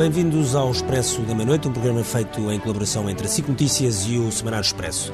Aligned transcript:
Bem-vindos 0.00 0.54
ao 0.54 0.70
Expresso 0.70 1.20
da 1.20 1.34
Meia-Noite, 1.34 1.68
um 1.68 1.72
programa 1.74 2.02
feito 2.02 2.50
em 2.50 2.58
colaboração 2.58 3.10
entre 3.10 3.26
a 3.26 3.28
SIC 3.28 3.46
Notícias 3.46 4.06
e 4.08 4.16
o 4.16 4.32
Semanário 4.32 4.64
Expresso. 4.64 5.12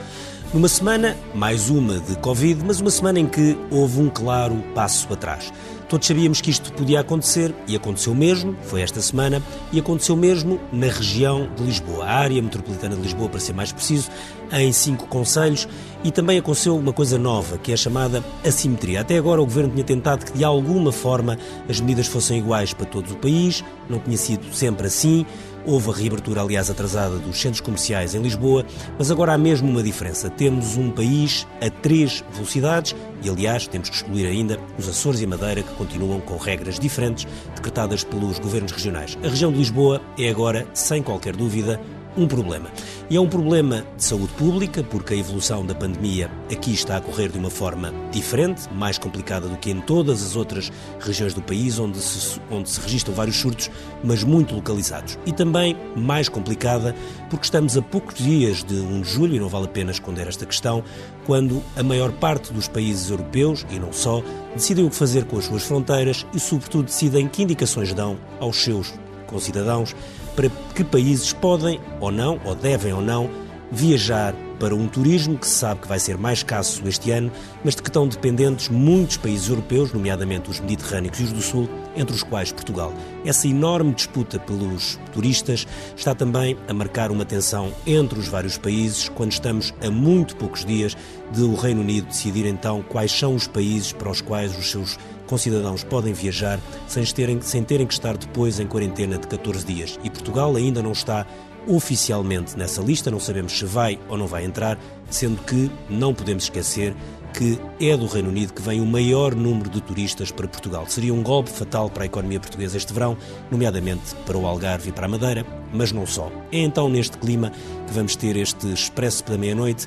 Numa 0.55 0.69
semana, 0.69 1.17
mais 1.35 1.69
uma 1.69 1.99
de 1.99 2.15
Covid, 2.19 2.63
mas 2.65 2.81
uma 2.81 2.93
semana 2.93 3.19
em 3.19 3.27
que 3.27 3.59
houve 3.69 4.01
um 4.01 4.09
claro 4.09 4.55
passo 4.77 5.13
atrás. 5.13 5.53
Todos 5.89 6.09
sabíamos 6.09 6.41
que 6.41 6.51
isto 6.51 6.73
podia 6.73 6.99
acontecer 6.99 7.55
e 7.69 7.77
aconteceu 7.77 8.13
mesmo, 8.13 8.57
foi 8.63 8.83
esta 8.83 9.01
semana, 9.01 9.41
e 9.73 9.79
aconteceu 9.79 10.17
mesmo 10.17 10.61
na 10.73 10.89
região 10.89 11.49
de 11.55 11.63
Lisboa, 11.63 12.05
a 12.05 12.13
área 12.13 12.43
metropolitana 12.43 12.97
de 12.97 13.03
Lisboa, 13.03 13.29
para 13.29 13.39
ser 13.39 13.53
mais 13.53 13.71
preciso, 13.71 14.11
em 14.53 14.73
cinco 14.73 15.07
conselhos, 15.07 15.69
e 16.03 16.11
também 16.11 16.39
aconteceu 16.39 16.77
uma 16.77 16.93
coisa 16.93 17.17
nova, 17.19 17.57
que 17.59 17.71
é 17.71 17.75
a 17.75 17.77
chamada 17.77 18.25
assimetria. 18.45 19.01
Até 19.01 19.17
agora 19.17 19.41
o 19.41 19.45
governo 19.45 19.71
tinha 19.71 19.85
tentado 19.85 20.27
que 20.27 20.33
de 20.33 20.43
alguma 20.43 20.91
forma 20.91 21.39
as 21.69 21.79
medidas 21.81 22.09
fossem 22.09 22.39
iguais 22.39 22.75
para 22.75 22.87
todo 22.87 23.13
o 23.13 23.17
país, 23.17 23.65
não 23.89 24.01
tinha 24.01 24.17
sido 24.17 24.53
sempre 24.53 24.89
assim. 24.89 25.25
Houve 25.67 25.91
a 25.91 25.95
reabertura, 25.95 26.43
aliás, 26.43 26.71
atrasada 26.71 27.19
dos 27.19 27.41
centros 27.41 27.61
comerciais 27.61 28.15
em 28.15 28.23
Lisboa, 28.23 28.65
mas 28.97 29.11
agora 29.11 29.33
há 29.33 29.39
mesmo 29.39 29.69
uma 29.69 29.83
diferença. 29.83 30.31
Temos 30.31 30.77
um 30.77 30.93
país 30.93 31.45
a 31.61 31.69
três 31.69 32.23
velocidades 32.33 32.95
e, 33.21 33.29
aliás, 33.29 33.67
temos 33.67 33.89
que 33.89 33.97
excluir 33.97 34.27
ainda 34.27 34.61
os 34.79 34.89
Açores 34.89 35.21
e 35.21 35.25
a 35.25 35.29
Madeira, 35.29 35.65
que 35.65 35.75
continuam 35.75 36.21
com 36.21 36.37
regras 36.37 36.79
diferentes 36.79 37.27
decretadas 37.57 38.05
pelos 38.05 38.39
governos 38.39 38.71
regionais. 38.71 39.19
A 39.25 39.29
região 39.29 39.51
de 39.51 39.59
Lisboa 39.59 40.01
é 40.17 40.29
agora, 40.29 40.69
sem 40.73 41.03
qualquer 41.03 41.35
dúvida, 41.35 41.81
um 42.17 42.27
problema. 42.27 42.71
E 43.09 43.17
é 43.17 43.21
um 43.21 43.29
problema 43.29 43.85
de 43.97 44.05
saúde 44.05 44.33
pública, 44.35 44.83
porque 44.83 45.15
a 45.15 45.17
evolução 45.17 45.65
da 45.65 45.75
pandemia 45.75 46.31
aqui 46.51 46.73
está 46.73 46.97
a 46.97 47.01
correr 47.01 47.31
de 47.31 47.39
uma 47.39 47.51
forma 47.51 47.93
diferente, 48.11 48.63
mais 48.73 48.99
complicada 48.99 49.49
do 49.49 49.57
que 49.57 49.71
em 49.71 49.81
todas 49.81 50.23
as 50.23 50.35
outras 50.35 50.73
regiões 50.99 51.35
do 51.35 51.43
país, 51.43 51.79
onde 51.79 51.99
se, 51.99 52.41
onde 52.51 52.69
se 52.69 52.81
registram 52.81 53.15
vários 53.15 53.37
surtos, 53.37 53.71
mas 54.03 54.25
muito 54.25 54.55
localizados. 54.55 55.19
E 55.27 55.33
também 55.33 55.77
mais 55.95 56.29
complicada, 56.29 56.95
porque 57.31 57.45
estamos 57.45 57.77
a 57.77 57.83
poucos 57.83 58.17
dias 58.17 58.65
de 58.65 58.75
1 58.75 59.01
de 59.03 59.09
julho, 59.09 59.35
e 59.37 59.39
não 59.39 59.49
vale 59.49 59.67
a 59.67 59.69
pena 59.69 59.91
esconder 59.91 60.27
esta 60.27 60.47
questão, 60.47 60.83
quando 61.27 61.63
a 61.77 61.83
maior 61.83 62.13
parte 62.13 62.53
dos 62.53 62.69
países 62.69 63.11
europeus, 63.11 63.67
e 63.71 63.79
não 63.79 63.93
só, 63.93 64.23
decidem 64.55 64.85
o 64.85 64.91
que 64.91 64.97
fazer 64.97 65.25
com 65.25 65.39
as 65.39 65.45
suas 65.45 65.63
fronteiras 65.63 66.27
e, 66.33 66.41
sobretudo, 66.41 66.87
decidem 66.87 67.29
que 67.29 67.43
indicações 67.43 67.93
dão 67.93 68.17
aos 68.41 68.57
seus 68.57 68.93
concidadãos 69.27 69.95
para 70.35 70.49
que 70.75 70.85
países 70.85 71.33
podem 71.33 71.81
ou 72.01 72.11
não, 72.11 72.41
ou 72.45 72.55
devem 72.55 72.93
ou 72.93 73.01
não, 73.01 73.29
viajar 73.71 74.35
para 74.59 74.75
um 74.75 74.89
turismo 74.89 75.39
que 75.39 75.47
se 75.47 75.55
sabe 75.55 75.83
que 75.83 75.89
vai 75.89 75.99
ser 75.99 76.17
mais 76.17 76.39
escasso 76.39 76.87
este 76.87 77.11
ano, 77.11 77.31
mas 77.65 77.75
de 77.75 77.83
que 77.83 77.89
estão 77.89 78.09
dependentes 78.09 78.69
muitos 78.69 79.17
países 79.17 79.49
europeus, 79.49 79.93
nomeadamente 79.93 80.51
os 80.51 80.61
mediterrâneos 80.61 81.19
e 81.21 81.25
os 81.25 81.33
do 81.33 81.43
Sul, 81.43 81.69
entre 81.97 82.15
os 82.15 82.23
quais 82.23 82.53
Portugal. 82.53 82.93
Essa 83.25 83.49
enorme 83.49 83.95
disputa 83.95 84.39
pelos 84.39 84.99
turistas 85.13 85.67
está 85.97 86.15
também 86.15 86.57
a 86.69 86.75
marcar 86.75 87.11
uma 87.11 87.25
tensão 87.25 87.73
entre 87.87 88.19
os 88.19 88.29
vários 88.29 88.59
países, 88.59 89.09
quando 89.09 89.33
estamos 89.33 89.75
a 89.83 89.91
muito 89.91 90.37
poucos 90.37 90.65
dias 90.65 90.97
de 91.33 91.43
o 91.43 91.55
Reino 91.55 91.81
Unido 91.81 92.07
decidir 92.07 92.47
então 92.47 92.83
quais 92.83 93.11
são 93.11 93.35
os 93.35 93.47
países 93.47 93.93
para 93.93 94.11
os 94.11 94.21
quais 94.21 94.57
os 94.57 94.71
seus 94.71 94.99
concidadãos 95.27 95.83
podem 95.83 96.13
viajar 96.13 96.61
sem 96.87 97.05
terem, 97.05 97.41
sem 97.41 97.63
terem 97.63 97.87
que 97.87 97.95
estar 97.95 98.17
depois 98.17 98.61
em 98.61 98.67
quarentena 98.67 99.19
de 99.19 99.27
14 99.27 99.67
dias. 99.67 99.99
E 100.05 100.11
Portugal 100.11 100.55
ainda 100.55 100.83
não 100.83 100.93
está 100.93 101.27
oficialmente 101.67 102.57
nessa 102.57 102.81
lista, 102.83 103.11
não 103.11 103.21
sabemos 103.21 103.59
se 103.59 103.65
vai 103.65 103.99
ou 104.09 104.17
não 104.17 104.27
vai 104.27 104.45
entrar, 104.45 104.79
sendo 105.11 105.43
que 105.43 105.71
não 105.89 106.15
podemos 106.15 106.45
esquecer 106.45 106.95
que 107.37 107.59
é 107.79 107.95
do 107.95 108.07
Reino 108.07 108.31
Unido 108.31 108.55
que 108.55 108.63
vem 108.63 108.81
o 108.81 108.87
maior 108.87 109.35
número 109.35 109.69
de 109.69 109.83
turistas 109.83 110.31
para 110.31 110.49
Portugal. 110.49 110.87
Seria 110.89 111.13
um 111.13 111.23
golpe 111.23 111.51
fatal 111.51 111.91
para 111.91 112.05
a 112.05 112.07
economia 112.07 112.41
portuguesa 112.41 112.79
este 112.79 112.95
verão, 112.95 113.17
nomeadamente 113.51 114.15
para 114.25 114.39
o 114.39 114.47
Algarve 114.47 114.89
e 114.89 114.93
para 114.93 115.05
a 115.05 115.09
Madeira, 115.09 115.45
mas 115.73 115.93
não 115.93 116.07
só. 116.07 116.33
É 116.51 116.61
então 116.61 116.89
neste 116.89 117.19
clima 117.19 117.53
que 117.87 117.93
vamos 117.93 118.17
ter 118.17 118.37
este 118.37 118.73
Expresso 118.73 119.23
da 119.25 119.37
Meia-Noite, 119.37 119.87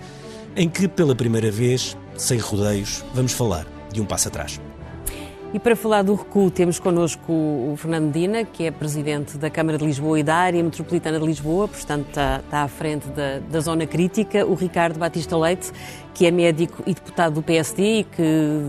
em 0.56 0.70
que, 0.70 0.88
pela 0.88 1.16
primeira 1.16 1.50
vez, 1.50 1.98
sem 2.16 2.38
rodeios, 2.38 3.04
vamos 3.16 3.32
falar 3.32 3.66
de 3.92 4.00
um 4.00 4.06
passo 4.06 4.28
atrás. 4.28 4.60
E 5.52 5.58
para 5.58 5.76
falar 5.76 6.04
do 6.04 6.14
recuo, 6.14 6.52
temos 6.52 6.78
connosco 6.78 7.32
o 7.32 7.74
Fernando 7.76 8.12
Dina, 8.14 8.46
que 8.46 8.66
é 8.66 8.72
presidente 8.72 9.36
da 9.36 9.50
Câmara 9.50 9.80
de 9.80 9.86
Lisboa 9.86 10.20
e 10.20 10.24
da 10.24 10.36
área 10.36 10.62
metropolitana 10.62 11.20
de 11.20 11.26
Lisboa, 11.26 11.68
portanto 11.68 12.08
está, 12.10 12.40
está 12.46 12.62
à 12.62 12.68
frente 12.68 13.08
da, 13.08 13.40
da 13.40 13.60
zona 13.60 13.88
crítica, 13.88 14.46
o 14.46 14.54
Ricardo 14.54 15.00
Batista 15.00 15.36
Leite, 15.36 15.72
que 16.14 16.28
é 16.28 16.32
médico 16.32 16.84
e 16.86 16.94
deputado 16.94 17.34
do 17.34 17.42
PSD 17.42 18.02
e 18.02 18.04
que 18.04 18.22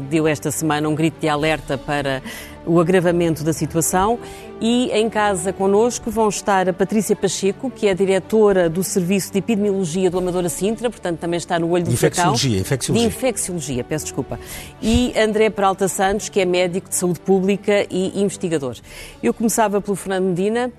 deu 0.09 0.27
esta 0.27 0.51
semana 0.51 0.89
um 0.89 0.95
grito 0.95 1.21
de 1.21 1.29
alerta 1.29 1.77
para 1.77 2.23
o 2.71 2.79
agravamento 2.79 3.43
da 3.43 3.53
situação. 3.53 4.19
E 4.63 4.91
em 4.93 5.09
casa 5.09 5.55
connosco 5.55 6.11
vão 6.11 6.29
estar 6.29 6.69
a 6.69 6.73
Patrícia 6.73 7.17
Pacheco, 7.17 7.71
que 7.71 7.89
é 7.89 7.95
diretora 7.95 8.69
do 8.69 8.85
Serviço 8.85 9.33
de 9.33 9.39
Epidemiologia 9.39 10.11
do 10.11 10.19
Amadora 10.19 10.51
Sintra, 10.51 10.91
portanto 10.91 11.19
também 11.19 11.39
está 11.39 11.59
no 11.59 11.71
olho 11.71 11.85
do 11.85 11.91
infecciologia, 11.91 12.51
furacão. 12.51 12.61
Infecciologia, 12.61 13.09
De 13.09 13.17
infecciologia, 13.17 13.85
peço 13.85 14.05
desculpa. 14.05 14.39
E 14.83 15.15
André 15.19 15.49
Peralta 15.49 15.89
Santos, 15.89 16.29
que 16.29 16.41
é 16.41 16.45
médico 16.45 16.91
de 16.91 16.95
saúde 16.95 17.21
pública 17.21 17.87
e 17.91 18.21
investigador. 18.21 18.77
Eu 19.23 19.33
começava 19.33 19.81
pelo 19.81 19.97
Fernando 19.97 20.27
Medina. 20.27 20.71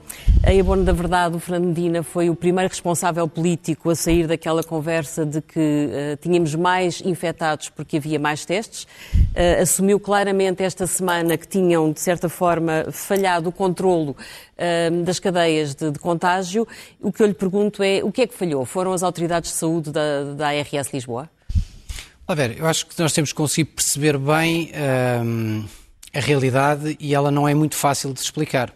Em 0.48 0.60
abono 0.60 0.84
da 0.84 0.94
verdade, 0.94 1.36
o 1.36 1.40
Fernando 1.40 1.66
Medina 1.66 2.04
foi 2.04 2.30
o 2.30 2.36
primeiro 2.36 2.70
responsável 2.70 3.28
político 3.28 3.90
a 3.90 3.96
sair 3.96 4.28
daquela 4.28 4.64
conversa 4.64 5.26
de 5.26 5.42
que 5.42 5.60
uh, 5.60 6.18
tínhamos 6.22 6.54
mais 6.54 7.02
infectados 7.04 7.70
porque 7.70 7.98
havia 7.98 8.20
mais 8.20 8.46
testes. 8.46 8.84
Uh, 9.14 9.62
assumiu 9.62 10.00
claramente 10.00 10.62
esta 10.62 10.86
semana 10.86 11.36
que 11.36 11.48
tinham, 11.48 11.81
de 11.90 12.02
certa 12.02 12.28
forma, 12.28 12.88
falhado 12.92 13.48
o 13.48 13.52
controlo 13.52 14.12
uh, 14.12 15.04
das 15.04 15.20
cadeias 15.20 15.74
de, 15.74 15.92
de, 15.92 16.00
contágio. 16.00 16.68
O 17.00 17.12
que 17.12 17.24
eu 17.24 17.28
lhe 17.28 17.34
pergunto 17.34 17.82
é, 17.82 18.04
o 18.04 18.12
que 18.12 18.24
é 18.24 18.28
que 18.28 18.34
falhou? 18.34 18.66
Foram 18.66 18.92
as 18.92 19.02
autoridades 19.02 19.52
de 19.52 19.58
saúde 19.58 19.92
da, 19.92 20.34
da 20.36 20.48
ARS 20.50 20.94
Lisboa? 20.94 21.30
A 22.28 22.36
ver, 22.36 22.58
eu 22.58 22.68
acho 22.68 22.86
que 22.86 23.00
nós 23.02 23.14
temos 23.14 23.32
que 23.32 23.38
conseguir 23.38 23.72
perceber 23.72 24.18
bem 24.18 24.72
a 26.14 26.20
realidade 26.20 26.96
e 27.00 27.14
ela 27.14 27.32
não 27.32 27.48
é 27.48 27.54
muito 27.54 27.76
fácil 27.76 28.14
de 28.14 28.20
explicar. 28.20 28.74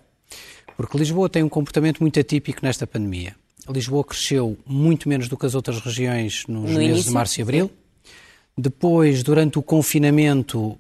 Porque 0.76 0.98
Lisboa 0.98 1.30
tem 1.30 1.44
um 1.44 1.50
comportamento 1.50 2.00
muito 2.00 2.20
atípico 2.20 2.60
nesta 2.64 2.86
pandemia. 2.86 3.36
Lisboa 3.70 4.04
cresceu 4.04 4.58
muito 4.66 5.10
menos 5.10 5.28
do 5.28 5.38
que 5.38 5.46
as 5.46 5.56
outras 5.56 5.80
regiões 5.80 6.46
nos 6.48 6.72
no 6.72 6.78
meses 6.78 6.84
início, 6.84 7.04
de 7.06 7.12
março 7.12 7.40
e 7.40 7.42
abril. 7.42 7.68
Sim. 7.68 8.12
Depois, 8.58 9.24
durante 9.24 9.60
o 9.60 9.64
confinamento, 9.64 10.78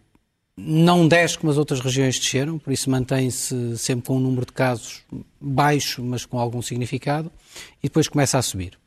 não 0.57 1.07
desce 1.07 1.38
como 1.38 1.51
as 1.51 1.57
outras 1.57 1.79
regiões 1.79 2.17
desceram, 2.17 2.57
por 2.57 2.71
isso 2.71 2.89
mantém-se 2.89 3.77
sempre 3.77 4.07
com 4.07 4.17
um 4.17 4.21
número 4.21 4.45
de 4.45 4.53
casos 4.53 5.03
baixo, 5.39 6.03
mas 6.03 6.25
com 6.25 6.39
algum 6.39 6.61
significado, 6.61 7.31
e 7.83 7.88
depois 7.88 8.07
começa 8.07 8.38
a 8.38 8.41
subir. 8.41 8.77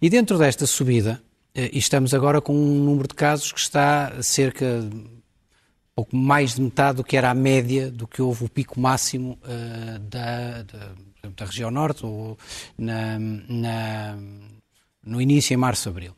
E 0.00 0.08
dentro 0.08 0.38
desta 0.38 0.66
subida, 0.66 1.22
eh, 1.54 1.70
estamos 1.74 2.14
agora 2.14 2.40
com 2.40 2.54
um 2.54 2.84
número 2.84 3.06
de 3.08 3.14
casos 3.14 3.52
que 3.52 3.60
está 3.60 4.22
cerca 4.22 4.88
pouco 6.00 6.16
mais 6.16 6.54
de 6.54 6.62
metade 6.62 6.96
do 6.96 7.04
que 7.04 7.16
era 7.16 7.30
a 7.30 7.34
média 7.34 7.90
do 7.90 8.06
que 8.06 8.22
houve 8.22 8.44
o 8.44 8.48
pico 8.48 8.80
máximo 8.80 9.38
uh, 9.44 9.98
da, 9.98 10.62
da, 10.62 10.92
da, 11.36 11.44
região 11.44 11.70
norte, 11.70 12.06
ou 12.06 12.38
na, 12.78 13.18
na, 13.18 14.16
no 15.04 15.20
início, 15.20 15.52
em 15.52 15.58
março, 15.58 15.90
abril. 15.90 16.16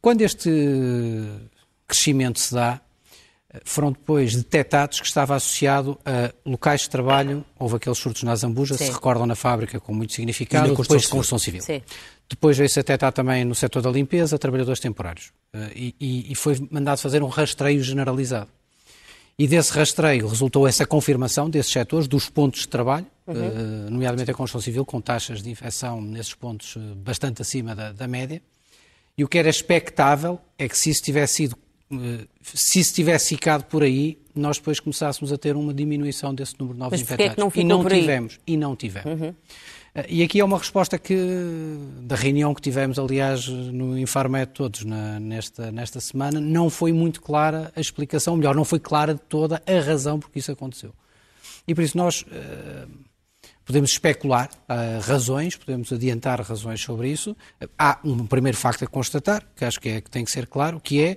Quando 0.00 0.22
este 0.22 0.48
crescimento 1.88 2.38
se 2.38 2.54
dá, 2.54 2.80
foram 3.64 3.92
depois 3.92 4.34
detectados 4.34 5.00
que 5.00 5.06
estava 5.06 5.34
associado 5.34 5.98
a 6.04 6.32
locais 6.44 6.82
de 6.82 6.90
trabalho, 6.90 7.44
houve 7.58 7.76
aqueles 7.76 7.98
surtos 7.98 8.22
na 8.22 8.34
Zambuja, 8.34 8.76
se 8.76 8.90
recordam 8.90 9.26
na 9.26 9.34
fábrica 9.34 9.78
com 9.80 9.94
muito 9.94 10.12
significado, 10.12 10.68
e 10.68 10.70
depois 10.70 11.02
de 11.02 11.08
construção 11.08 11.38
civil. 11.38 11.62
Sim. 11.62 11.82
Depois 12.28 12.58
veio-se 12.58 12.76
detectar 12.76 13.12
também 13.12 13.44
no 13.44 13.54
setor 13.54 13.82
da 13.82 13.90
limpeza, 13.90 14.38
trabalhadores 14.38 14.80
temporários. 14.80 15.26
Uh, 15.54 15.70
e, 15.74 16.26
e, 16.32 16.34
foi 16.34 16.56
mandado 16.70 16.98
fazer 16.98 17.22
um 17.22 17.28
rastreio 17.28 17.82
generalizado. 17.82 18.50
E 19.38 19.46
desse 19.46 19.70
rastreio 19.72 20.26
resultou 20.26 20.66
essa 20.66 20.86
confirmação 20.86 21.48
desses 21.48 21.70
setores, 21.70 22.08
dos 22.08 22.28
pontos 22.28 22.62
de 22.62 22.68
trabalho, 22.68 23.06
uhum. 23.26 23.34
uh, 23.34 23.90
nomeadamente 23.90 24.30
a 24.30 24.34
construção 24.34 24.60
civil, 24.60 24.84
com 24.84 25.00
taxas 25.00 25.42
de 25.42 25.50
infecção 25.50 26.00
nesses 26.00 26.34
pontos 26.34 26.74
uh, 26.74 26.80
bastante 26.96 27.42
acima 27.42 27.74
da, 27.74 27.92
da, 27.92 28.08
média. 28.08 28.42
E 29.16 29.22
o 29.22 29.28
que 29.28 29.38
era 29.38 29.48
expectável 29.48 30.40
é 30.58 30.68
que 30.68 30.76
se 30.76 30.90
isso 30.90 31.02
tivesse 31.02 31.34
sido, 31.34 31.56
se 32.42 32.80
isso 32.80 32.94
tivesse 32.94 33.28
ficado 33.28 33.64
por 33.64 33.82
aí, 33.82 34.18
nós 34.34 34.58
depois 34.58 34.80
começássemos 34.80 35.32
a 35.32 35.38
ter 35.38 35.56
uma 35.56 35.72
diminuição 35.72 36.34
desse 36.34 36.54
número 36.58 36.74
de 36.74 36.80
novos 36.80 36.92
Mas 36.92 37.02
infectados. 37.02 37.32
É 37.32 37.34
que 37.34 37.40
não 37.40 37.52
e 37.54 37.64
não 37.64 37.88
tivemos, 37.88 38.40
e 38.46 38.56
não 38.56 38.76
tivemos. 38.76 39.20
Uhum. 39.20 39.34
E 40.08 40.22
aqui 40.22 40.40
é 40.40 40.44
uma 40.44 40.58
resposta 40.58 40.98
que, 40.98 41.16
da 42.02 42.16
reunião 42.16 42.52
que 42.52 42.60
tivemos, 42.60 42.98
aliás, 42.98 43.48
no 43.48 43.98
Infarmed 43.98 44.52
todos 44.52 44.84
na, 44.84 45.18
nesta, 45.18 45.72
nesta 45.72 46.00
semana, 46.00 46.38
não 46.38 46.68
foi 46.68 46.92
muito 46.92 47.22
clara 47.22 47.72
a 47.74 47.80
explicação, 47.80 48.36
melhor, 48.36 48.54
não 48.54 48.64
foi 48.64 48.78
clara 48.78 49.14
de 49.14 49.20
toda 49.20 49.62
a 49.66 49.80
razão 49.80 50.20
por 50.20 50.30
que 50.30 50.38
isso 50.38 50.52
aconteceu. 50.52 50.92
E 51.66 51.74
por 51.74 51.82
isso 51.82 51.96
nós 51.96 52.22
uh, 52.22 52.88
podemos 53.64 53.90
especular 53.90 54.50
uh, 54.68 55.00
razões, 55.00 55.56
podemos 55.56 55.90
adiantar 55.90 56.42
razões 56.42 56.80
sobre 56.82 57.08
isso. 57.08 57.34
Há 57.78 57.98
um 58.04 58.26
primeiro 58.26 58.58
facto 58.58 58.84
a 58.84 58.86
constatar, 58.86 59.48
que 59.56 59.64
acho 59.64 59.80
que, 59.80 59.88
é, 59.88 60.00
que 60.02 60.10
tem 60.10 60.26
que 60.26 60.30
ser 60.30 60.46
claro, 60.46 60.78
que 60.78 61.02
é, 61.02 61.16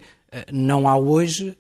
não 0.52 0.88
há 0.88 0.98
hoje, 0.98 1.58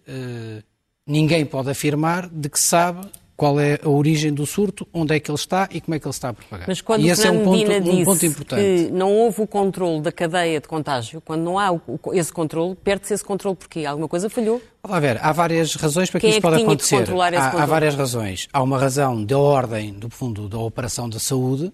ninguém 1.05 1.45
pode 1.45 1.69
afirmar 1.69 2.29
de 2.29 2.49
que 2.49 2.59
sabe 2.59 3.07
qual 3.39 3.57
é 3.57 3.79
a 3.81 3.87
origem 3.87 4.33
do 4.33 4.45
surto, 4.45 4.85
onde 4.93 5.15
é 5.15 5.19
que 5.19 5.31
ele 5.31 5.37
está 5.37 5.69
e 5.71 5.79
como 5.79 5.95
é 5.95 5.99
que 5.99 6.05
ele 6.05 6.13
está 6.13 6.27
a 6.27 6.33
propagar. 6.33 6.67
Mas 6.67 6.81
quando 6.81 7.05
e 7.05 7.09
esse 7.09 7.25
é 7.25 7.31
um 7.31 7.45
ponto, 7.45 7.71
um 7.71 8.03
ponto 8.03 8.25
importante. 8.25 8.61
que 8.61 8.91
não 8.91 9.13
houve 9.13 9.41
o 9.41 9.47
controle 9.47 10.01
da 10.01 10.11
cadeia 10.11 10.59
de 10.59 10.67
contágio, 10.67 11.21
quando 11.21 11.41
não 11.41 11.57
há 11.57 11.69
esse 12.11 12.33
controle, 12.33 12.75
perde-se 12.75 13.13
esse 13.13 13.23
controle 13.23 13.55
porque 13.55 13.85
alguma 13.85 14.09
coisa 14.09 14.29
falhou. 14.29 14.61
Vamos 14.83 14.99
ver, 14.99 15.17
há 15.23 15.31
várias 15.31 15.73
razões 15.75 16.11
para 16.11 16.19
que 16.19 16.27
Quem 16.27 16.35
isto 16.35 16.39
é 16.39 16.41
que 16.41 16.51
pode 16.51 16.63
acontecer. 16.63 17.05
Que 17.05 17.37
há, 17.37 17.63
há 17.63 17.65
várias 17.65 17.95
razões. 17.95 18.49
Há 18.51 18.61
uma 18.61 18.77
razão 18.77 19.23
de 19.23 19.33
ordem, 19.33 19.93
do 19.93 20.09
fundo, 20.09 20.49
da 20.49 20.59
operação 20.59 21.07
da 21.09 21.17
saúde, 21.17 21.71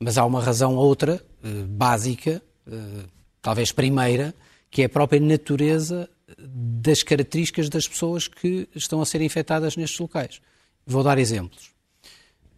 mas 0.00 0.16
há 0.16 0.24
uma 0.24 0.42
razão 0.42 0.76
outra, 0.76 1.22
eh, 1.44 1.48
básica, 1.68 2.40
eh, 2.66 3.04
talvez 3.42 3.70
primeira, 3.70 4.34
que 4.70 4.80
é 4.80 4.86
a 4.86 4.88
própria 4.88 5.20
natureza 5.20 6.08
das 6.48 7.02
características 7.02 7.68
das 7.68 7.86
pessoas 7.86 8.28
que 8.28 8.68
estão 8.74 9.00
a 9.00 9.06
ser 9.06 9.20
infectadas 9.20 9.76
nestes 9.76 9.98
locais. 9.98 10.40
Vou 10.86 11.02
dar 11.02 11.18
exemplos. 11.18 11.70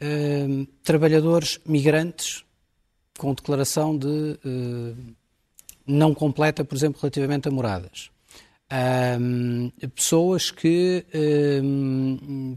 Uh, 0.01 0.67
trabalhadores 0.83 1.61
migrantes 1.65 2.45
com 3.19 3.33
declaração 3.33 3.97
de 3.97 4.07
uh, 4.07 4.97
não 5.87 6.15
completa, 6.15 6.65
por 6.65 6.75
exemplo, 6.75 7.01
relativamente 7.01 7.49
a 7.49 7.51
moradas. 7.51 8.11
Uh, 8.67 9.89
pessoas 9.91 10.51
que, 10.51 11.05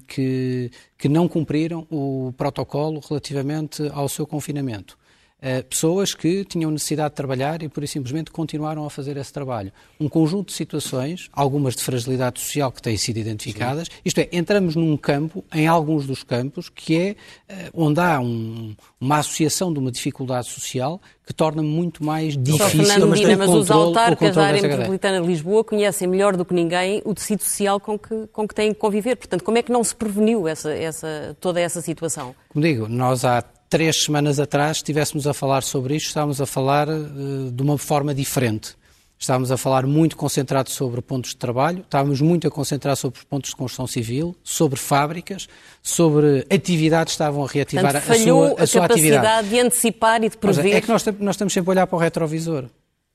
que, 0.08 0.72
que 0.98 1.10
não 1.10 1.28
cumpriram 1.28 1.86
o 1.92 2.34
protocolo 2.36 3.02
relativamente 3.08 3.88
ao 3.94 4.10
seu 4.10 4.26
confinamento. 4.26 4.98
Uh, 5.38 5.64
pessoas 5.66 6.16
que 6.16 6.44
tinham 6.46 6.72
necessidade 6.72 7.12
de 7.12 7.16
trabalhar 7.16 7.62
e, 7.62 7.70
por 7.70 7.84
isso, 7.84 7.94
simplesmente 7.94 8.32
continuaram 8.32 8.84
a 8.86 8.90
fazer 8.90 9.18
esse 9.18 9.32
trabalho. 9.32 9.72
Um 10.00 10.10
conjunto 10.10 10.48
de 10.48 10.54
situações, 10.54 11.30
algumas 11.32 11.76
de 11.76 11.84
fragilidade 11.84 12.40
social 12.40 12.72
que 12.72 12.82
têm 12.82 12.98
sido 12.98 13.18
identificadas, 13.18 13.88
Sim. 13.88 13.94
isto 14.04 14.20
é, 14.20 14.30
entramos 14.32 14.76
num 14.76 14.98
campo, 14.98 15.46
em 15.54 15.68
alguns 15.68 16.08
dos 16.08 16.24
campos, 16.24 16.70
que 16.70 16.98
é 16.98 17.12
uh, 17.52 17.86
onde 17.86 18.00
há 18.00 18.20
um, 18.20 18.76
uma 19.00 19.20
associação 19.20 19.72
de 19.72 19.78
uma 19.78 19.92
dificuldade 19.92 20.48
social 20.48 21.00
que 21.24 21.34
torna 21.34 21.62
muito 21.62 22.04
mais 22.04 22.36
difícil 22.38 22.86
Só 22.86 23.06
mas, 23.06 23.20
Dina, 23.20 23.38
mas 23.38 23.50
os 23.50 23.70
autarcas 23.70 24.34
da 24.34 24.46
área 24.46 24.62
metropolitana 24.62 25.22
de 25.22 25.28
Lisboa 25.28 25.64
conhecem 25.64 26.08
melhor 26.08 26.36
do 26.36 26.46
que 26.46 26.54
ninguém 26.54 27.02
o 27.06 27.14
tecido 27.14 27.44
social 27.44 27.80
com 27.80 28.00
que, 28.00 28.28
com 28.32 28.48
que 28.48 28.56
têm 28.56 28.74
que 28.74 28.80
conviver. 28.80 29.18
Portanto, 29.18 29.44
como 29.44 29.58
é 29.58 29.62
que 29.62 29.72
não 29.72 29.84
se 29.84 29.94
preveniu 29.94 30.48
essa, 30.48 30.74
essa, 30.74 31.38
toda 31.40 31.60
essa 31.60 31.82
situação? 31.82 32.34
Como 32.50 32.66
digo, 32.66 32.88
nós 32.88 33.26
há 33.26 33.44
três 33.70 34.04
semanas 34.04 34.40
atrás 34.40 34.78
estivéssemos 34.78 35.28
a 35.28 35.34
falar 35.34 35.64
sobre 35.64 35.96
isto, 35.96 36.08
estávamos 36.08 36.42
a 36.42 36.46
falar 36.46 36.88
uh, 36.90 37.52
de 37.52 37.62
uma 37.62 37.78
forma 37.78 38.14
diferente. 38.14 38.76
Estávamos 39.20 39.52
a 39.52 39.58
falar 39.58 39.88
muito 39.88 40.16
concentrado 40.16 40.70
sobre 40.70 41.02
pontos 41.02 41.32
de 41.32 41.38
trabalho, 41.38 41.80
estávamos 41.80 42.22
muito 42.22 42.48
a 42.48 42.52
concentrar 42.52 42.96
sobre 42.96 43.20
pontos 43.28 43.50
de 43.50 43.56
construção 43.56 43.88
civil, 43.88 44.36
sobre 44.44 44.80
fábricas, 44.80 45.48
sobre 45.82 46.46
atividades 46.52 47.14
que 47.14 47.16
estavam 47.16 47.44
a 47.44 47.48
reativar 47.48 47.94
Portanto, 47.94 48.12
a, 48.12 48.24
sua, 48.24 48.50
a, 48.60 48.64
a 48.64 48.68
sua 48.68 48.86
atividade. 48.86 49.50
de 49.50 49.60
antecipar 49.60 50.24
e 50.24 50.30
de 50.30 50.38
prever. 50.38 50.76
É 50.76 50.82
que 50.82 50.88
nós, 50.88 51.04
nós 51.20 51.34
estamos 51.34 51.52
sempre 51.52 51.70
a 51.70 51.72
olhar 51.72 51.88
para 51.88 51.96
o 51.96 52.00
retrovisor. 52.00 52.66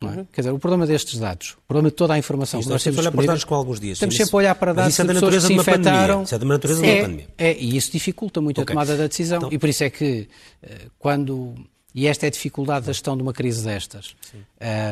É? 0.08 0.16
Uhum. 0.16 0.26
Quer 0.32 0.40
dizer, 0.42 0.50
o 0.50 0.58
problema 0.58 0.86
destes 0.86 1.18
dados, 1.18 1.56
o 1.58 1.66
problema 1.66 1.90
de 1.90 1.96
toda 1.96 2.14
a 2.14 2.18
informação 2.18 2.60
que 2.60 2.68
nós 2.68 2.82
temos 2.82 2.98
olhar 2.98 3.12
para 3.12 3.26
dados 3.26 3.44
com 3.44 3.54
alguns 3.54 3.80
dias. 3.80 3.96
Estamos 3.96 4.16
sempre 4.16 4.34
a 4.34 4.36
olhar 4.36 4.54
para 4.54 4.72
dados 4.72 4.98
é 4.98 5.02
de 5.02 5.06
da 5.08 5.14
pessoas 5.14 5.34
que 5.34 5.40
se 5.40 5.52
infectaram. 5.52 6.22
Isso 6.22 6.34
é 6.34 6.38
da 6.38 6.44
natureza 6.46 6.82
de 6.82 6.88
uma 6.88 7.02
pandemia. 7.02 7.28
É, 7.38 7.56
e 7.56 7.76
isso 7.76 7.92
dificulta 7.92 8.40
muito 8.40 8.60
okay. 8.60 8.72
a 8.72 8.74
tomada 8.74 8.96
da 8.96 9.06
decisão. 9.06 9.38
Então... 9.38 9.52
E 9.52 9.58
por 9.58 9.68
isso 9.68 9.84
é 9.84 9.90
que 9.90 10.28
eh, 10.62 10.86
quando... 10.98 11.54
E 11.94 12.06
esta 12.06 12.26
é 12.26 12.28
a 12.28 12.30
dificuldade 12.30 12.86
da 12.86 12.92
gestão 12.92 13.16
de 13.16 13.22
uma 13.22 13.32
crise 13.32 13.64
destas. 13.64 14.16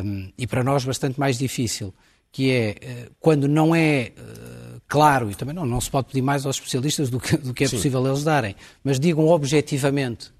Um, 0.05 0.31
e 0.37 0.47
para 0.47 0.63
nós 0.63 0.85
bastante 0.85 1.19
mais 1.19 1.39
difícil, 1.39 1.95
que 2.31 2.51
é 2.51 2.77
eh, 2.81 3.09
quando 3.19 3.49
não 3.49 3.75
é 3.75 4.13
uh, 4.19 4.81
claro, 4.87 5.31
e 5.31 5.35
também 5.35 5.55
não, 5.55 5.65
não 5.65 5.81
se 5.81 5.91
pode 5.91 6.09
pedir 6.09 6.23
mais 6.23 6.45
aos 6.45 6.57
especialistas 6.57 7.09
do 7.09 7.19
que, 7.19 7.37
do 7.39 7.55
que 7.55 7.65
é 7.65 7.69
Sim. 7.69 7.77
possível 7.77 8.07
eles 8.07 8.23
darem, 8.23 8.55
mas 8.85 9.01
digam 9.01 9.27
objetivamente 9.29 10.31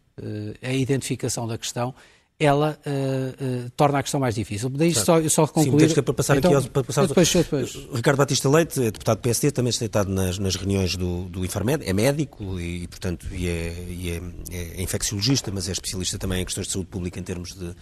a 0.63 0.73
identificação 0.73 1.47
da 1.47 1.57
questão, 1.57 1.95
ela 2.41 2.79
uh, 2.87 3.67
uh, 3.67 3.71
torna 3.77 3.99
a 3.99 4.03
questão 4.03 4.19
mais 4.19 4.35
difícil. 4.35 4.71
Daí 4.71 4.95
só, 4.95 5.23
só 5.29 5.47
concluir... 5.47 5.91
Sim, 5.91 6.03
para 6.03 6.15
passar 6.15 6.39
então, 6.39 6.57
aqui 6.57 6.71
para 6.71 6.83
passar 6.83 7.07
depois, 7.07 7.31
depois. 7.31 7.75
Ricardo 7.93 8.17
Batista 8.17 8.49
Leite, 8.49 8.81
é 8.81 8.85
deputado 8.91 9.19
do 9.19 9.21
PSD, 9.21 9.51
também 9.51 9.69
está 9.69 9.85
estado 9.85 10.11
nas, 10.11 10.39
nas 10.39 10.57
reuniões 10.57 10.97
do, 10.97 11.25
do 11.25 11.45
Infarmed, 11.45 11.87
é 11.87 11.93
médico 11.93 12.59
e, 12.59 12.89
portanto, 12.89 13.27
e 13.31 13.47
é, 13.47 13.85
e 13.89 14.11
é, 14.11 14.57
é, 14.57 14.83
infecciologista, 14.83 15.51
mas 15.53 15.69
é 15.69 15.73
especialista 15.73 16.19
também 16.19 16.41
em 16.41 16.45
questões 16.47 16.67
de 16.67 16.73
saúde 16.73 16.89
pública 16.89 17.21
em 17.21 17.23
termos 17.23 17.55
de, 17.55 17.75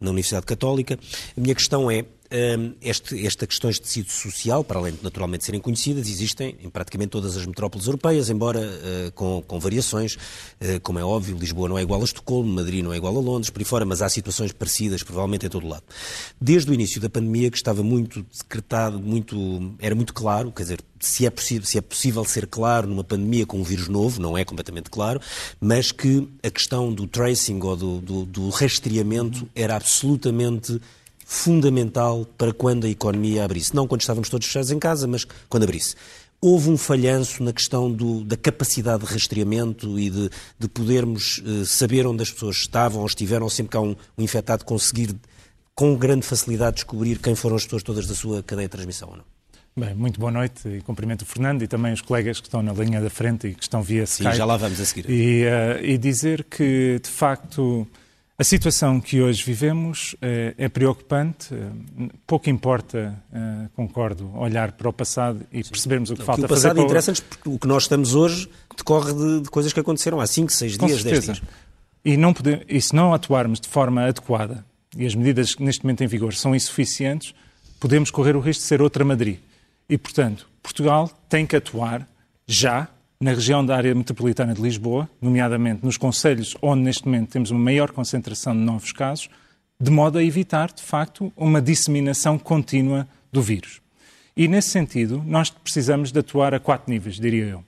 na 0.00 0.10
Universidade 0.10 0.46
Católica. 0.46 0.98
A 1.36 1.40
minha 1.40 1.54
questão 1.54 1.90
é, 1.90 2.04
este, 2.80 3.26
esta 3.26 3.46
questões 3.46 3.76
de 3.76 3.82
tecido 3.82 4.10
social, 4.10 4.64
para 4.64 4.78
além 4.78 4.92
de 4.92 5.02
naturalmente 5.02 5.44
serem 5.44 5.60
conhecidas, 5.60 6.08
existem 6.08 6.56
em 6.60 6.68
praticamente 6.68 7.10
todas 7.10 7.36
as 7.36 7.46
metrópoles 7.46 7.86
europeias, 7.86 8.28
embora 8.28 8.60
uh, 8.60 9.12
com, 9.12 9.42
com, 9.46 9.60
variações, 9.60 10.14
uh, 10.14 10.80
como 10.82 10.98
é 10.98 11.04
óbvio, 11.04 11.36
Lisboa 11.36 11.68
não 11.68 11.78
é 11.78 11.82
igual 11.82 12.00
a 12.00 12.04
Estocolmo, 12.04 12.52
Madrid 12.52 12.82
não 12.82 12.92
é 12.92 12.96
igual 12.96 13.16
a 13.16 13.20
Londres, 13.20 13.50
por 13.50 13.60
aí 13.60 13.64
fora, 13.64 13.84
mas 13.84 14.02
há 14.02 14.08
situações 14.08 14.52
parecidas, 14.52 15.02
provavelmente, 15.02 15.46
em 15.46 15.48
todo 15.48 15.64
o 15.64 15.68
lado. 15.68 15.84
Desde 16.40 16.70
o 16.70 16.74
início 16.74 17.00
da 17.00 17.08
pandemia, 17.08 17.50
que 17.50 17.56
estava 17.56 17.82
muito 17.82 18.24
decretado, 18.42 18.98
muito, 18.98 19.74
era 19.78 19.94
muito 19.94 20.12
claro, 20.12 20.50
quer 20.50 20.62
dizer, 20.62 20.80
se 21.00 21.26
é, 21.26 21.30
possível, 21.30 21.66
se 21.66 21.78
é 21.78 21.80
possível 21.80 22.24
ser 22.24 22.46
claro 22.46 22.86
numa 22.86 23.04
pandemia 23.04 23.46
com 23.46 23.58
um 23.58 23.62
vírus 23.62 23.88
novo, 23.88 24.20
não 24.20 24.36
é 24.36 24.44
completamente 24.44 24.90
claro, 24.90 25.20
mas 25.60 25.92
que 25.92 26.28
a 26.42 26.50
questão 26.50 26.92
do 26.92 27.06
tracing 27.06 27.60
ou 27.62 27.76
do, 27.76 28.00
do, 28.00 28.24
do 28.24 28.48
rastreamento 28.50 29.48
era 29.54 29.76
absolutamente 29.76 30.80
fundamental 31.24 32.24
para 32.38 32.52
quando 32.52 32.86
a 32.86 32.88
economia 32.88 33.44
abrisse. 33.44 33.74
Não 33.74 33.86
quando 33.86 34.00
estávamos 34.00 34.28
todos 34.28 34.46
fechados 34.46 34.70
em 34.70 34.78
casa, 34.78 35.06
mas 35.08 35.26
quando 35.48 35.64
abrisse. 35.64 35.96
Houve 36.40 36.70
um 36.70 36.76
falhanço 36.76 37.42
na 37.42 37.52
questão 37.52 37.90
do, 37.90 38.22
da 38.22 38.36
capacidade 38.36 39.04
de 39.04 39.12
rastreamento 39.12 39.98
e 39.98 40.08
de, 40.08 40.30
de 40.58 40.68
podermos 40.68 41.38
uh, 41.38 41.66
saber 41.66 42.06
onde 42.06 42.22
as 42.22 42.30
pessoas 42.30 42.56
estavam 42.56 43.00
ou 43.00 43.06
estiveram, 43.06 43.48
sempre 43.48 43.70
que 43.70 43.76
há 43.76 43.80
um, 43.80 43.96
um 44.16 44.22
infectado 44.22 44.64
conseguir 44.64 45.16
com 45.74 45.96
grande 45.96 46.24
facilidade 46.24 46.76
descobrir 46.76 47.18
quem 47.18 47.34
foram 47.34 47.56
as 47.56 47.64
pessoas 47.64 47.82
todas 47.82 48.06
da 48.06 48.14
sua 48.14 48.42
cadeia 48.42 48.68
de 48.68 48.72
transmissão 48.72 49.08
ou 49.10 49.16
não. 49.16 49.24
Bem, 49.78 49.94
muito 49.94 50.18
boa 50.18 50.32
noite 50.32 50.66
e 50.66 50.80
cumprimento 50.80 51.20
o 51.20 51.26
Fernando 51.26 51.60
e 51.60 51.68
também 51.68 51.92
os 51.92 52.00
colegas 52.00 52.40
que 52.40 52.46
estão 52.46 52.62
na 52.62 52.72
linha 52.72 52.98
da 52.98 53.10
frente 53.10 53.48
e 53.48 53.54
que 53.54 53.62
estão 53.62 53.82
via 53.82 54.04
Skype. 54.04 54.30
Sim, 54.30 54.38
já 54.38 54.46
lá 54.46 54.56
vamos 54.56 54.80
a 54.80 54.84
seguir. 54.86 55.04
E, 55.10 55.44
uh, 55.44 55.84
e 55.84 55.98
dizer 55.98 56.44
que, 56.44 56.98
de 56.98 57.10
facto, 57.10 57.86
a 58.38 58.42
situação 58.42 58.98
que 58.98 59.20
hoje 59.20 59.44
vivemos 59.44 60.16
é, 60.22 60.54
é 60.56 60.68
preocupante. 60.70 61.50
Pouco 62.26 62.48
importa, 62.48 63.22
uh, 63.30 63.68
concordo, 63.76 64.32
olhar 64.38 64.72
para 64.72 64.88
o 64.88 64.92
passado 64.94 65.42
e 65.52 65.62
Sim. 65.62 65.68
percebermos 65.68 66.08
o 66.08 66.14
que 66.14 66.20
Não, 66.20 66.26
falta 66.26 66.40
que 66.40 66.46
o 66.46 66.48
passado 66.48 66.76
fazer. 66.76 66.84
interessante 66.86 67.20
porque 67.20 67.48
o 67.50 67.58
que 67.58 67.68
nós 67.68 67.82
estamos 67.82 68.14
hoje 68.14 68.48
decorre 68.74 69.12
de, 69.12 69.40
de 69.42 69.50
coisas 69.50 69.74
que 69.74 69.80
aconteceram 69.80 70.22
há 70.22 70.26
5, 70.26 70.52
6 70.54 70.78
dias, 70.78 71.04
10 71.04 71.24
dias. 71.24 71.42
E, 72.02 72.16
não 72.16 72.32
poder, 72.32 72.64
e 72.66 72.80
se 72.80 72.96
não 72.96 73.12
atuarmos 73.12 73.60
de 73.60 73.68
forma 73.68 74.06
adequada 74.06 74.64
e 74.96 75.04
as 75.04 75.14
medidas 75.14 75.54
que 75.54 75.62
neste 75.62 75.84
momento 75.84 76.02
em 76.02 76.06
vigor 76.06 76.32
são 76.32 76.54
insuficientes, 76.54 77.34
podemos 77.78 78.10
correr 78.10 78.34
o 78.36 78.40
risco 78.40 78.62
de 78.62 78.68
ser 78.68 78.80
outra 78.80 79.04
Madrid. 79.04 79.38
E, 79.88 79.96
portanto, 79.96 80.48
Portugal 80.62 81.08
tem 81.28 81.46
que 81.46 81.56
atuar 81.56 82.06
já 82.46 82.88
na 83.20 83.32
região 83.32 83.64
da 83.64 83.76
área 83.76 83.94
metropolitana 83.94 84.52
de 84.52 84.60
Lisboa, 84.60 85.08
nomeadamente 85.20 85.84
nos 85.84 85.96
conselhos 85.96 86.56
onde 86.60 86.82
neste 86.82 87.06
momento 87.06 87.30
temos 87.30 87.50
uma 87.50 87.60
maior 87.60 87.90
concentração 87.90 88.52
de 88.52 88.60
novos 88.60 88.92
casos, 88.92 89.30
de 89.80 89.90
modo 89.90 90.18
a 90.18 90.24
evitar, 90.24 90.72
de 90.72 90.82
facto, 90.82 91.32
uma 91.36 91.60
disseminação 91.60 92.38
contínua 92.38 93.08
do 93.32 93.40
vírus. 93.40 93.80
E 94.36 94.48
nesse 94.48 94.68
sentido, 94.70 95.22
nós 95.26 95.48
precisamos 95.48 96.12
de 96.12 96.18
atuar 96.18 96.54
a 96.54 96.60
quatro 96.60 96.90
níveis, 96.92 97.16
diria 97.16 97.44
eu. 97.44 97.64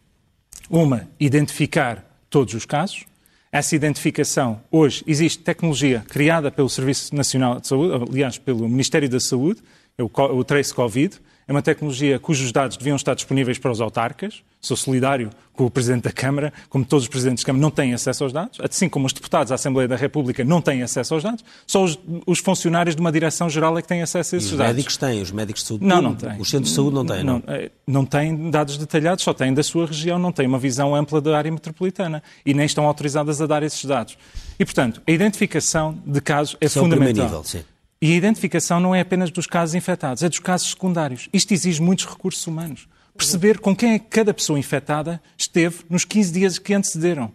Uma, 0.69 1.09
identificar 1.19 2.05
todos 2.29 2.53
os 2.53 2.67
casos. 2.67 3.05
Essa 3.51 3.75
identificação, 3.75 4.61
hoje, 4.71 5.03
existe 5.07 5.43
tecnologia 5.43 6.05
criada 6.07 6.51
pelo 6.51 6.69
Serviço 6.69 7.15
Nacional 7.15 7.59
de 7.59 7.69
Saúde, 7.69 8.05
aliás, 8.11 8.37
pelo 8.37 8.69
Ministério 8.69 9.09
da 9.09 9.19
Saúde, 9.19 9.63
é 9.97 10.03
o 10.03 10.45
Trace 10.45 10.75
Covid, 10.75 11.19
é 11.49 11.53
uma 11.53 11.63
tecnologia 11.63 12.19
cujos 12.19 12.53
dados 12.53 12.77
deviam 12.77 12.95
estar 12.95 13.15
disponíveis 13.15 13.59
para 13.59 13.73
os 13.73 13.81
autarcas. 13.81 14.43
Sou 14.61 14.77
solidário 14.77 15.31
com 15.55 15.65
o 15.65 15.71
Presidente 15.71 16.03
da 16.03 16.13
Câmara, 16.13 16.53
como 16.69 16.85
todos 16.85 17.05
os 17.05 17.09
Presidentes 17.09 17.43
da 17.43 17.47
Câmara 17.47 17.63
não 17.63 17.71
têm 17.71 17.95
acesso 17.95 18.23
aos 18.23 18.33
dados, 18.33 18.59
assim 18.61 18.89
como 18.89 19.07
os 19.07 19.13
deputados 19.15 19.49
da 19.49 19.55
Assembleia 19.55 19.89
da 19.89 19.97
República 19.97 20.45
não 20.45 20.61
têm 20.61 20.83
acesso 20.83 21.15
aos 21.15 21.23
dados, 21.23 21.43
só 21.67 21.83
os, 21.83 21.99
os 22.27 22.41
funcionários 22.41 22.95
de 22.95 23.01
uma 23.01 23.11
Direção-Geral 23.11 23.79
é 23.79 23.83
que 23.83 23.89
têm 23.89 24.03
acesso 24.03 24.35
a 24.35 24.39
esses 24.39 24.53
os 24.53 24.59
dados. 24.59 24.71
Os 24.71 24.77
médicos 24.77 24.97
têm, 24.99 25.23
os 25.23 25.31
médicos 25.31 25.63
de 25.63 25.69
saúde 25.69 25.87
não, 25.87 26.03
não 26.03 26.15
têm. 26.15 26.39
Os 26.39 26.51
centros 26.51 26.69
de 26.71 26.77
saúde 26.77 26.95
não 26.95 27.07
têm, 27.07 27.25
não? 27.25 27.43
Não, 27.47 27.55
é, 27.55 27.71
não 27.87 28.05
têm 28.05 28.51
dados 28.51 28.77
detalhados, 28.77 29.25
só 29.25 29.33
têm 29.33 29.55
da 29.55 29.63
sua 29.63 29.87
região, 29.87 30.19
não 30.19 30.33
têm 30.33 30.47
uma 30.47 30.59
visão 30.59 30.95
ampla 30.95 31.21
da 31.21 31.37
área 31.37 31.51
metropolitana 31.51 32.23
e 32.45 32.53
nem 32.53 32.67
estão 32.67 32.85
autorizadas 32.85 33.41
a 33.41 33.47
dar 33.47 33.63
esses 33.63 33.83
dados. 33.87 34.19
E, 34.59 34.65
portanto, 34.67 35.01
a 35.07 35.11
identificação 35.11 35.99
de 36.05 36.21
casos 36.21 36.57
é 36.61 36.69
fundamental. 36.69 37.25
É 37.25 37.27
o 37.27 37.31
nível, 37.31 37.45
sim. 37.45 37.65
E 38.01 38.13
a 38.13 38.17
identificação 38.17 38.79
não 38.79 38.95
é 38.95 39.01
apenas 39.01 39.31
dos 39.31 39.47
casos 39.47 39.75
infectados, 39.75 40.23
é 40.23 40.29
dos 40.29 40.39
casos 40.39 40.71
secundários. 40.71 41.29
Isto 41.33 41.53
exige 41.53 41.83
muitos 41.83 42.07
recursos 42.07 42.47
humanos. 42.47 42.89
Perceber 43.17 43.59
com 43.59 43.75
quem 43.75 43.95
é 43.95 43.99
que 43.99 44.07
cada 44.07 44.33
pessoa 44.33 44.59
infectada 44.59 45.21
esteve 45.37 45.79
nos 45.91 46.05
15 46.05 46.33
dias 46.33 46.59
que 46.59 46.73
antecederam. 46.73 47.33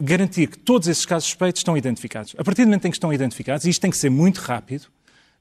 Garantir 0.00 0.46
que 0.46 0.58
todos 0.58 0.88
esses 0.88 1.04
casos 1.04 1.28
suspeitos 1.28 1.60
estão 1.60 1.76
identificados. 1.76 2.34
A 2.38 2.44
partir 2.44 2.62
do 2.62 2.68
momento 2.68 2.86
em 2.86 2.90
que 2.90 2.96
estão 2.96 3.12
identificados, 3.12 3.66
e 3.66 3.70
isto 3.70 3.82
tem 3.82 3.90
que 3.90 3.98
ser 3.98 4.10
muito 4.10 4.38
rápido, 4.38 4.86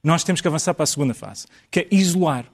nós 0.04 0.26
temos 0.26 0.42
que 0.42 0.48
avançar 0.48 0.74
para 0.74 0.84
a 0.84 0.88
segunda 0.88 1.14
fase, 1.14 1.46
que 1.72 1.82
é 1.82 1.88
isolar. 1.90 2.46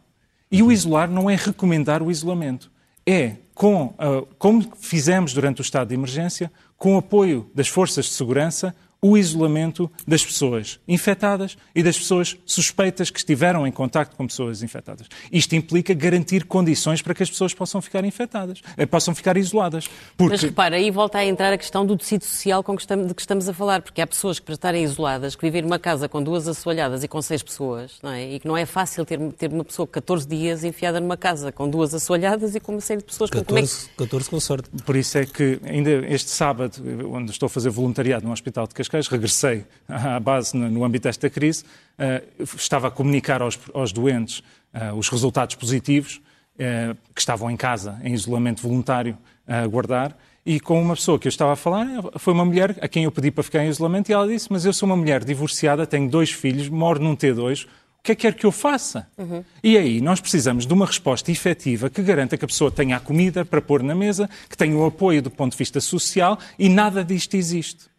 E 0.51 0.62
o 0.62 0.72
isolar 0.72 1.10
não 1.10 1.27
é 1.27 1.36
recomendar 1.36 2.03
o 2.03 2.12
isolamento. 2.12 2.72
É 3.05 3.38
com, 3.55 3.86
uh, 3.86 4.27
como 4.38 4.72
fizemos 4.77 5.34
durante 5.34 5.62
o 5.62 5.63
estado 5.63 5.88
de 5.88 5.96
emergência, 5.96 6.51
com 6.77 6.96
o 6.96 7.00
apoio 7.00 7.50
das 7.55 7.67
forças 7.67 8.05
de 8.05 8.12
segurança, 8.12 8.75
o 9.03 9.17
isolamento 9.17 9.91
das 10.07 10.25
pessoas 10.25 10.79
infectadas 10.88 11.57
e 11.75 11.83
das 11.83 11.98
pessoas 11.98 12.38
suspeitas 12.45 13.10
que 13.10 13.19
estiveram 13.19 13.67
em 13.67 13.72
contacto 13.72 14.15
com 14.15 14.25
pessoas 14.25 14.63
infectadas. 14.63 15.07
Isto 15.31 15.55
implica 15.55 15.93
garantir 15.93 16.45
condições 16.45 17.01
para 17.01 17.13
que 17.13 17.22
as 17.22 17.29
pessoas 17.29 17.53
possam 17.53 17.81
ficar 17.81 18.05
infectadas, 18.05 18.62
eh, 18.77 18.86
possam 18.86 19.13
ficar 19.13 19.36
isoladas. 19.36 19.89
Porque... 20.17 20.33
Mas 20.33 20.41
repara, 20.41 20.77
aí 20.77 20.89
volta 20.89 21.17
a 21.17 21.25
entrar 21.25 21.51
a 21.51 21.57
questão 21.57 21.86
do 21.86 21.98
tecido 21.98 22.24
social 22.24 22.63
com 22.63 22.75
que 22.75 22.81
estamos, 22.81 23.07
de 23.07 23.13
que 23.13 23.22
estamos 23.22 23.50
a 23.50 23.53
falar, 23.53 23.81
porque 23.81 24.01
há 24.01 24.07
pessoas 24.07 24.39
que 24.39 24.45
para 24.45 24.55
estarem 24.55 24.83
isoladas, 24.83 25.36
que 25.36 25.41
vivem 25.41 25.62
numa 25.62 25.77
casa 25.77 26.07
com 26.07 26.24
duas 26.24 26.48
assoalhadas 26.48 27.03
e 27.03 27.07
com 27.07 27.22
seis 27.22 27.43
pessoas, 27.43 28.00
não 28.01 28.12
é? 28.12 28.36
e 28.36 28.39
que 28.39 28.48
não 28.48 28.55
é 28.55 28.65
fácil 28.65 29.03
ter, 29.05 29.19
ter 29.33 29.51
uma 29.51 29.65
pessoa 29.65 29.86
14 29.86 30.25
dias 30.25 30.63
enfiada 30.63 31.01
numa 31.01 31.17
casa 31.17 31.51
com 31.51 31.69
duas 31.69 31.93
assoalhadas 31.93 32.55
e 32.55 32.60
com 32.60 32.72
uma 32.72 32.81
série 32.81 33.01
de 33.01 33.05
pessoas. 33.07 33.29
14, 33.29 33.45
como 33.45 33.60
é 33.60 33.62
que... 33.63 33.98
14 33.98 34.29
com 34.29 34.39
sorte. 34.39 34.69
Por 34.86 34.95
isso 34.95 35.17
é 35.17 35.25
que 35.25 35.60
ainda 35.65 35.89
este 36.07 36.29
sábado, 36.29 36.81
onde 37.12 37.31
estou 37.31 37.48
a 37.48 37.50
fazer 37.50 37.69
voluntariado 37.69 38.25
no 38.25 38.31
Hospital 38.31 38.65
de 38.67 38.74
Cascais, 38.74 38.92
regressei 39.01 39.65
à 39.88 40.19
base 40.19 40.55
no 40.55 40.83
âmbito 40.83 41.07
desta 41.07 41.29
crise, 41.29 41.63
eh, 41.97 42.23
estava 42.55 42.88
a 42.88 42.91
comunicar 42.91 43.41
aos, 43.41 43.59
aos 43.73 43.91
doentes 43.91 44.43
eh, 44.73 44.91
os 44.93 45.09
resultados 45.09 45.55
positivos, 45.55 46.21
eh, 46.57 46.95
que 47.13 47.21
estavam 47.21 47.50
em 47.50 47.57
casa, 47.57 48.00
em 48.03 48.13
isolamento 48.13 48.62
voluntário, 48.62 49.17
a 49.47 49.59
aguardar, 49.62 50.15
e 50.45 50.59
com 50.59 50.81
uma 50.81 50.95
pessoa 50.95 51.17
que 51.17 51.27
eu 51.27 51.29
estava 51.29 51.53
a 51.53 51.55
falar, 51.55 51.88
foi 52.17 52.33
uma 52.33 52.43
mulher 52.43 52.77
a 52.81 52.88
quem 52.88 53.03
eu 53.03 53.12
pedi 53.12 53.31
para 53.31 53.43
ficar 53.43 53.63
em 53.63 53.69
isolamento, 53.69 54.09
e 54.09 54.13
ela 54.13 54.27
disse, 54.27 54.47
mas 54.51 54.65
eu 54.65 54.73
sou 54.73 54.88
uma 54.88 54.95
mulher 54.95 55.23
divorciada, 55.23 55.85
tenho 55.85 56.09
dois 56.09 56.31
filhos, 56.31 56.67
moro 56.69 57.00
num 57.00 57.15
T2, 57.15 57.65
o 57.65 57.67
que 58.03 58.12
é 58.12 58.15
que 58.15 58.21
quer 58.23 58.33
que 58.33 58.45
eu 58.45 58.51
faça? 58.51 59.07
Uhum. 59.17 59.45
E 59.63 59.77
aí 59.77 60.01
nós 60.01 60.19
precisamos 60.19 60.65
de 60.65 60.73
uma 60.73 60.85
resposta 60.85 61.31
efetiva 61.31 61.89
que 61.89 62.01
garanta 62.01 62.35
que 62.35 62.43
a 62.43 62.47
pessoa 62.47 62.69
tenha 62.69 62.97
a 62.97 63.00
comida 63.00 63.45
para 63.45 63.62
pôr 63.62 63.81
na 63.81 63.95
mesa, 63.95 64.29
que 64.50 64.57
tenha 64.57 64.75
o 64.75 64.85
apoio 64.85 65.21
do 65.21 65.31
ponto 65.31 65.53
de 65.53 65.57
vista 65.57 65.79
social 65.79 66.38
e 66.59 66.67
nada 66.67 67.01
disto 67.05 67.35
existe. 67.35 67.92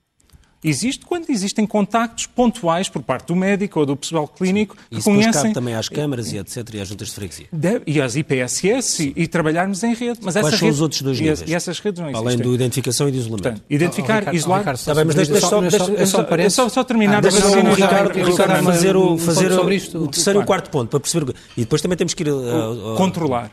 Existe 0.66 1.04
quando 1.04 1.28
existem 1.28 1.66
contactos 1.66 2.26
pontuais 2.26 2.88
por 2.88 3.02
parte 3.02 3.26
do 3.26 3.36
médico 3.36 3.80
ou 3.80 3.84
do 3.84 3.94
pessoal 3.94 4.26
clínico 4.26 4.74
Sim. 4.74 4.82
que 4.90 4.96
Isso 4.96 5.10
conhecem... 5.10 5.42
cabe 5.42 5.52
também 5.52 5.74
às 5.74 5.90
câmaras 5.90 6.32
e 6.32 6.38
etc. 6.38 6.56
e 6.72 6.80
às 6.80 6.88
juntas 6.88 7.08
de 7.08 7.14
freguesia. 7.14 7.46
E 7.86 8.00
às 8.00 8.16
IPSS 8.16 9.00
e, 9.02 9.12
e, 9.14 9.28
trabalharmos 9.28 9.82
em 9.82 9.92
rede. 9.92 10.20
Mas 10.22 10.34
Quais 10.34 10.48
são 10.48 10.58
rede... 10.58 10.70
os 10.70 10.80
outros 10.80 11.02
dois 11.02 11.20
níveis? 11.20 11.44
E, 11.46 11.54
essas 11.54 11.78
redes 11.80 12.00
não 12.00 12.08
existem. 12.08 12.26
Além 12.26 12.38
do 12.38 12.54
identificação 12.54 13.06
e 13.10 13.12
do 13.12 13.18
isolamento. 13.18 13.42
Portanto, 13.42 13.62
identificar, 13.68 14.24
oh, 14.26 14.30
oh, 14.30 14.34
isolar... 14.34 14.64
Oh, 14.66 14.70
Está 14.70 14.94
bem, 14.94 15.04
mas 15.04 15.14
deixa, 15.16 15.32
deixa, 15.32 15.46
só, 15.48 15.60
deixa, 15.60 16.50
só, 16.50 16.68
só 16.70 16.82
terminar... 16.82 17.18
Ah, 17.18 17.20
deixa 17.20 17.42
só 17.42 17.48
o 17.48 17.74
Ricardo, 17.74 18.12
Ricardo 18.14 18.64
fazer, 18.64 18.96
o, 18.96 19.18
fazer 19.18 19.52
o, 19.52 20.02
o, 20.02 20.08
terceiro 20.08 20.40
e 20.40 20.42
o 20.42 20.46
quarto 20.46 20.70
ponto, 20.70 20.88
para 20.88 21.00
perceber... 21.00 21.34
E 21.58 21.60
depois 21.60 21.82
também 21.82 21.98
temos 21.98 22.14
que 22.14 22.22
ir... 22.22 22.30
Uh, 22.30 22.96
controlar. 22.96 23.50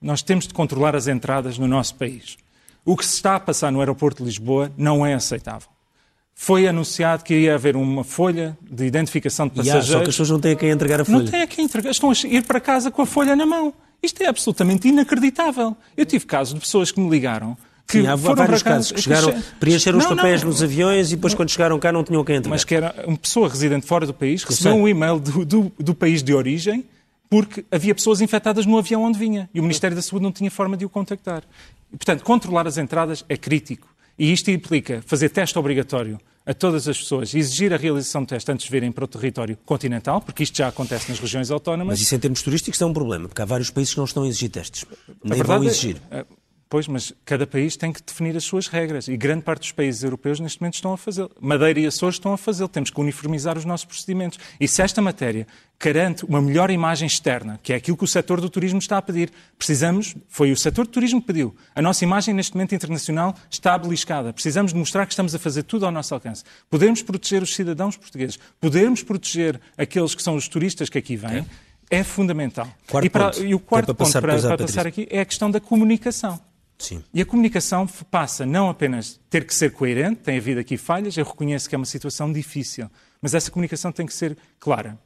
Nós 0.00 0.22
temos 0.22 0.46
de 0.46 0.54
controlar 0.54 0.96
as 0.96 1.08
entradas 1.08 1.58
no 1.58 1.68
nosso 1.68 1.94
país. 1.94 2.38
O 2.86 2.96
que 2.96 3.04
se 3.04 3.16
está 3.16 3.36
a 3.36 3.40
passar 3.40 3.70
no 3.70 3.80
aeroporto 3.80 4.22
de 4.22 4.30
Lisboa 4.30 4.72
não 4.78 5.04
é 5.04 5.12
aceitável 5.12 5.73
foi 6.34 6.66
anunciado 6.66 7.22
que 7.22 7.34
ia 7.34 7.54
haver 7.54 7.76
uma 7.76 8.02
folha 8.02 8.58
de 8.60 8.84
identificação 8.84 9.46
de 9.46 9.54
passageiros. 9.54 9.86
Yeah, 9.86 10.00
só 10.00 10.04
que 10.04 10.10
as 10.10 10.14
pessoas 10.14 10.30
não 10.30 10.40
têm 10.40 10.52
a 10.52 10.56
quem 10.56 10.70
entregar 10.70 11.00
a 11.00 11.04
folha. 11.04 11.18
Não 11.18 11.26
têm 11.26 11.42
a 11.42 11.46
quem 11.46 11.64
entregar, 11.64 11.90
estão 11.90 12.10
a 12.10 12.14
ir 12.26 12.42
para 12.42 12.60
casa 12.60 12.90
com 12.90 13.02
a 13.02 13.06
folha 13.06 13.36
na 13.36 13.46
mão. 13.46 13.72
Isto 14.02 14.22
é 14.22 14.26
absolutamente 14.26 14.88
inacreditável. 14.88 15.76
Eu 15.96 16.04
tive 16.04 16.26
casos 16.26 16.52
de 16.52 16.60
pessoas 16.60 16.90
que 16.90 17.00
me 17.00 17.08
ligaram 17.08 17.56
que 17.86 18.00
Sim, 18.00 18.06
há 18.06 18.16
vários 18.16 18.62
casos 18.62 18.92
que 18.92 19.00
chegaram, 19.00 19.34
preencheram 19.60 19.98
os 19.98 20.06
papéis 20.06 20.42
não, 20.42 20.48
nos 20.48 20.62
aviões 20.62 21.12
e 21.12 21.16
depois 21.16 21.32
não, 21.32 21.38
quando 21.38 21.50
chegaram 21.50 21.78
cá 21.78 21.92
não 21.92 22.02
tinham 22.02 22.24
quem 22.24 22.36
entregar. 22.36 22.54
Mas 22.54 22.64
que 22.64 22.74
era 22.74 22.94
uma 23.06 23.16
pessoa 23.16 23.48
residente 23.48 23.86
fora 23.86 24.06
do 24.06 24.14
país, 24.14 24.42
recebeu 24.42 24.74
um 24.74 24.88
e-mail 24.88 25.18
do, 25.18 25.44
do, 25.44 25.72
do 25.78 25.94
país 25.94 26.22
de 26.22 26.34
origem 26.34 26.84
porque 27.28 27.64
havia 27.70 27.94
pessoas 27.94 28.20
infectadas 28.20 28.64
no 28.64 28.78
avião 28.78 29.02
onde 29.02 29.18
vinha 29.18 29.50
e 29.52 29.60
o 29.60 29.62
Ministério 29.62 29.94
da 29.94 30.02
Saúde 30.02 30.22
não 30.22 30.32
tinha 30.32 30.50
forma 30.50 30.76
de 30.76 30.84
o 30.84 30.88
contactar. 30.88 31.42
E, 31.92 31.96
portanto, 31.96 32.22
controlar 32.24 32.66
as 32.66 32.78
entradas 32.78 33.24
é 33.28 33.36
crítico. 33.36 33.93
E 34.18 34.32
isto 34.32 34.50
implica 34.50 35.02
fazer 35.06 35.28
teste 35.28 35.58
obrigatório 35.58 36.18
a 36.46 36.52
todas 36.52 36.86
as 36.86 36.98
pessoas, 36.98 37.34
exigir 37.34 37.72
a 37.72 37.76
realização 37.76 38.20
de 38.22 38.28
teste 38.28 38.52
antes 38.52 38.66
de 38.66 38.70
virem 38.70 38.92
para 38.92 39.04
o 39.04 39.08
território 39.08 39.56
continental, 39.64 40.20
porque 40.20 40.42
isto 40.42 40.56
já 40.58 40.68
acontece 40.68 41.08
nas 41.08 41.18
regiões 41.18 41.50
autónomas. 41.50 41.94
Mas 41.94 42.00
isso 42.02 42.14
em 42.14 42.18
termos 42.18 42.42
turísticos 42.42 42.80
é 42.80 42.86
um 42.86 42.92
problema, 42.92 43.28
porque 43.28 43.40
há 43.40 43.46
vários 43.46 43.70
países 43.70 43.94
que 43.94 43.98
não 43.98 44.04
estão 44.04 44.24
a 44.24 44.28
exigir 44.28 44.50
testes. 44.50 44.84
Nem 45.22 45.42
vão 45.42 45.62
é, 45.62 45.66
exigir. 45.66 45.96
É, 46.10 46.24
Pois, 46.74 46.88
mas 46.88 47.12
cada 47.24 47.46
país 47.46 47.76
tem 47.76 47.92
que 47.92 48.02
definir 48.02 48.36
as 48.36 48.42
suas 48.42 48.66
regras 48.66 49.06
e 49.06 49.16
grande 49.16 49.42
parte 49.44 49.60
dos 49.60 49.70
países 49.70 50.02
europeus 50.02 50.40
neste 50.40 50.60
momento 50.60 50.74
estão 50.74 50.92
a 50.92 50.98
fazê-lo. 50.98 51.30
Madeira 51.40 51.78
e 51.78 51.86
Açores 51.86 52.16
estão 52.16 52.32
a 52.32 52.36
fazê-lo. 52.36 52.68
Temos 52.68 52.90
que 52.90 53.00
uniformizar 53.00 53.56
os 53.56 53.64
nossos 53.64 53.86
procedimentos. 53.86 54.40
E 54.58 54.66
se 54.66 54.82
esta 54.82 55.00
matéria 55.00 55.46
garante 55.78 56.24
uma 56.24 56.42
melhor 56.42 56.72
imagem 56.72 57.06
externa, 57.06 57.60
que 57.62 57.72
é 57.72 57.76
aquilo 57.76 57.96
que 57.96 58.02
o 58.02 58.08
setor 58.08 58.40
do 58.40 58.50
turismo 58.50 58.80
está 58.80 58.98
a 58.98 59.02
pedir, 59.02 59.30
precisamos, 59.56 60.16
foi 60.28 60.50
o 60.50 60.56
setor 60.56 60.84
do 60.84 60.90
turismo 60.90 61.20
que 61.20 61.28
pediu. 61.28 61.54
A 61.76 61.80
nossa 61.80 62.02
imagem 62.02 62.34
neste 62.34 62.54
momento 62.54 62.74
internacional 62.74 63.36
está 63.48 63.78
beliscada. 63.78 64.32
Precisamos 64.32 64.72
demonstrar 64.72 65.06
que 65.06 65.12
estamos 65.12 65.32
a 65.32 65.38
fazer 65.38 65.62
tudo 65.62 65.86
ao 65.86 65.92
nosso 65.92 66.12
alcance. 66.12 66.42
Podermos 66.68 67.02
proteger 67.02 67.40
os 67.40 67.54
cidadãos 67.54 67.96
portugueses, 67.96 68.36
podermos 68.60 69.00
proteger 69.00 69.60
aqueles 69.78 70.12
que 70.12 70.22
são 70.24 70.34
os 70.34 70.48
turistas 70.48 70.88
que 70.88 70.98
aqui 70.98 71.14
vêm. 71.14 71.46
É 71.88 72.02
fundamental. 72.02 72.66
Quarto 72.90 73.06
e, 73.06 73.10
para, 73.10 73.38
e 73.38 73.54
o 73.54 73.60
quarto 73.60 73.94
para 73.94 74.04
ponto 74.04 74.20
para, 74.20 74.40
para 74.40 74.58
passar 74.58 74.88
aqui 74.88 75.06
é 75.08 75.20
a 75.20 75.24
questão 75.24 75.48
da 75.48 75.60
comunicação. 75.60 76.40
Sim. 76.78 77.02
E 77.12 77.20
a 77.20 77.26
comunicação 77.26 77.86
passa 78.10 78.44
não 78.44 78.68
apenas 78.68 79.20
ter 79.30 79.46
que 79.46 79.54
ser 79.54 79.72
coerente, 79.72 80.20
tem 80.20 80.38
havido 80.38 80.60
aqui 80.60 80.76
falhas, 80.76 81.16
eu 81.16 81.24
reconheço 81.24 81.68
que 81.68 81.74
é 81.74 81.78
uma 81.78 81.86
situação 81.86 82.32
difícil, 82.32 82.90
mas 83.22 83.34
essa 83.34 83.50
comunicação 83.50 83.92
tem 83.92 84.06
que 84.06 84.14
ser 84.14 84.36
clara. 84.58 84.98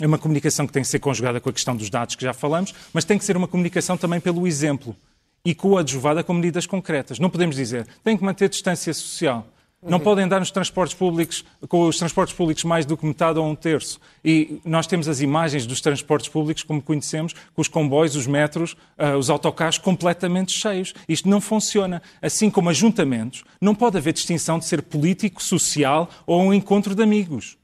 É 0.00 0.06
uma 0.06 0.18
comunicação 0.18 0.66
que 0.66 0.72
tem 0.72 0.82
que 0.82 0.88
ser 0.88 0.98
conjugada 0.98 1.40
com 1.40 1.50
a 1.50 1.52
questão 1.52 1.76
dos 1.76 1.90
dados 1.90 2.14
que 2.14 2.24
já 2.24 2.32
falamos, 2.32 2.74
mas 2.92 3.04
tem 3.04 3.18
que 3.18 3.24
ser 3.24 3.36
uma 3.36 3.46
comunicação 3.46 3.96
também 3.96 4.18
pelo 4.18 4.46
exemplo 4.46 4.96
e 5.44 5.54
coadjuvada 5.54 6.24
com 6.24 6.32
medidas 6.32 6.66
concretas. 6.66 7.18
Não 7.18 7.30
podemos 7.30 7.56
dizer 7.56 7.86
tem 8.02 8.16
que 8.16 8.24
manter 8.24 8.48
distância 8.48 8.92
social. 8.94 9.46
Não 9.82 9.96
uhum. 9.96 10.04
podem 10.04 10.24
andar 10.26 10.40
nos 10.40 10.50
transportes 10.50 10.94
públicos, 10.94 11.42
com 11.66 11.86
os 11.86 11.96
transportes 11.96 12.34
públicos 12.34 12.64
mais 12.64 12.84
do 12.84 12.98
que 12.98 13.06
metade 13.06 13.38
ou 13.38 13.46
um 13.46 13.54
terço. 13.54 13.98
E 14.22 14.60
nós 14.62 14.86
temos 14.86 15.08
as 15.08 15.22
imagens 15.22 15.66
dos 15.66 15.80
transportes 15.80 16.28
públicos, 16.28 16.62
como 16.62 16.82
conhecemos, 16.82 17.32
com 17.54 17.62
os 17.62 17.68
comboios, 17.68 18.14
os 18.14 18.26
metros, 18.26 18.76
uh, 18.98 19.16
os 19.16 19.30
autocarros 19.30 19.78
completamente 19.78 20.52
cheios. 20.52 20.92
Isto 21.08 21.30
não 21.30 21.40
funciona. 21.40 22.02
Assim 22.20 22.50
como 22.50 22.68
ajuntamentos, 22.68 23.42
não 23.58 23.74
pode 23.74 23.96
haver 23.96 24.12
distinção 24.12 24.58
de 24.58 24.66
ser 24.66 24.82
político, 24.82 25.42
social 25.42 26.10
ou 26.26 26.42
um 26.42 26.52
encontro 26.52 26.94
de 26.94 27.02
amigos. 27.02 27.56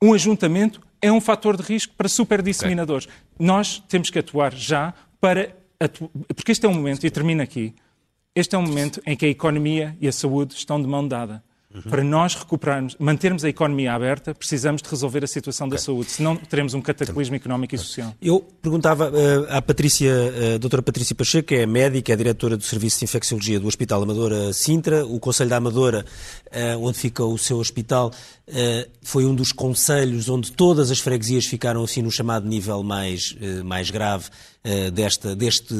Um 0.00 0.14
ajuntamento 0.14 0.80
é 1.02 1.10
um 1.10 1.20
fator 1.20 1.56
de 1.56 1.64
risco 1.64 1.94
para 1.96 2.08
superdisseminadores. 2.08 3.06
Okay. 3.06 3.16
Nós 3.40 3.82
temos 3.88 4.08
que 4.08 4.20
atuar 4.20 4.54
já 4.54 4.94
para. 5.20 5.52
Atu... 5.80 6.08
Porque 6.28 6.52
este 6.52 6.64
é 6.64 6.68
um 6.68 6.74
momento, 6.74 7.04
e 7.04 7.10
termino 7.10 7.42
aqui, 7.42 7.74
este 8.34 8.54
é 8.54 8.58
um 8.58 8.62
momento 8.62 9.00
em 9.06 9.16
que 9.16 9.26
a 9.26 9.28
economia 9.28 9.96
e 10.00 10.08
a 10.08 10.12
saúde 10.12 10.54
estão 10.54 10.80
de 10.80 10.86
mão 10.86 11.06
dada. 11.06 11.42
Uhum. 11.74 11.82
Para 11.82 12.02
nós 12.02 12.34
recuperarmos, 12.34 12.96
mantermos 12.98 13.44
a 13.44 13.48
economia 13.48 13.92
aberta, 13.92 14.34
precisamos 14.34 14.80
de 14.80 14.88
resolver 14.88 15.22
a 15.22 15.26
situação 15.26 15.66
okay. 15.66 15.76
da 15.76 15.82
saúde, 15.82 16.10
senão 16.10 16.34
teremos 16.34 16.72
um 16.72 16.80
cataclismo 16.80 17.36
económico 17.36 17.74
e 17.74 17.78
social. 17.78 18.14
Eu 18.22 18.40
perguntava 18.62 19.10
uh, 19.10 19.46
à 19.50 19.60
Patrícia, 19.60 20.10
uh, 20.10 20.54
a 20.54 20.58
doutora 20.58 20.82
Patrícia 20.82 21.14
Pacheco, 21.14 21.48
que 21.48 21.56
é 21.56 21.66
médica, 21.66 22.10
é 22.10 22.16
diretora 22.16 22.56
do 22.56 22.64
Serviço 22.64 23.00
de 23.00 23.04
Infecciologia 23.04 23.60
do 23.60 23.66
Hospital 23.66 24.02
Amadora 24.02 24.50
Sintra, 24.54 25.04
o 25.04 25.20
Conselho 25.20 25.50
da 25.50 25.58
Amadora, 25.58 26.06
uh, 26.46 26.82
onde 26.82 26.98
fica 26.98 27.22
o 27.22 27.36
seu 27.36 27.58
hospital, 27.58 28.12
foi 29.02 29.26
um 29.26 29.34
dos 29.34 29.52
conselhos 29.52 30.30
onde 30.30 30.50
todas 30.50 30.90
as 30.90 30.98
freguesias 31.00 31.44
ficaram 31.44 31.84
assim 31.84 32.00
no 32.00 32.10
chamado 32.10 32.48
nível 32.48 32.82
mais, 32.82 33.36
mais 33.62 33.90
grave 33.90 34.30
desta, 34.92 35.34
deste 35.36 35.74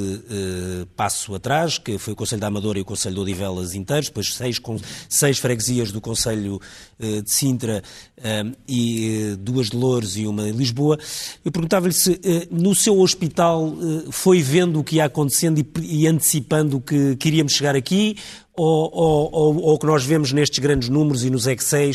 passo 0.97 1.35
atrás, 1.35 1.79
que 1.79 1.99
foi 1.99 2.13
o 2.13 2.17
Conselho 2.17 2.41
da 2.41 2.47
Amadora 2.47 2.79
e 2.79 2.83
o 2.83 2.85
Conselho 2.85 3.17
de 3.17 3.21
Odivelas 3.21 3.75
inteiros, 3.75 4.09
depois 4.09 4.35
seis, 4.35 4.61
seis 5.09 5.39
freguesias 5.39 5.93
do 5.93 6.01
Conselho 6.01 6.61
eh, 6.99 7.23
de 7.23 7.31
Sintra 7.31 7.83
eh, 8.17 8.45
e 8.67 9.33
eh, 9.33 9.37
duas 9.37 9.71
de 9.71 9.77
Louros 9.77 10.17
e 10.17 10.27
uma 10.27 10.49
em 10.49 10.53
Lisboa. 10.53 10.99
Eu 11.45 11.53
perguntava-lhe 11.53 11.93
se 11.93 12.21
no 12.51 12.75
seu 12.75 12.99
hospital 13.01 13.77
foi 14.11 14.43
vendo 14.43 14.81
o 14.81 14.85
que 14.85 14.97
ia 14.97 15.05
acontecendo 15.05 15.65
e, 15.81 16.07
antecipando 16.07 16.81
que, 16.81 17.17
que 17.17 17.29
iríamos 17.29 17.53
chegar 17.53 17.77
aqui 17.77 18.17
ou 18.55 19.73
o 19.75 19.79
que 19.79 19.87
nós 19.87 20.05
vemos 20.05 20.33
nestes 20.33 20.59
grandes 20.59 20.89
números 20.89 21.25
e 21.25 21.31
nos 21.31 21.47
Excel 21.47 21.93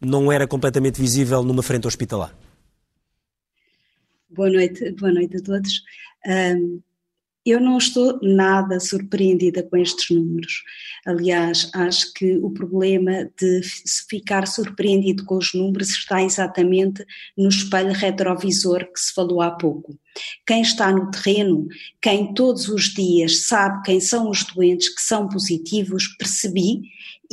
não 0.00 0.30
era 0.30 0.46
completamente 0.46 1.00
visível 1.00 1.42
numa 1.42 1.62
frente 1.62 1.86
hospitalar? 1.86 2.34
Boa 4.30 4.50
noite, 4.50 4.90
boa 4.92 5.12
noite 5.12 5.36
a 5.36 5.40
todos. 5.40 5.82
Eu 7.46 7.60
não 7.60 7.76
estou 7.76 8.18
nada 8.22 8.80
surpreendida 8.80 9.62
com 9.62 9.76
estes 9.76 10.16
números. 10.16 10.62
Aliás, 11.04 11.70
acho 11.74 12.10
que 12.14 12.38
o 12.38 12.50
problema 12.50 13.30
de 13.38 13.60
ficar 14.08 14.46
surpreendido 14.46 15.26
com 15.26 15.36
os 15.36 15.52
números 15.52 15.90
está 15.90 16.22
exatamente 16.22 17.04
no 17.36 17.50
espelho 17.50 17.92
retrovisor 17.92 18.90
que 18.90 18.98
se 18.98 19.12
falou 19.12 19.42
há 19.42 19.50
pouco. 19.50 19.94
Quem 20.46 20.62
está 20.62 20.90
no 20.90 21.10
terreno, 21.10 21.68
quem 22.00 22.32
todos 22.32 22.66
os 22.68 22.84
dias 22.84 23.44
sabe 23.46 23.82
quem 23.82 24.00
são 24.00 24.30
os 24.30 24.42
doentes 24.44 24.88
que 24.88 25.02
são 25.02 25.28
positivos, 25.28 26.08
percebi 26.16 26.80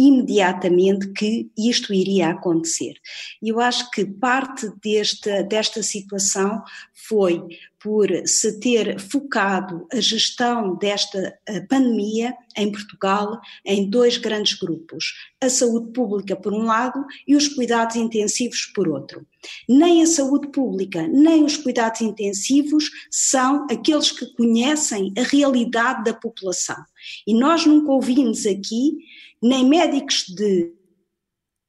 imediatamente 0.08 1.12
que 1.14 1.52
isto 1.56 1.94
iria 1.94 2.30
acontecer. 2.30 2.94
E 3.42 3.50
eu 3.50 3.60
acho 3.60 3.90
que 3.92 4.04
parte 4.04 4.68
desta, 4.82 5.44
desta 5.44 5.84
situação 5.84 6.64
foi 7.08 7.44
por 7.82 8.08
se 8.26 8.60
ter 8.60 9.00
focado 9.00 9.88
a 9.92 10.00
gestão 10.00 10.76
desta 10.76 11.36
pandemia 11.68 12.34
em 12.56 12.72
Portugal 12.72 13.40
em 13.66 13.90
dois 13.90 14.18
grandes 14.18 14.54
grupos: 14.54 15.06
a 15.42 15.50
saúde 15.50 15.92
pública 15.92 16.36
por 16.36 16.54
um 16.54 16.64
lado 16.64 17.04
e 17.28 17.36
os 17.36 17.48
cuidados 17.48 17.96
intensivos 17.96 18.66
por 18.76 18.88
outro. 18.88 19.26
Nem 19.68 20.04
a 20.04 20.08
saúde 20.08 20.50
pública, 20.50 21.08
nem 21.08 21.44
os 21.44 21.58
cuidados 21.58 22.02
intensivos 22.02 22.90
são 23.10 23.66
aqueles 23.70 24.12
que 24.12 24.32
conhecem 24.36 25.12
a 25.18 25.24
realidade 25.24 26.04
da 26.04 26.14
população. 26.14 26.78
E 27.26 27.34
nós 27.34 27.66
nunca 27.66 27.92
ouvimos 27.92 28.46
aqui 28.46 28.98
nem 29.42 29.68
médicos 29.68 30.26
de 30.28 30.74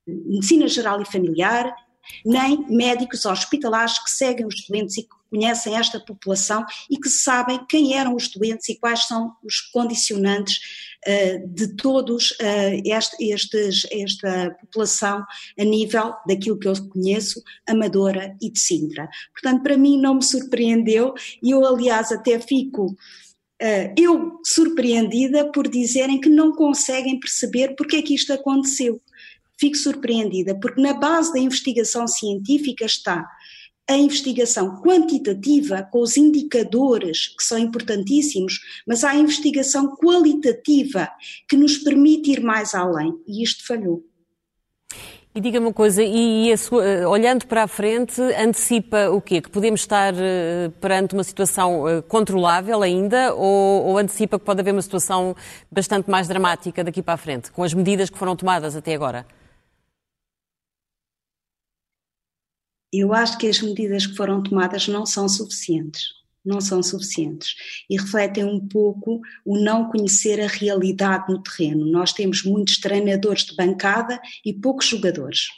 medicina 0.07 0.69
geral 0.69 1.00
e 1.00 1.05
familiar, 1.05 1.75
nem 2.25 2.67
médicos 2.69 3.25
hospitalares 3.25 3.99
que 4.02 4.11
seguem 4.11 4.47
os 4.47 4.67
doentes 4.67 4.97
e 4.97 5.02
que 5.02 5.23
conhecem 5.31 5.76
esta 5.76 5.99
população 5.99 6.64
e 6.91 6.99
que 6.99 7.09
sabem 7.09 7.64
quem 7.67 7.97
eram 7.97 8.14
os 8.14 8.29
doentes 8.29 8.69
e 8.69 8.79
quais 8.79 9.07
são 9.07 9.33
os 9.43 9.61
condicionantes 9.61 10.59
uh, 11.07 11.49
de 11.49 11.75
todos 11.75 12.33
uh, 12.33 12.83
este, 12.85 13.33
estes, 13.33 13.87
esta 13.91 14.50
população 14.61 15.25
a 15.59 15.64
nível 15.64 16.12
daquilo 16.26 16.59
que 16.59 16.69
eu 16.69 16.75
conheço, 16.88 17.43
Amadora 17.67 18.37
e 18.43 18.50
de 18.50 18.59
Sintra. 18.59 19.09
Portanto, 19.33 19.62
para 19.62 19.79
mim 19.79 19.99
não 19.99 20.17
me 20.17 20.23
surpreendeu 20.23 21.14
e 21.43 21.52
eu, 21.52 21.64
aliás, 21.64 22.12
até 22.12 22.38
fico 22.38 22.95
eu 23.97 24.40
surpreendida 24.45 25.50
por 25.52 25.69
dizerem 25.69 26.21
que 26.21 26.28
não 26.28 26.52
conseguem 26.52 27.19
perceber 27.21 27.75
porque 27.76 27.97
é 27.97 28.02
que 28.02 28.14
isto 28.14 28.33
aconteceu. 28.33 29.00
Fico 29.59 29.76
surpreendida, 29.76 30.59
porque 30.59 30.81
na 30.81 30.92
base 30.92 31.33
da 31.33 31.38
investigação 31.38 32.07
científica 32.09 32.85
está 32.85 33.25
a 33.88 33.97
investigação 33.97 34.81
quantitativa 34.81 35.83
com 35.83 36.00
os 36.00 36.16
indicadores 36.16 37.28
que 37.28 37.42
são 37.42 37.59
importantíssimos, 37.59 38.61
mas 38.87 39.04
há 39.04 39.11
a 39.11 39.16
investigação 39.16 39.97
qualitativa 39.97 41.09
que 41.49 41.57
nos 41.57 41.78
permite 41.78 42.33
ir 42.33 42.40
mais 42.40 42.75
além 42.75 43.12
e 43.26 43.42
isto 43.42 43.66
falhou. 43.66 44.04
E 45.34 45.40
diga-me 45.40 45.66
uma 45.66 45.72
coisa, 45.72 46.02
e, 46.02 46.54
sua, 46.58 46.84
eh, 46.84 47.06
olhando 47.06 47.46
para 47.46 47.62
a 47.62 47.66
frente, 47.66 48.20
antecipa 48.20 49.08
o 49.10 49.18
quê? 49.18 49.40
Que 49.40 49.48
podemos 49.48 49.80
estar 49.80 50.12
uh, 50.12 50.70
perante 50.78 51.14
uma 51.14 51.24
situação 51.24 51.84
uh, 51.84 52.02
controlável 52.02 52.82
ainda 52.82 53.34
ou, 53.34 53.82
ou, 53.86 53.98
antecipa 53.98 54.38
que 54.38 54.44
pode 54.44 54.60
haver 54.60 54.72
uma 54.72 54.82
situação 54.82 55.34
bastante 55.70 56.10
mais 56.10 56.28
dramática 56.28 56.84
daqui 56.84 57.02
para 57.02 57.14
a 57.14 57.16
frente, 57.16 57.50
com 57.50 57.62
as 57.62 57.72
medidas 57.72 58.10
que 58.10 58.18
foram 58.18 58.36
tomadas 58.36 58.76
até 58.76 58.94
agora? 58.94 59.26
Eu 62.92 63.14
acho 63.14 63.38
que 63.38 63.48
as 63.48 63.62
medidas 63.62 64.06
que 64.06 64.14
foram 64.14 64.42
tomadas 64.42 64.86
não 64.86 65.06
são 65.06 65.26
suficientes 65.30 66.22
não 66.44 66.61
são 66.61 66.82
suficientes 66.82 67.54
e 67.88 67.96
refletem 67.96 68.44
um 68.44 68.61
pouco 68.61 69.20
o 69.44 69.56
não 69.58 69.88
conhecer 69.88 70.40
a 70.40 70.46
realidade 70.46 71.32
no 71.32 71.42
terreno. 71.42 71.87
Nós 71.87 72.12
temos 72.12 72.42
muitos 72.42 72.78
treinadores 72.78 73.44
de 73.44 73.54
bancada 73.54 74.20
e 74.44 74.52
poucos 74.52 74.87
jogadores. 74.87 75.49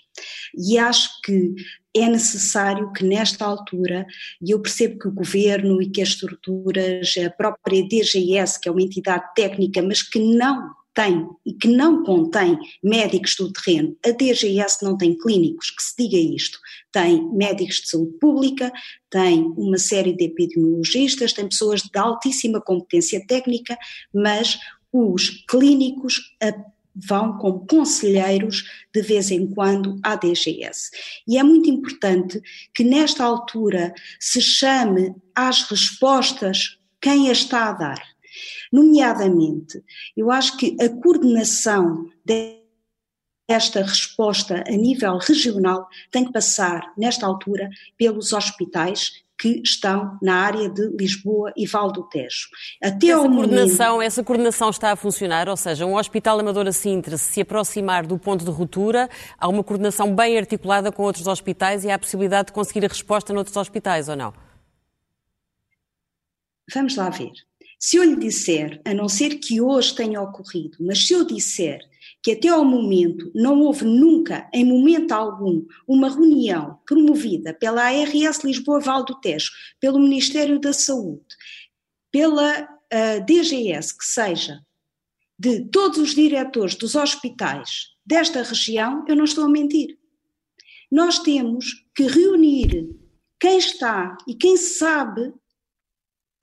E 0.57 0.79
acho 0.79 1.21
que 1.23 1.55
é 1.97 2.09
necessário 2.09 2.93
que 2.93 3.05
nesta 3.05 3.45
altura, 3.45 4.07
e 4.43 4.51
eu 4.51 4.61
percebo 4.61 4.99
que 4.99 5.09
o 5.09 5.13
governo 5.13 5.81
e 5.83 5.89
que 5.89 6.03
as 6.03 6.11
estruturas, 6.11 7.15
a 7.25 7.31
própria 7.31 7.87
DGS, 7.87 8.61
que 8.61 8.69
é 8.69 8.73
uma 8.73 8.83
entidade 8.83 9.25
técnica, 9.35 9.83
mas 9.83 10.03
que 10.03 10.19
não 10.19 10.71
tem 10.95 11.29
e 11.45 11.53
que 11.53 11.69
não 11.69 12.05
contém 12.05 12.57
médicos 12.83 13.35
do 13.37 13.53
terreno, 13.53 13.97
a 14.07 14.11
DGS 14.11 14.83
não 14.83 14.97
tem 14.97 15.19
clínicos, 15.19 15.71
que 15.71 15.83
se 15.83 15.95
diga 15.99 16.17
isto, 16.17 16.59
tem 16.93 17.29
médicos 17.33 17.81
de 17.81 17.89
saúde 17.89 18.13
pública, 18.21 18.73
tem 19.11 19.53
uma 19.57 19.77
série 19.77 20.13
de 20.13 20.25
epidemiologistas, 20.25 21.33
tem 21.33 21.49
pessoas 21.49 21.83
de 21.83 21.99
altíssima 21.99 22.61
competência 22.61 23.25
técnica, 23.27 23.77
mas 24.15 24.59
os 24.93 25.45
clínicos 25.49 26.21
vão 26.95 27.37
como 27.39 27.67
conselheiros 27.67 28.65
de 28.95 29.03
vez 29.03 29.33
em 29.33 29.49
quando 29.49 29.99
à 30.03 30.15
DGS. 30.15 30.91
E 31.27 31.37
é 31.37 31.43
muito 31.43 31.69
importante 31.69 32.41
que 32.73 32.85
nesta 32.85 33.25
altura 33.25 33.93
se 34.21 34.41
chame 34.41 35.13
às 35.35 35.63
respostas 35.63 36.79
quem 37.01 37.31
as 37.31 37.39
está 37.39 37.71
a 37.71 37.73
dar 37.73 38.14
Nomeadamente, 38.73 39.83
eu 40.17 40.31
acho 40.31 40.57
que 40.57 40.77
a 40.81 40.89
coordenação 40.89 42.07
desta 42.25 43.83
resposta 43.83 44.65
a 44.67 44.73
nível 44.73 45.19
regional 45.19 45.87
tem 46.11 46.25
que 46.25 46.33
passar, 46.33 46.93
nesta 46.97 47.27
altura, 47.27 47.69
pelos 47.97 48.33
hospitais 48.33 49.25
que 49.39 49.61
estão 49.65 50.19
na 50.23 50.37
área 50.37 50.69
de 50.69 50.89
Lisboa 50.97 51.53
e 51.57 51.67
Val 51.67 51.91
do 51.91 52.05
Tejo. 52.05 52.49
Até 52.83 53.09
essa, 53.09 53.29
coordenação, 53.29 53.93
momento... 53.93 54.07
essa 54.07 54.25
coordenação 54.25 54.71
está 54.71 54.93
a 54.93 54.97
funcionar, 54.97 55.49
ou 55.49 55.57
seja, 55.57 55.85
um 55.85 55.97
hospital 55.97 56.39
Amadora 56.39 56.73
Sintra 56.73 57.19
se 57.19 57.41
aproximar 57.41 58.07
do 58.07 58.19
ponto 58.19 58.45
de 58.45 58.51
ruptura, 58.51 59.09
há 59.39 59.49
uma 59.49 59.65
coordenação 59.65 60.15
bem 60.15 60.39
articulada 60.39 60.93
com 60.93 61.03
outros 61.03 61.27
hospitais 61.27 61.85
e 61.85 61.91
há 61.91 61.97
a 61.97 61.99
possibilidade 61.99 62.47
de 62.47 62.53
conseguir 62.53 62.85
a 62.85 62.89
resposta 62.89 63.33
noutros 63.33 63.57
hospitais, 63.57 64.09
ou 64.09 64.17
não? 64.17 64.33
Vamos 66.73 66.97
lá 66.97 67.11
ver. 67.11 67.33
Se 67.87 67.99
eu 67.99 68.03
lhe 68.03 68.17
disser, 68.17 68.81
a 68.83 68.95
não 68.95 69.11
ser 69.11 69.35
que 69.41 69.61
hoje 69.61 69.95
tenha 69.95 70.23
ocorrido, 70.23 70.79
mas 70.81 71.07
se 71.07 71.13
eu 71.13 71.23
disser 71.23 71.81
que 72.23 72.33
até 72.33 72.49
ao 72.49 72.65
momento 72.65 73.31
não 73.35 73.61
houve 73.61 73.85
nunca, 73.85 74.49
em 74.55 74.65
momento 74.65 75.13
algum, 75.13 75.67
uma 75.87 76.09
reunião 76.09 76.79
promovida 76.87 77.53
pela 77.53 77.83
ARS 77.83 78.43
Lisboa 78.43 78.81
Val 78.81 79.05
do 79.05 79.21
Tejo, 79.21 79.51
pelo 79.79 79.99
Ministério 79.99 80.59
da 80.59 80.73
Saúde, 80.73 81.27
pela 82.11 82.63
uh, 82.63 83.27
DGS, 83.27 83.99
que 83.99 84.05
seja, 84.07 84.65
de 85.39 85.67
todos 85.67 85.99
os 85.99 86.15
diretores 86.15 86.77
dos 86.77 86.95
hospitais 86.95 87.89
desta 88.07 88.43
região, 88.43 89.05
eu 89.07 89.15
não 89.15 89.25
estou 89.25 89.45
a 89.45 89.49
mentir. 89.49 89.99
Nós 90.91 91.19
temos 91.19 91.85
que 91.95 92.07
reunir 92.07 92.89
quem 93.39 93.59
está 93.59 94.17
e 94.27 94.35
quem 94.35 94.57
sabe 94.57 95.35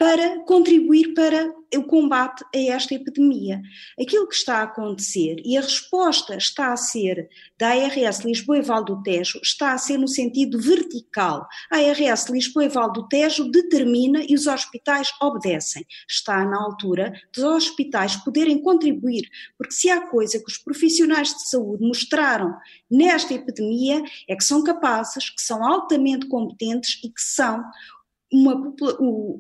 para 0.02 0.40
contribuir 0.46 1.14
para 1.14 1.54
o 1.78 1.84
combate 1.84 2.44
a 2.56 2.58
esta 2.74 2.96
epidemia. 2.96 3.62
Aquilo 4.02 4.28
que 4.28 4.34
está 4.34 4.58
a 4.58 4.64
acontecer 4.64 5.36
e 5.46 5.56
a 5.56 5.62
resposta 5.62 6.36
está 6.36 6.74
a 6.74 6.76
ser 6.76 7.30
da 7.56 7.70
ARS 7.70 8.22
Lisboa 8.22 8.58
e 8.58 8.62
Val 8.64 8.84
do 8.84 9.04
Tejo 9.04 9.40
está 9.44 9.74
a 9.74 9.78
ser 9.78 10.00
no 10.00 10.08
sentido 10.08 10.60
vertical. 10.60 11.48
A 11.72 11.78
ARS 11.78 12.30
Lisboa 12.30 12.66
e 12.66 12.70
Val 12.70 12.92
do 12.92 13.08
Tejo 13.08 13.52
determina 13.52 14.24
e 14.28 14.34
os 14.34 14.48
hospitais 14.48 15.10
obedecem. 15.22 15.86
Está 16.10 16.44
na 16.46 16.60
altura 16.60 17.14
dos 17.32 17.44
hospitais 17.44 18.16
poderem 18.16 18.60
contribuir, 18.60 19.30
porque 19.56 19.76
se 19.76 19.88
há 19.88 20.02
coisa 20.08 20.40
que 20.40 20.52
os 20.52 20.58
profissionais 20.58 21.28
de 21.28 21.48
saúde 21.48 21.86
mostraram 21.86 22.56
nesta 22.90 23.36
epidemia 23.36 24.02
é 24.28 24.36
que 24.36 24.44
são 24.44 24.64
capazes, 24.64 25.30
que 25.30 25.44
são 25.44 25.64
altamente 25.64 26.28
competentes 26.28 27.00
e 27.04 27.08
que 27.08 27.22
são 27.22 27.64
uma, 28.32 28.74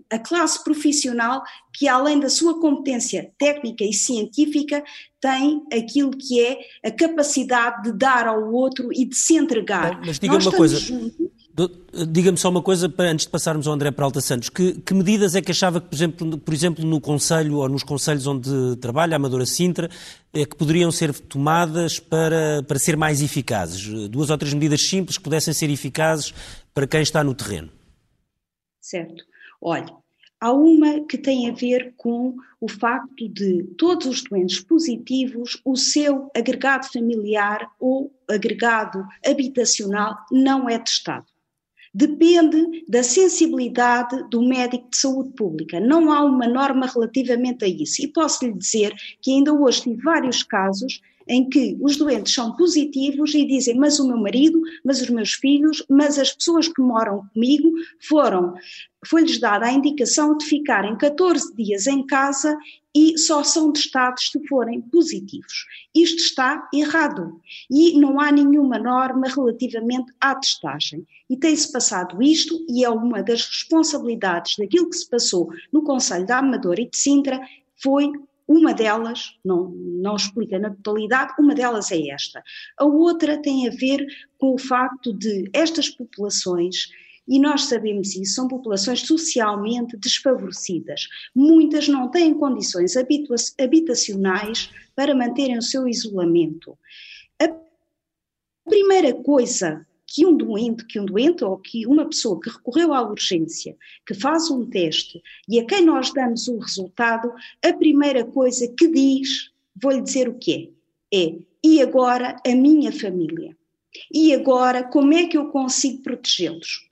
a 0.09 0.19
classe 0.19 0.63
profissional 0.63 1.41
que, 1.73 1.87
além 1.87 2.19
da 2.19 2.29
sua 2.29 2.59
competência 2.59 3.31
técnica 3.37 3.85
e 3.85 3.93
científica, 3.93 4.83
tem 5.19 5.63
aquilo 5.71 6.11
que 6.11 6.43
é 6.43 6.59
a 6.85 6.91
capacidade 6.91 7.83
de 7.83 7.97
dar 7.97 8.27
ao 8.27 8.51
outro 8.51 8.89
e 8.91 9.05
de 9.05 9.15
se 9.15 9.35
entregar. 9.35 9.95
Bom, 9.95 10.03
mas 10.07 10.19
diga-me 10.19 10.43
uma 10.43 10.51
coisa. 10.51 10.79
Diga-me 12.09 12.37
só 12.37 12.49
uma 12.49 12.61
coisa 12.61 12.89
para, 12.89 13.11
antes 13.11 13.25
de 13.25 13.31
passarmos 13.31 13.67
ao 13.67 13.73
André 13.73 13.91
Peralta 13.91 14.19
Santos. 14.19 14.49
Que, 14.49 14.73
que, 14.73 14.93
medidas 14.93 15.35
é 15.35 15.41
que 15.41 15.51
achava 15.51 15.79
que, 15.79 15.87
por 15.87 15.95
exemplo, 15.95 16.37
por 16.37 16.53
exemplo, 16.53 16.85
no 16.85 16.99
Conselho 16.99 17.57
ou 17.57 17.69
nos 17.69 17.83
Conselhos 17.83 18.25
onde 18.25 18.49
trabalha, 18.77 19.15
a 19.15 19.17
Amadora 19.17 19.45
Sintra, 19.45 19.89
é 20.33 20.45
que 20.45 20.55
poderiam 20.55 20.91
ser 20.91 21.13
tomadas 21.13 21.99
para, 21.99 22.63
para 22.63 22.79
ser 22.79 22.97
mais 22.97 23.21
eficazes? 23.21 24.09
Duas 24.09 24.29
ou 24.29 24.37
três 24.37 24.53
medidas 24.53 24.87
simples 24.87 25.17
que 25.17 25.23
pudessem 25.23 25.53
ser 25.53 25.69
eficazes 25.69 26.33
para 26.73 26.87
quem 26.87 27.01
está 27.01 27.23
no 27.23 27.33
terreno 27.33 27.69
certo? 28.81 29.23
Olha, 29.61 29.95
há 30.39 30.51
uma 30.51 31.05
que 31.05 31.17
tem 31.17 31.47
a 31.47 31.53
ver 31.53 31.93
com 31.95 32.35
o 32.59 32.67
facto 32.67 33.29
de 33.29 33.63
todos 33.77 34.07
os 34.07 34.23
doentes 34.23 34.59
positivos, 34.59 35.61
o 35.63 35.77
seu 35.77 36.29
agregado 36.35 36.91
familiar 36.91 37.69
ou 37.79 38.11
agregado 38.27 39.05
habitacional 39.25 40.17
não 40.31 40.67
é 40.67 40.79
testado. 40.79 41.27
Depende 41.93 42.85
da 42.87 43.03
sensibilidade 43.03 44.27
do 44.29 44.41
médico 44.41 44.89
de 44.89 44.97
saúde 44.97 45.31
pública. 45.31 45.77
Não 45.79 46.11
há 46.11 46.23
uma 46.23 46.47
norma 46.47 46.87
relativamente 46.87 47.65
a 47.65 47.67
isso. 47.67 48.01
E 48.01 48.07
posso 48.07 48.45
lhe 48.45 48.53
dizer 48.53 48.95
que 49.21 49.31
ainda 49.31 49.53
hoje 49.53 49.81
tive 49.81 50.01
vários 50.01 50.41
casos 50.41 51.01
em 51.27 51.47
que 51.49 51.77
os 51.81 51.97
doentes 51.97 52.33
são 52.33 52.55
positivos 52.55 53.33
e 53.33 53.45
dizem: 53.45 53.75
Mas 53.75 53.99
o 53.99 54.07
meu 54.07 54.17
marido, 54.17 54.61
mas 54.83 55.01
os 55.01 55.09
meus 55.09 55.33
filhos, 55.33 55.83
mas 55.89 56.17
as 56.17 56.31
pessoas 56.31 56.67
que 56.67 56.81
moram 56.81 57.23
comigo 57.33 57.71
foram. 57.99 58.53
Foi-lhes 59.05 59.39
dada 59.39 59.65
a 59.65 59.71
indicação 59.71 60.37
de 60.37 60.45
ficarem 60.45 60.95
14 60.95 61.55
dias 61.55 61.87
em 61.87 62.05
casa 62.05 62.55
e 62.95 63.17
só 63.17 63.43
são 63.43 63.71
testados 63.71 64.29
se 64.29 64.47
forem 64.47 64.81
positivos. 64.81 65.65
Isto 65.95 66.17
está 66.17 66.69
errado 66.73 67.39
e 67.69 67.97
não 67.99 68.19
há 68.19 68.31
nenhuma 68.31 68.77
norma 68.77 69.27
relativamente 69.27 70.13
à 70.19 70.35
testagem. 70.35 71.05
E 71.29 71.37
tem-se 71.37 71.71
passado 71.71 72.21
isto, 72.21 72.63
e 72.67 72.83
é 72.83 72.89
uma 72.89 73.23
das 73.23 73.45
responsabilidades 73.45 74.55
daquilo 74.57 74.89
que 74.89 74.97
se 74.97 75.09
passou 75.09 75.49
no 75.71 75.83
Conselho 75.83 76.25
da 76.25 76.39
Amadora 76.39 76.81
e 76.81 76.89
de 76.89 76.97
Sintra, 76.97 77.39
foi 77.81 78.11
uma 78.51 78.73
delas, 78.73 79.37
não, 79.45 79.69
não 79.69 80.15
explica 80.15 80.59
na 80.59 80.69
totalidade, 80.71 81.33
uma 81.39 81.55
delas 81.55 81.91
é 81.91 82.09
esta. 82.09 82.43
A 82.77 82.85
outra 82.85 83.41
tem 83.41 83.67
a 83.67 83.71
ver 83.71 84.05
com 84.37 84.53
o 84.53 84.59
facto 84.59 85.13
de 85.13 85.49
estas 85.53 85.89
populações 85.89 86.89
e 87.27 87.39
nós 87.39 87.65
sabemos 87.65 88.15
isso, 88.15 88.33
são 88.33 88.47
populações 88.47 89.01
socialmente 89.01 89.95
desfavorecidas. 89.95 91.07
Muitas 91.33 91.87
não 91.87 92.09
têm 92.09 92.33
condições 92.33 92.95
habitacionais 93.57 94.69
para 94.95 95.15
manterem 95.15 95.57
o 95.57 95.61
seu 95.61 95.87
isolamento. 95.87 96.77
A 97.41 97.47
primeira 98.69 99.13
coisa 99.13 99.85
que 100.13 100.25
um 100.25 100.35
doente, 100.35 100.85
que 100.85 100.99
um 100.99 101.05
doente 101.05 101.43
ou 101.43 101.57
que 101.57 101.87
uma 101.87 102.05
pessoa 102.05 102.39
que 102.39 102.49
recorreu 102.49 102.93
à 102.93 103.01
urgência, 103.01 103.77
que 104.05 104.13
faz 104.13 104.51
um 104.51 104.69
teste 104.69 105.21
e 105.47 105.57
a 105.57 105.65
quem 105.65 105.85
nós 105.85 106.11
damos 106.11 106.49
o 106.49 106.57
resultado, 106.57 107.31
a 107.63 107.71
primeira 107.71 108.25
coisa 108.25 108.67
que 108.67 108.89
diz, 108.89 109.51
vou-lhe 109.81 110.01
dizer 110.01 110.27
o 110.27 110.37
que 110.37 110.73
é, 111.11 111.17
é 111.17 111.35
e 111.63 111.81
agora 111.81 112.35
a 112.45 112.55
minha 112.55 112.91
família? 112.91 113.55
E 114.13 114.33
agora 114.33 114.83
como 114.83 115.13
é 115.13 115.27
que 115.27 115.37
eu 115.37 115.49
consigo 115.49 116.03
protegê-los? 116.03 116.89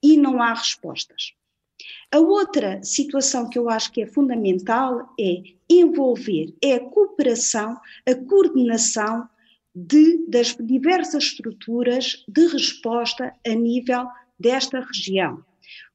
E 0.00 0.16
não 0.16 0.40
há 0.40 0.54
respostas. 0.54 1.32
A 2.12 2.20
outra 2.20 2.80
situação 2.84 3.48
que 3.48 3.58
eu 3.58 3.68
acho 3.68 3.90
que 3.90 4.02
é 4.02 4.06
fundamental 4.06 5.12
é 5.18 5.42
envolver, 5.68 6.54
é 6.62 6.74
a 6.74 6.80
cooperação, 6.80 7.76
a 8.06 8.14
coordenação 8.14 9.28
de, 9.74 10.26
das 10.28 10.56
diversas 10.60 11.24
estruturas 11.24 12.24
de 12.28 12.46
resposta 12.46 13.32
a 13.46 13.54
nível 13.54 14.06
desta 14.38 14.80
região. 14.80 15.42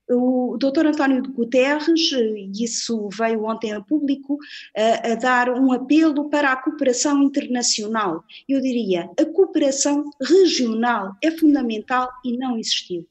O 0.09 0.57
Dr. 0.57 0.85
António 0.85 1.21
Guterres, 1.21 2.11
isso 2.57 3.09
veio 3.09 3.43
ontem 3.43 3.73
a 3.73 3.81
público, 3.81 4.37
a, 4.75 5.11
a, 5.11 5.15
dar 5.15 5.49
um 5.49 5.73
apelo 5.73 6.29
para 6.29 6.53
a 6.53 6.55
cooperação 6.55 7.21
internacional. 7.21 8.23
Eu 8.47 8.61
diria, 8.61 9.09
a 9.19 9.25
cooperação 9.25 10.09
regional 10.21 11.13
é 11.21 11.29
fundamental 11.29 12.09
e 12.23 12.37
não 12.37 12.57
existiu. 12.57 13.05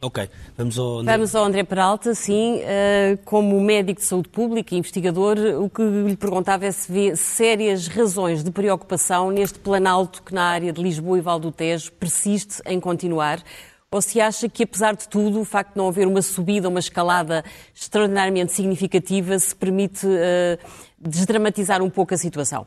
Ok, 0.00 0.28
vamos 0.56 0.78
ao 0.78 0.98
André. 0.98 1.12
Vamos 1.12 1.34
ao 1.34 1.44
André 1.44 1.64
Peralta, 1.64 2.14
sim. 2.14 2.56
Uh, 2.56 3.16
como 3.24 3.58
médico 3.60 4.00
de 4.00 4.06
saúde 4.06 4.28
pública 4.28 4.74
e 4.74 4.78
investigador, 4.78 5.38
o 5.62 5.70
que 5.70 5.82
lhe 5.82 6.16
perguntava 6.16 6.66
é 6.66 6.70
se 6.70 6.92
vê 6.92 7.16
sérias 7.16 7.86
razões 7.86 8.44
de 8.44 8.50
preocupação 8.50 9.30
neste 9.30 9.58
planalto 9.58 10.22
que 10.22 10.34
na 10.34 10.44
área 10.44 10.72
de 10.72 10.82
Lisboa 10.82 11.16
e 11.16 11.20
Val 11.22 11.40
do 11.40 11.50
Tejo 11.50 11.90
persiste 11.92 12.60
em 12.66 12.78
continuar, 12.78 13.42
ou 13.90 14.02
se 14.02 14.20
acha 14.20 14.48
que, 14.48 14.64
apesar 14.64 14.94
de 14.94 15.08
tudo, 15.08 15.40
o 15.40 15.44
facto 15.44 15.72
de 15.72 15.78
não 15.78 15.88
haver 15.88 16.06
uma 16.06 16.20
subida, 16.20 16.68
uma 16.68 16.80
escalada 16.80 17.44
extraordinariamente 17.74 18.52
significativa, 18.52 19.38
se 19.38 19.54
permite 19.54 20.04
uh, 20.06 20.58
desdramatizar 20.98 21.82
um 21.82 21.88
pouco 21.88 22.12
a 22.12 22.16
situação? 22.16 22.66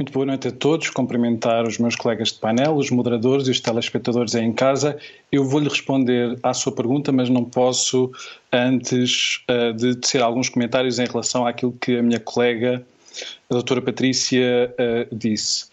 Muito 0.00 0.14
boa 0.14 0.24
noite 0.24 0.48
a 0.48 0.50
todos. 0.50 0.88
Cumprimentar 0.88 1.68
os 1.68 1.76
meus 1.76 1.94
colegas 1.94 2.32
de 2.32 2.38
painel, 2.38 2.74
os 2.74 2.90
moderadores 2.90 3.46
e 3.48 3.50
os 3.50 3.60
telespectadores 3.60 4.34
aí 4.34 4.42
em 4.42 4.50
casa. 4.50 4.98
Eu 5.30 5.44
vou-lhe 5.44 5.68
responder 5.68 6.38
à 6.42 6.54
sua 6.54 6.72
pergunta, 6.72 7.12
mas 7.12 7.28
não 7.28 7.44
posso 7.44 8.10
antes 8.50 9.44
uh, 9.46 9.74
de 9.74 9.96
tecer 9.96 10.22
alguns 10.22 10.48
comentários 10.48 10.98
em 10.98 11.04
relação 11.04 11.46
àquilo 11.46 11.76
que 11.78 11.98
a 11.98 12.02
minha 12.02 12.18
colega, 12.18 12.82
a 13.50 13.52
doutora 13.52 13.82
Patrícia, 13.82 14.74
uh, 14.80 15.14
disse. 15.14 15.66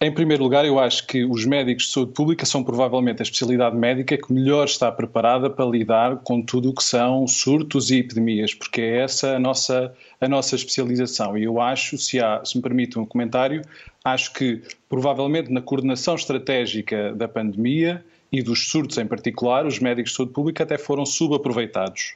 Em 0.00 0.12
primeiro 0.12 0.44
lugar, 0.44 0.64
eu 0.64 0.78
acho 0.78 1.06
que 1.06 1.24
os 1.24 1.44
médicos 1.44 1.86
de 1.86 1.90
saúde 1.90 2.12
pública 2.12 2.46
são 2.46 2.64
provavelmente 2.64 3.20
a 3.20 3.24
especialidade 3.24 3.76
médica 3.76 4.16
que 4.16 4.32
melhor 4.32 4.64
está 4.64 4.90
preparada 4.90 5.48
para 5.50 5.64
lidar 5.64 6.18
com 6.18 6.40
tudo 6.42 6.70
o 6.70 6.74
que 6.74 6.82
são 6.82 7.26
surtos 7.28 7.90
e 7.90 7.98
epidemias, 7.98 8.54
porque 8.54 8.80
é 8.80 9.02
essa 9.02 9.34
a 9.36 9.38
nossa, 9.38 9.92
a 10.20 10.28
nossa 10.28 10.56
especialização. 10.56 11.38
E 11.38 11.44
eu 11.44 11.60
acho, 11.60 11.96
se, 11.96 12.20
há, 12.20 12.44
se 12.44 12.56
me 12.56 12.62
permite 12.62 12.98
um 12.98 13.06
comentário, 13.06 13.62
acho 14.04 14.32
que 14.32 14.62
provavelmente 14.88 15.52
na 15.52 15.62
coordenação 15.62 16.14
estratégica 16.14 17.14
da 17.14 17.28
pandemia 17.28 18.04
e 18.32 18.42
dos 18.42 18.68
surtos 18.68 18.98
em 18.98 19.06
particular, 19.06 19.64
os 19.64 19.78
médicos 19.78 20.10
de 20.10 20.16
saúde 20.16 20.32
pública 20.32 20.64
até 20.64 20.76
foram 20.76 21.06
subaproveitados. 21.06 22.14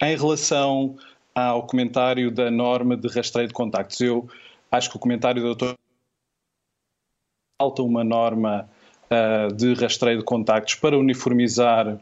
Em 0.00 0.16
relação 0.16 0.96
ao 1.34 1.66
comentário 1.66 2.30
da 2.30 2.50
norma 2.50 2.96
de 2.96 3.08
rastreio 3.08 3.48
de 3.48 3.54
contactos, 3.54 4.00
eu 4.00 4.28
acho 4.70 4.90
que 4.90 4.96
o 4.96 5.00
comentário 5.00 5.42
do 5.42 5.54
Dr 5.54 5.74
falta 7.60 7.82
uma 7.82 8.02
norma 8.02 8.68
uh, 9.10 9.54
de 9.54 9.74
rastreio 9.74 10.18
de 10.18 10.24
contactos 10.24 10.74
para 10.74 10.98
uniformizar 10.98 12.00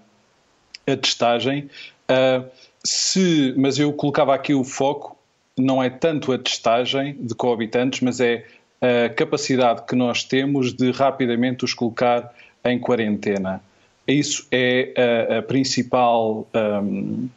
a 0.87 0.97
testagem. 0.97 1.69
Uh, 2.11 2.49
se, 2.85 3.55
mas 3.57 3.79
eu 3.79 3.93
colocava 3.93 4.35
aqui 4.35 4.55
o 4.55 4.65
foco, 4.65 5.17
não 5.59 5.83
é 5.83 5.91
tanto 5.91 6.33
a 6.33 6.38
testagem 6.38 7.17
de 7.21 7.35
cohabitantes, 7.35 8.01
mas 8.01 8.21
é 8.21 8.45
a 8.81 9.09
capacidade 9.11 9.83
que 9.87 9.95
nós 9.95 10.25
temos 10.25 10.73
de 10.73 10.91
rapidamente 10.91 11.65
os 11.65 11.75
colocar 11.75 12.33
em 12.65 12.79
quarentena. 12.79 13.62
Isso 14.07 14.47
é 14.51 14.93
a, 15.31 15.38
a 15.38 15.43
principal 15.43 16.49
um, 16.55 17.29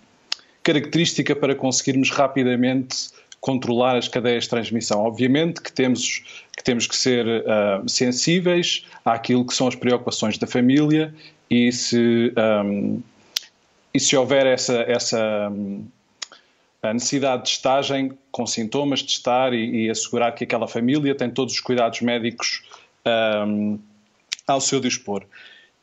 característica 0.63 1.35
para 1.35 1.53
conseguirmos 1.53 2.09
rapidamente 2.09 3.09
controlar 3.39 3.95
as 3.95 4.07
cadeias 4.07 4.45
de 4.45 4.49
transmissão. 4.49 5.01
Obviamente 5.01 5.61
que 5.61 5.71
temos 5.71 6.23
que, 6.57 6.63
temos 6.63 6.87
que 6.87 6.95
ser 6.95 7.27
uh, 7.27 7.87
sensíveis 7.87 8.85
àquilo 9.03 9.45
que 9.45 9.53
são 9.53 9.67
as 9.67 9.75
preocupações 9.75 10.39
da 10.39 10.47
família 10.47 11.13
e 11.47 11.71
se, 11.71 12.33
um, 12.65 13.01
e 13.93 13.99
se 13.99 14.17
houver 14.17 14.47
essa, 14.47 14.77
essa 14.87 15.49
um, 15.51 15.85
necessidade 16.93 17.43
de 17.43 17.49
estagem 17.49 18.17
com 18.31 18.45
sintomas, 18.45 18.99
de 18.99 19.11
estar 19.11 19.53
e, 19.53 19.85
e, 19.85 19.89
assegurar 19.89 20.33
que 20.33 20.43
aquela 20.43 20.67
família 20.67 21.15
tem 21.15 21.29
todos 21.29 21.53
os 21.53 21.59
cuidados 21.59 22.01
médicos 22.01 22.63
um, 23.47 23.79
ao 24.47 24.59
seu 24.59 24.79
dispor. 24.79 25.23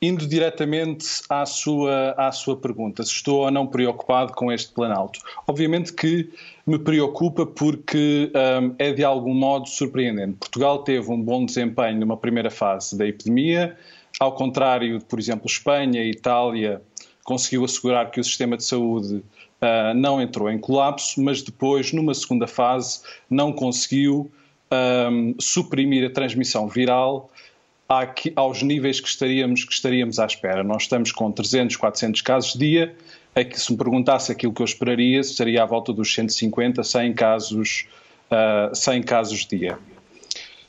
Indo 0.01 0.27
diretamente 0.27 1.07
à 1.29 1.47
sua, 1.47 2.13
à 2.17 2.33
sua 2.33 2.57
pergunta, 2.57 3.05
se 3.05 3.13
estou 3.13 3.45
ou 3.45 3.51
não 3.53 3.69
preocupado 3.69 4.33
com 4.33 4.51
este 4.51 4.73
Planalto. 4.73 5.21
Obviamente 5.47 5.93
que 5.93 6.29
me 6.67 6.77
preocupa 6.79 7.47
porque 7.47 8.33
um, 8.35 8.75
é 8.79 8.93
de 8.93 9.05
algum 9.05 9.33
modo 9.33 9.69
surpreendente. 9.69 10.39
Portugal 10.39 10.81
teve 10.81 11.09
um 11.09 11.23
bom 11.23 11.47
desempenho 11.47 12.01
numa 12.01 12.17
primeira 12.17 12.51
fase 12.51 12.99
da 12.99 13.07
epidemia, 13.07 13.77
ao 14.19 14.33
contrário 14.33 14.99
de, 14.99 15.05
por 15.05 15.19
exemplo, 15.19 15.47
Espanha 15.47 16.03
e 16.03 16.11
Itália, 16.11 16.83
conseguiu 17.25 17.65
assegurar 17.65 18.11
que 18.11 18.21
o 18.21 18.25
sistema 18.25 18.57
de 18.57 18.65
saúde 18.65 19.23
uh, 19.63 19.95
não 19.95 20.21
entrou 20.21 20.51
em 20.51 20.59
colapso, 20.59 21.23
mas 21.23 21.41
depois, 21.41 21.93
numa 21.93 22.13
segunda 22.13 22.47
fase, 22.47 23.01
não 23.31 23.53
conseguiu 23.53 24.31
um, 24.73 25.35
suprimir 25.39 26.05
a 26.07 26.11
transmissão 26.11 26.67
viral 26.67 27.31
aos 28.35 28.63
níveis 28.63 29.01
que 29.01 29.09
estaríamos, 29.09 29.65
que 29.65 29.73
estaríamos 29.73 30.19
à 30.19 30.25
espera. 30.25 30.65
Nós 30.65 30.83
estamos 30.83 31.13
com 31.13 31.31
300, 31.31 31.77
400 31.77 32.23
casos 32.23 32.55
dia, 32.55 32.97
é 33.35 33.45
que 33.45 33.61
se 33.61 33.71
me 33.71 33.77
perguntasse 33.77 34.33
aquilo 34.33 34.53
que 34.53 34.63
eu 34.63 34.65
esperaria, 34.65 35.23
seria 35.23 35.63
à 35.63 35.67
volta 35.67 35.93
dos 35.93 36.13
150, 36.15 36.83
100 36.83 37.13
casos, 37.13 37.87
uh, 38.31 38.75
100 38.75 39.03
casos 39.03 39.47
dia. 39.47 39.79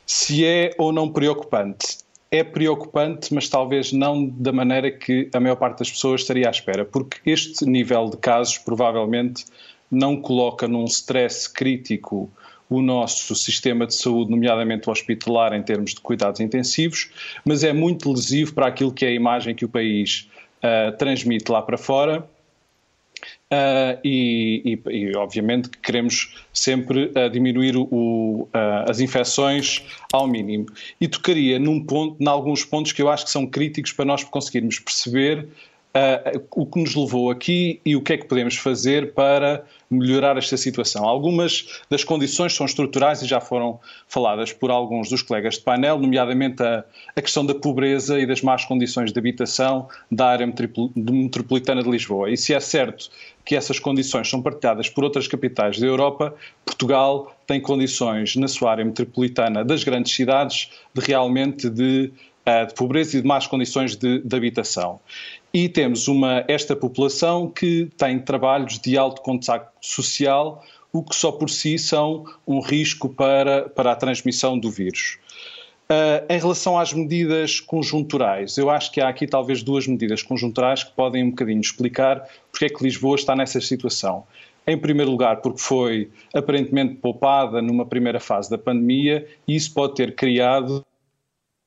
Se 0.05 0.45
é 0.45 0.71
ou 0.77 0.91
não 0.91 1.09
preocupante? 1.09 2.02
É 2.35 2.43
preocupante, 2.43 3.31
mas 3.31 3.47
talvez 3.47 3.93
não 3.93 4.25
da 4.25 4.51
maneira 4.51 4.89
que 4.89 5.29
a 5.31 5.39
maior 5.39 5.55
parte 5.55 5.77
das 5.77 5.91
pessoas 5.91 6.21
estaria 6.21 6.47
à 6.47 6.49
espera, 6.49 6.83
porque 6.83 7.29
este 7.29 7.63
nível 7.63 8.09
de 8.09 8.17
casos 8.17 8.57
provavelmente 8.57 9.45
não 9.91 10.19
coloca 10.19 10.67
num 10.67 10.85
stress 10.85 11.47
crítico 11.47 12.27
o 12.67 12.81
nosso 12.81 13.35
sistema 13.35 13.85
de 13.85 13.93
saúde, 13.93 14.31
nomeadamente 14.31 14.89
o 14.89 14.91
hospitalar, 14.91 15.53
em 15.53 15.61
termos 15.61 15.93
de 15.93 16.01
cuidados 16.01 16.39
intensivos, 16.39 17.11
mas 17.45 17.63
é 17.63 17.71
muito 17.71 18.11
lesivo 18.11 18.55
para 18.55 18.65
aquilo 18.65 18.91
que 18.91 19.05
é 19.05 19.09
a 19.09 19.13
imagem 19.13 19.53
que 19.53 19.63
o 19.63 19.69
país 19.69 20.27
uh, 20.57 20.97
transmite 20.97 21.51
lá 21.51 21.61
para 21.61 21.77
fora. 21.77 22.27
Uh, 23.53 23.99
e, 24.03 24.79
e, 24.87 24.89
e, 24.89 25.15
obviamente 25.15 25.69
queremos 25.83 26.33
sempre 26.51 27.11
uh, 27.15 27.29
diminuir 27.29 27.75
o, 27.77 28.47
as 28.87 28.99
infecções 28.99 29.83
ao 30.11 30.25
mínimo. 30.25 30.65
E 30.99 31.07
tocaria 31.07 31.59
num 31.59 31.83
ponto, 31.83 32.15
em 32.19 32.27
alguns 32.27 32.65
pontos 32.65 32.91
que 32.91 33.01
eu 33.01 33.09
acho 33.09 33.25
que 33.25 33.31
são 33.31 33.45
críticos 33.45 33.91
para 33.91 34.05
nós 34.05 34.23
conseguirmos 34.23 34.79
perceber 34.79 35.47
uh, 35.95 36.43
o 36.51 36.65
que 36.65 36.79
nos 36.79 36.95
levou 36.95 37.29
aqui 37.29 37.79
e 37.85 37.95
o 37.95 38.01
que 38.01 38.13
é 38.13 38.17
que 38.17 38.25
podemos 38.25 38.55
fazer 38.57 39.13
para 39.13 39.63
melhorar 39.89 40.37
esta 40.37 40.57
situação. 40.57 41.05
Algumas 41.05 41.81
das 41.89 42.03
condições 42.03 42.53
são 42.53 42.65
estruturais 42.65 43.21
e 43.21 43.27
já 43.27 43.39
foram 43.39 43.79
faladas 44.07 44.51
por 44.51 44.71
alguns 44.71 45.09
dos 45.09 45.21
colegas 45.21 45.55
de 45.55 45.61
painel, 45.61 45.99
nomeadamente 45.99 46.63
a, 46.63 46.83
a 47.15 47.21
questão 47.21 47.45
da 47.45 47.53
pobreza 47.53 48.19
e 48.19 48.25
das 48.25 48.41
más 48.41 48.65
condições 48.65 49.11
de 49.11 49.19
habitação 49.19 49.87
da 50.11 50.27
área 50.27 50.47
metropolitana 50.95 51.83
de 51.83 51.89
Lisboa. 51.89 52.31
E 52.31 52.37
se 52.37 52.53
é 52.53 52.59
certo 52.59 53.09
que 53.45 53.55
essas 53.55 53.77
condições 53.77 54.29
são 54.29 54.41
partilhadas 54.41 54.89
por 54.89 55.03
outras 55.03 55.27
capitais 55.27 55.79
da 55.79 55.85
Europa, 55.85 56.33
Portugal 56.65 57.35
tem 57.45 57.59
condições 57.59 58.35
na 58.35 58.47
sua 58.47 58.71
área 58.71 58.85
metropolitana 58.85 59.63
das 59.65 59.83
grandes 59.83 60.15
cidades 60.15 60.71
de 60.93 61.01
realmente 61.01 61.69
de, 61.69 62.11
eh, 62.45 62.65
de 62.65 62.73
pobreza 62.73 63.17
e 63.17 63.21
de 63.21 63.27
más 63.27 63.47
condições 63.47 63.95
de, 63.95 64.19
de 64.19 64.35
habitação. 64.35 64.99
E 65.53 65.69
temos 65.69 66.07
uma, 66.07 66.43
esta 66.47 66.75
população 66.75 67.49
que 67.49 67.89
tem 67.97 68.19
trabalhos 68.19 68.79
de 68.79 68.97
alto 68.97 69.21
contacto 69.21 69.71
social, 69.79 70.63
o 70.91 71.01
que 71.03 71.15
só 71.15 71.31
por 71.31 71.49
si 71.49 71.77
são 71.77 72.25
um 72.45 72.59
risco 72.59 73.07
para, 73.07 73.69
para 73.69 73.93
a 73.93 73.95
transmissão 73.95 74.59
do 74.59 74.69
vírus. 74.69 75.19
Uh, 75.83 76.25
em 76.27 76.39
relação 76.39 76.77
às 76.77 76.91
medidas 76.91 77.59
conjunturais, 77.59 78.57
eu 78.57 78.69
acho 78.69 78.91
que 78.91 78.99
há 78.99 79.07
aqui 79.07 79.27
talvez 79.27 79.61
duas 79.61 79.85
medidas 79.85 80.23
conjunturais 80.23 80.83
que 80.83 80.91
podem 80.91 81.23
um 81.23 81.29
bocadinho 81.29 81.61
explicar 81.61 82.27
porque 82.51 82.65
é 82.65 82.69
que 82.69 82.83
Lisboa 82.83 83.15
está 83.15 83.35
nessa 83.35 83.61
situação. 83.61 84.25
Em 84.65 84.77
primeiro 84.77 85.11
lugar, 85.11 85.41
porque 85.41 85.59
foi 85.59 86.09
aparentemente 86.33 86.95
poupada 86.95 87.61
numa 87.61 87.85
primeira 87.85 88.19
fase 88.19 88.49
da 88.49 88.57
pandemia 88.57 89.27
e 89.47 89.55
isso 89.55 89.73
pode 89.73 89.95
ter 89.95 90.15
criado 90.15 90.83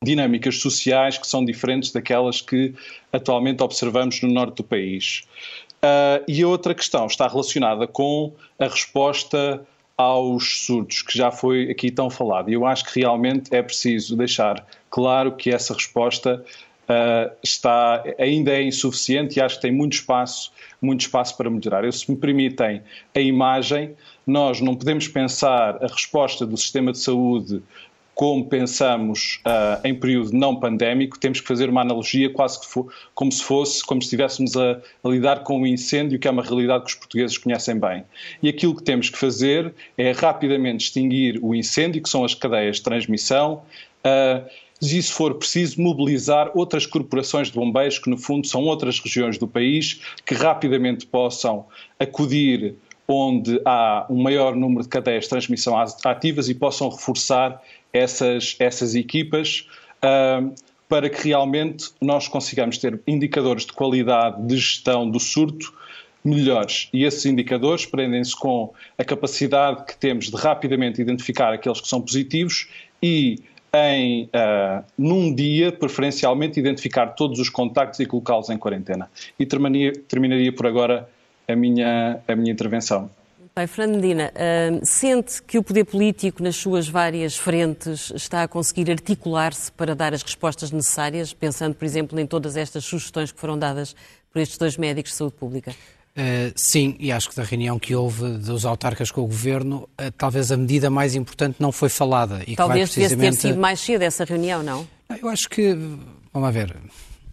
dinâmicas 0.06 0.60
sociais 0.60 1.18
que 1.18 1.26
são 1.26 1.44
diferentes 1.44 1.90
daquelas 1.90 2.40
que 2.40 2.72
atualmente 3.12 3.62
observamos 3.62 4.22
no 4.22 4.28
norte 4.28 4.56
do 4.56 4.64
país. 4.64 5.24
Uh, 5.76 6.24
e 6.26 6.42
a 6.42 6.48
outra 6.48 6.74
questão 6.74 7.06
está 7.06 7.28
relacionada 7.28 7.86
com 7.86 8.32
a 8.58 8.64
resposta 8.64 9.66
aos 9.96 10.66
surdos, 10.66 11.02
que 11.02 11.16
já 11.16 11.30
foi 11.30 11.70
aqui 11.70 11.90
tão 11.90 12.08
falado. 12.08 12.50
E 12.50 12.54
eu 12.54 12.66
acho 12.66 12.84
que 12.84 13.00
realmente 13.00 13.54
é 13.54 13.62
preciso 13.62 14.16
deixar 14.16 14.64
claro 14.90 15.32
que 15.32 15.50
essa 15.50 15.74
resposta 15.74 16.44
uh, 16.88 17.34
está, 17.42 18.04
ainda 18.18 18.52
é 18.52 18.62
insuficiente 18.62 19.38
e 19.38 19.42
acho 19.42 19.56
que 19.56 19.62
tem 19.62 19.72
muito 19.72 19.94
espaço, 19.94 20.52
muito 20.80 21.00
espaço 21.00 21.36
para 21.36 21.50
melhorar. 21.50 21.84
Eu, 21.84 21.92
se 21.92 22.10
me 22.10 22.16
permitem 22.16 22.82
a 23.14 23.20
imagem, 23.20 23.94
nós 24.26 24.60
não 24.60 24.74
podemos 24.74 25.08
pensar 25.08 25.82
a 25.82 25.86
resposta 25.86 26.46
do 26.46 26.56
sistema 26.56 26.92
de 26.92 26.98
saúde 26.98 27.62
como 28.16 28.46
pensamos 28.46 29.40
uh, 29.46 29.86
em 29.86 29.94
período 29.94 30.32
não 30.32 30.58
pandémico, 30.58 31.18
temos 31.18 31.38
que 31.38 31.46
fazer 31.46 31.68
uma 31.68 31.82
analogia 31.82 32.30
quase 32.30 32.58
que 32.58 32.66
como 33.14 33.30
se 33.30 33.44
fosse, 33.44 33.84
como 33.84 34.00
se 34.00 34.06
estivéssemos 34.06 34.56
a, 34.56 34.80
a, 35.04 35.08
lidar 35.08 35.42
com 35.42 35.60
um 35.60 35.66
incêndio, 35.66 36.18
que 36.18 36.26
é 36.26 36.30
uma 36.30 36.42
realidade 36.42 36.84
que 36.84 36.90
os 36.92 36.96
portugueses 36.96 37.36
conhecem 37.36 37.78
bem. 37.78 38.04
E 38.42 38.48
aquilo 38.48 38.74
que 38.74 38.82
temos 38.82 39.10
que 39.10 39.18
fazer 39.18 39.74
é 39.98 40.12
rapidamente 40.12 40.86
extinguir 40.86 41.38
o 41.42 41.54
incêndio, 41.54 42.02
que 42.02 42.08
são 42.08 42.24
as 42.24 42.34
cadeias 42.34 42.76
de 42.76 42.84
transmissão, 42.84 43.62
uh, 44.02 44.48
e, 44.80 45.02
se 45.02 45.12
for 45.12 45.34
preciso, 45.34 45.78
mobilizar 45.82 46.50
outras 46.54 46.86
corporações 46.86 47.48
de 47.48 47.54
bombeiros, 47.54 47.98
que 47.98 48.08
no 48.08 48.16
fundo 48.16 48.46
são 48.46 48.62
outras 48.62 48.98
regiões 48.98 49.36
do 49.36 49.46
país, 49.46 50.00
que 50.24 50.32
rapidamente 50.32 51.04
possam 51.04 51.66
acudir 52.00 52.76
onde 53.08 53.60
há 53.64 54.06
um 54.10 54.22
maior 54.22 54.56
número 54.56 54.82
de 54.82 54.88
cadeias 54.88 55.24
de 55.24 55.30
transmissão 55.30 55.76
ativas 56.04 56.48
e 56.48 56.54
possam 56.54 56.88
reforçar 56.88 57.62
essas, 57.96 58.56
essas 58.58 58.94
equipas 58.94 59.68
uh, 60.04 60.54
para 60.88 61.10
que 61.10 61.28
realmente 61.28 61.90
nós 62.00 62.28
consigamos 62.28 62.78
ter 62.78 63.00
indicadores 63.06 63.66
de 63.66 63.72
qualidade 63.72 64.46
de 64.46 64.56
gestão 64.56 65.10
do 65.10 65.18
surto 65.18 65.74
melhores. 66.24 66.88
E 66.92 67.04
esses 67.04 67.24
indicadores 67.24 67.86
prendem-se 67.86 68.34
com 68.36 68.72
a 68.98 69.04
capacidade 69.04 69.84
que 69.84 69.96
temos 69.96 70.30
de 70.30 70.36
rapidamente 70.36 71.00
identificar 71.00 71.52
aqueles 71.52 71.80
que 71.80 71.88
são 71.88 72.00
positivos 72.00 72.68
e 73.02 73.38
em, 73.74 74.24
uh, 74.24 74.84
num 74.96 75.34
dia, 75.34 75.70
preferencialmente, 75.70 76.58
identificar 76.58 77.08
todos 77.08 77.38
os 77.38 77.48
contactos 77.48 78.00
e 78.00 78.06
colocá-los 78.06 78.48
em 78.48 78.56
quarentena. 78.56 79.10
E 79.38 79.44
terminaria, 79.44 79.92
terminaria 79.92 80.52
por 80.52 80.66
agora 80.66 81.08
a 81.46 81.54
minha, 81.54 82.18
a 82.26 82.34
minha 82.34 82.52
intervenção. 82.52 83.10
Bem, 83.58 83.66
Fernando 83.66 84.02
Medina, 84.02 84.30
uh, 84.34 84.84
sente 84.84 85.42
que 85.42 85.56
o 85.56 85.62
poder 85.62 85.84
político, 85.84 86.42
nas 86.42 86.56
suas 86.56 86.90
várias 86.90 87.38
frentes, 87.38 88.12
está 88.14 88.42
a 88.42 88.48
conseguir 88.48 88.90
articular-se 88.90 89.72
para 89.72 89.94
dar 89.94 90.12
as 90.12 90.22
respostas 90.22 90.70
necessárias, 90.70 91.32
pensando, 91.32 91.74
por 91.74 91.86
exemplo, 91.86 92.20
em 92.20 92.26
todas 92.26 92.54
estas 92.54 92.84
sugestões 92.84 93.32
que 93.32 93.40
foram 93.40 93.58
dadas 93.58 93.96
por 94.30 94.42
estes 94.42 94.58
dois 94.58 94.76
médicos 94.76 95.12
de 95.12 95.16
saúde 95.16 95.36
pública? 95.36 95.70
Uh, 95.70 96.52
sim, 96.54 96.96
e 97.00 97.10
acho 97.10 97.30
que 97.30 97.36
da 97.36 97.44
reunião 97.44 97.78
que 97.78 97.94
houve 97.94 98.28
dos 98.36 98.66
autarcas 98.66 99.10
com 99.10 99.22
o 99.22 99.26
Governo, 99.26 99.88
uh, 99.98 100.12
talvez 100.18 100.52
a 100.52 100.56
medida 100.58 100.90
mais 100.90 101.14
importante 101.14 101.56
não 101.58 101.72
foi 101.72 101.88
falada. 101.88 102.42
E 102.46 102.56
talvez 102.56 102.90
precisamente... 102.90 103.18
devesse 103.18 103.40
ter 103.40 103.48
sido 103.48 103.58
mais 103.58 103.80
cedo 103.80 104.02
essa 104.02 104.26
reunião, 104.26 104.62
não? 104.62 104.86
Eu 105.18 105.30
acho 105.30 105.48
que, 105.48 105.74
vamos 106.30 106.52
ver, 106.52 106.76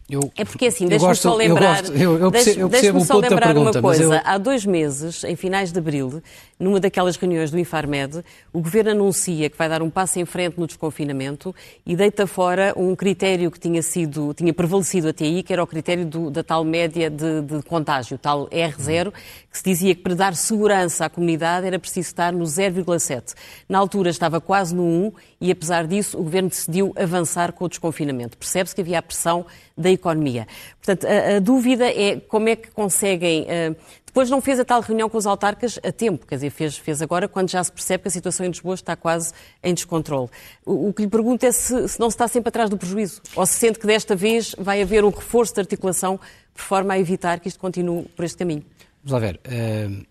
eu, 0.10 0.32
é 0.36 0.44
porque 0.44 0.66
assim, 0.66 0.86
deixe-me 0.86 1.16
só 1.16 1.34
lembrar, 1.34 1.84
eu, 1.96 2.30
percebo, 2.30 3.04
só 3.06 3.18
lembrar 3.18 3.54
pergunta, 3.54 3.80
uma 3.80 3.82
coisa. 3.82 4.22
Há 4.26 4.38
dois 4.38 4.66
meses, 4.66 5.24
em 5.24 5.36
finais 5.36 5.72
de 5.72 5.80
abril, 5.80 6.22
numa 6.60 6.80
daquelas 6.80 7.16
reuniões 7.16 7.50
do 7.52 7.58
Infarmed, 7.58 8.24
o 8.52 8.62
Governo 8.62 8.92
anuncia 8.92 9.50
que 9.50 9.58
vai 9.58 9.70
dar 9.70 9.82
um 9.82 9.89
passo 9.89 10.20
em 10.20 10.26
frente 10.26 10.60
no 10.60 10.68
desconfinamento 10.68 11.56
e 11.86 11.96
deita 11.96 12.28
fora 12.28 12.74
um 12.76 12.96
critério 12.96 13.50
que 13.50 13.60
tinha 13.60 13.82
sido, 13.82 14.34
tinha 14.34 14.54
prevalecido 14.54 15.08
até 15.08 15.24
aí, 15.24 15.42
que 15.42 15.54
era 15.54 15.63
o 15.63 15.68
critério 15.68 16.06
do, 16.06 16.30
da 16.30 16.44
tal 16.44 16.66
média 16.66 17.10
de, 17.10 17.42
de 17.42 17.63
contágio, 17.63 18.18
tal 18.18 18.48
R0, 18.50 19.13
que 19.54 19.60
se 19.60 19.63
dizia 19.63 19.94
que 19.94 20.02
para 20.02 20.16
dar 20.16 20.36
segurança 20.36 21.06
à 21.06 21.10
comunidade 21.10 21.68
era 21.68 21.78
preciso 21.78 22.08
estar 22.08 22.34
no 22.34 22.44
0,7. 22.44 23.36
Na 23.70 23.78
altura 23.78 24.10
estava 24.10 24.42
quase 24.42 24.74
no 24.74 24.84
1 24.84 25.12
e, 25.39 25.52
apesar 25.52 25.86
disso, 25.86 26.18
o 26.18 26.24
Governo 26.24 26.50
decidiu 26.50 26.92
avançar 26.98 27.54
com 27.54 27.66
o 27.66 27.70
desconfinamento. 27.70 28.36
Percebe-se 28.36 28.74
que 28.74 28.82
havia 28.82 28.98
a 28.98 29.02
pressão 29.04 29.46
da 29.78 29.92
economia. 29.92 30.48
Portanto, 30.84 31.06
a, 31.06 31.38
a 31.38 31.39
dúvida 31.39 31.86
é 31.86 32.20
como 32.20 32.50
é 32.50 32.56
que 32.56 32.72
conseguem. 32.72 33.44
Uh, 33.44 33.76
depois 34.08 34.30
não 34.30 34.42
fez 34.42 34.60
a 34.60 34.66
tal 34.66 34.82
reunião 34.82 35.10
com 35.10 35.18
os 35.18 35.26
autarcas 35.26 35.80
a 35.84 35.92
tempo, 35.92 36.28
quer 36.28 36.36
dizer, 36.36 36.52
fez, 36.52 36.78
fez 36.78 37.02
agora 37.02 37.28
quando 37.28 37.50
já 37.50 37.63
se 37.63 37.72
percebe 37.72 38.04
que 38.04 38.10
a 38.10 38.12
situação 38.12 38.46
em 38.46 38.50
Lisboa 38.50 38.76
está 38.76 38.96
quase 38.96 39.34
em 39.63 39.74
descontrole. 39.74 40.30
O, 40.63 40.89
o 40.89 40.94
que 40.94 41.02
lhe 41.02 41.08
pergunto 41.08 41.44
é 41.46 41.52
se, 41.52 41.88
se, 41.88 42.00
não 42.00 42.12
se 42.12 42.16
está 42.16 42.28
sempre 42.28 42.50
atrás 42.50 42.70
do 42.70 42.78
prejuízo, 42.78 43.22
ou 43.36 43.44
se 43.46 43.54
sente 43.54 43.80
que 43.80 43.88
desta 43.88 44.16
vez 44.16 44.56
vai 44.58 44.84
haver 44.84 45.04
um 45.04 45.10
reforço 45.10 45.56
de 45.56 45.62
articulação 45.62 46.20
por 46.54 46.62
forma 46.62 46.94
a 46.94 47.00
evitar 47.00 47.39
que 47.39 47.48
isto 47.48 47.60
continue 47.60 48.04
por 48.16 48.24
este 48.24 48.38
caminho. 48.38 48.63
Vamos 49.04 49.12
lá 49.12 49.20
ver. 49.20 49.39
Uh, 49.46 50.06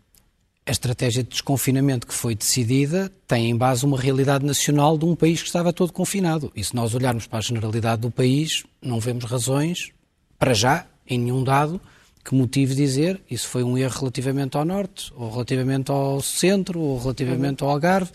a 0.64 0.70
estratégia 0.70 1.22
de 1.22 1.30
desconfinamento 1.30 2.06
que 2.06 2.14
foi 2.14 2.34
decidida 2.34 3.10
tem 3.26 3.50
em 3.50 3.56
base 3.56 3.84
uma 3.84 3.98
realidade 3.98 4.44
nacional 4.44 4.96
de 4.96 5.04
um 5.04 5.16
país 5.16 5.40
que 5.40 5.48
estava 5.48 5.72
todo 5.72 5.92
confinado. 5.92 6.52
E 6.54 6.62
se 6.62 6.74
nós 6.74 6.94
olharmos 6.94 7.26
para 7.26 7.38
a 7.38 7.42
generalidade 7.42 8.02
do 8.02 8.10
país, 8.10 8.64
não 8.80 9.00
vemos 9.00 9.24
razões, 9.24 9.90
para 10.38 10.54
já, 10.54 10.86
em 11.06 11.18
nenhum 11.18 11.42
dado, 11.42 11.80
que 12.24 12.34
motive 12.34 12.76
dizer 12.76 13.20
isso 13.28 13.48
foi 13.48 13.64
um 13.64 13.76
erro 13.76 13.98
relativamente 13.98 14.56
ao 14.56 14.64
norte, 14.64 15.12
ou 15.16 15.30
relativamente 15.30 15.90
ao 15.90 16.20
centro, 16.20 16.78
ou 16.78 16.98
relativamente 16.98 17.64
ao 17.64 17.70
Algarve. 17.70 18.12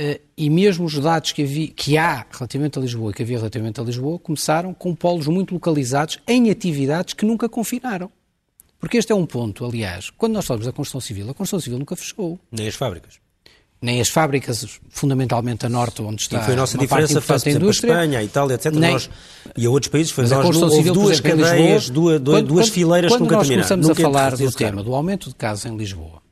Uh, 0.00 0.20
e 0.36 0.48
mesmo 0.48 0.86
os 0.86 0.98
dados 0.98 1.32
que, 1.32 1.42
havia, 1.42 1.68
que 1.68 1.98
há 1.98 2.24
relativamente 2.30 2.78
a 2.78 2.82
Lisboa, 2.82 3.12
que 3.12 3.22
havia 3.22 3.38
relativamente 3.38 3.80
a 3.80 3.84
Lisboa, 3.84 4.18
começaram 4.18 4.72
com 4.72 4.94
polos 4.94 5.26
muito 5.26 5.52
localizados 5.52 6.18
em 6.26 6.50
atividades 6.50 7.12
que 7.12 7.26
nunca 7.26 7.48
confinaram. 7.48 8.10
Porque 8.78 8.98
este 8.98 9.12
é 9.12 9.14
um 9.14 9.26
ponto, 9.26 9.64
aliás, 9.64 10.10
quando 10.10 10.34
nós 10.34 10.44
falamos 10.44 10.66
da 10.66 10.72
construção 10.72 11.00
civil, 11.00 11.30
a 11.30 11.34
construção 11.34 11.60
civil 11.60 11.78
nunca 11.78 11.96
fechou. 11.96 12.38
Nem 12.52 12.68
as 12.68 12.74
fábricas. 12.74 13.14
Nem 13.80 14.00
as 14.00 14.08
fábricas, 14.08 14.80
fundamentalmente 14.88 15.66
a 15.66 15.68
norte, 15.68 16.00
onde 16.02 16.22
está. 16.22 16.40
E 16.40 16.44
foi 16.44 16.54
a 16.54 16.56
nossa 16.56 16.78
diferença 16.78 17.20
face, 17.20 17.48
a 17.48 17.52
Espanha, 17.52 18.18
a 18.18 18.24
Itália, 18.24 18.54
etc. 18.54 18.72
Nem... 18.72 18.92
Nós, 18.92 19.10
e 19.56 19.66
a 19.66 19.70
outros 19.70 19.90
países, 19.90 20.12
foi 20.12 20.24
Mas 20.24 20.30
nós, 20.30 20.40
a 20.40 20.42
construção 20.42 20.76
civil, 20.76 20.94
duas 20.94 21.20
exemplo, 21.20 21.42
cadeias, 21.42 21.82
Lisboa, 21.84 22.18
duas, 22.18 22.38
quando, 22.38 22.48
duas 22.48 22.68
fileiras 22.68 23.12
quando 23.12 23.18
que 23.18 23.34
nunca 23.34 23.44
terminaram. 23.44 23.68
Quando 23.68 23.78
nós 23.80 23.88
começamos 23.88 23.90
a 23.90 24.20
falar 24.20 24.36
do 24.36 24.52
tema 24.52 24.82
do 24.82 24.94
aumento 24.94 25.28
de 25.28 25.34
casos 25.34 25.66
em 25.66 25.76
Lisboa, 25.76 26.22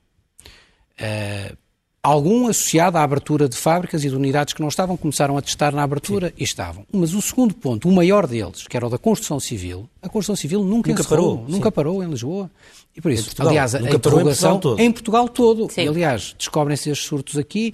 uh, 1.01 1.57
Algum 2.05 2.49
associado 2.49 2.99
à 2.99 3.03
abertura 3.03 3.49
de 3.49 3.57
fábricas 3.57 4.05
e 4.05 4.11
de 4.11 4.15
unidades 4.15 4.53
que 4.53 4.61
não 4.61 4.69
estavam, 4.69 4.95
começaram 4.95 5.39
a 5.39 5.43
testar 5.43 5.73
na 5.73 5.83
abertura 5.83 6.29
Sim. 6.29 6.35
e 6.37 6.45
estavam. 6.45 6.87
Mas 6.93 7.15
o 7.15 7.23
segundo 7.23 7.55
ponto, 7.55 7.89
o 7.89 7.93
maior 7.93 8.27
deles, 8.27 8.67
que 8.69 8.77
era 8.77 8.87
o 8.87 8.91
da 8.91 8.99
construção 8.99 9.41
civil, 9.41 9.89
a 10.03 10.09
construção 10.11 10.37
civil 10.37 10.63
nunca, 10.63 10.91
nunca 10.91 11.01
encerrou, 11.01 11.39
parou, 11.39 11.49
nunca 11.49 11.73
parou 11.73 12.05
em 12.05 12.11
Lisboa. 12.11 12.51
E 12.95 13.01
por 13.01 13.11
isso, 13.11 13.25
Portugal, 13.25 13.49
aliás, 13.49 13.75
a 13.75 13.81
interrogação 13.81 14.57
em 14.57 14.59
Portugal 14.59 14.59
todo. 14.59 14.81
Em 14.81 14.93
Portugal 14.93 15.29
todo. 15.29 15.69
E, 15.75 15.89
aliás, 15.89 16.35
descobrem-se 16.37 16.91
estes 16.91 17.09
surtos 17.09 17.39
aqui, 17.39 17.73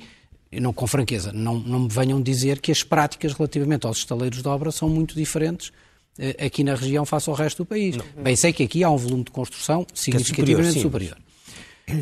e 0.53 0.61
não, 0.61 0.73
com 0.73 0.87
franqueza, 0.87 1.33
não, 1.33 1.59
não 1.59 1.81
me 1.81 1.89
venham 1.89 2.23
dizer 2.23 2.61
que 2.61 2.71
as 2.71 2.85
práticas 2.85 3.33
relativamente 3.33 3.85
aos 3.85 3.99
estaleiros 3.99 4.41
de 4.41 4.49
obra 4.49 4.71
são 4.71 4.89
muito 4.89 5.17
diferentes 5.17 5.73
eh, 6.19 6.47
aqui 6.47 6.63
na 6.63 6.77
região 6.77 7.05
face 7.05 7.29
ao 7.29 7.35
resto 7.35 7.65
do 7.65 7.67
país. 7.67 7.97
Não. 7.97 8.05
Bem, 8.23 8.37
sei 8.37 8.53
que 8.53 8.63
aqui 8.63 8.85
há 8.85 8.91
um 8.91 8.97
volume 8.97 9.25
de 9.25 9.31
construção 9.33 9.85
significativamente 9.93 10.79
é 10.79 10.83
superior. 10.83 11.17
superior. 11.17 11.30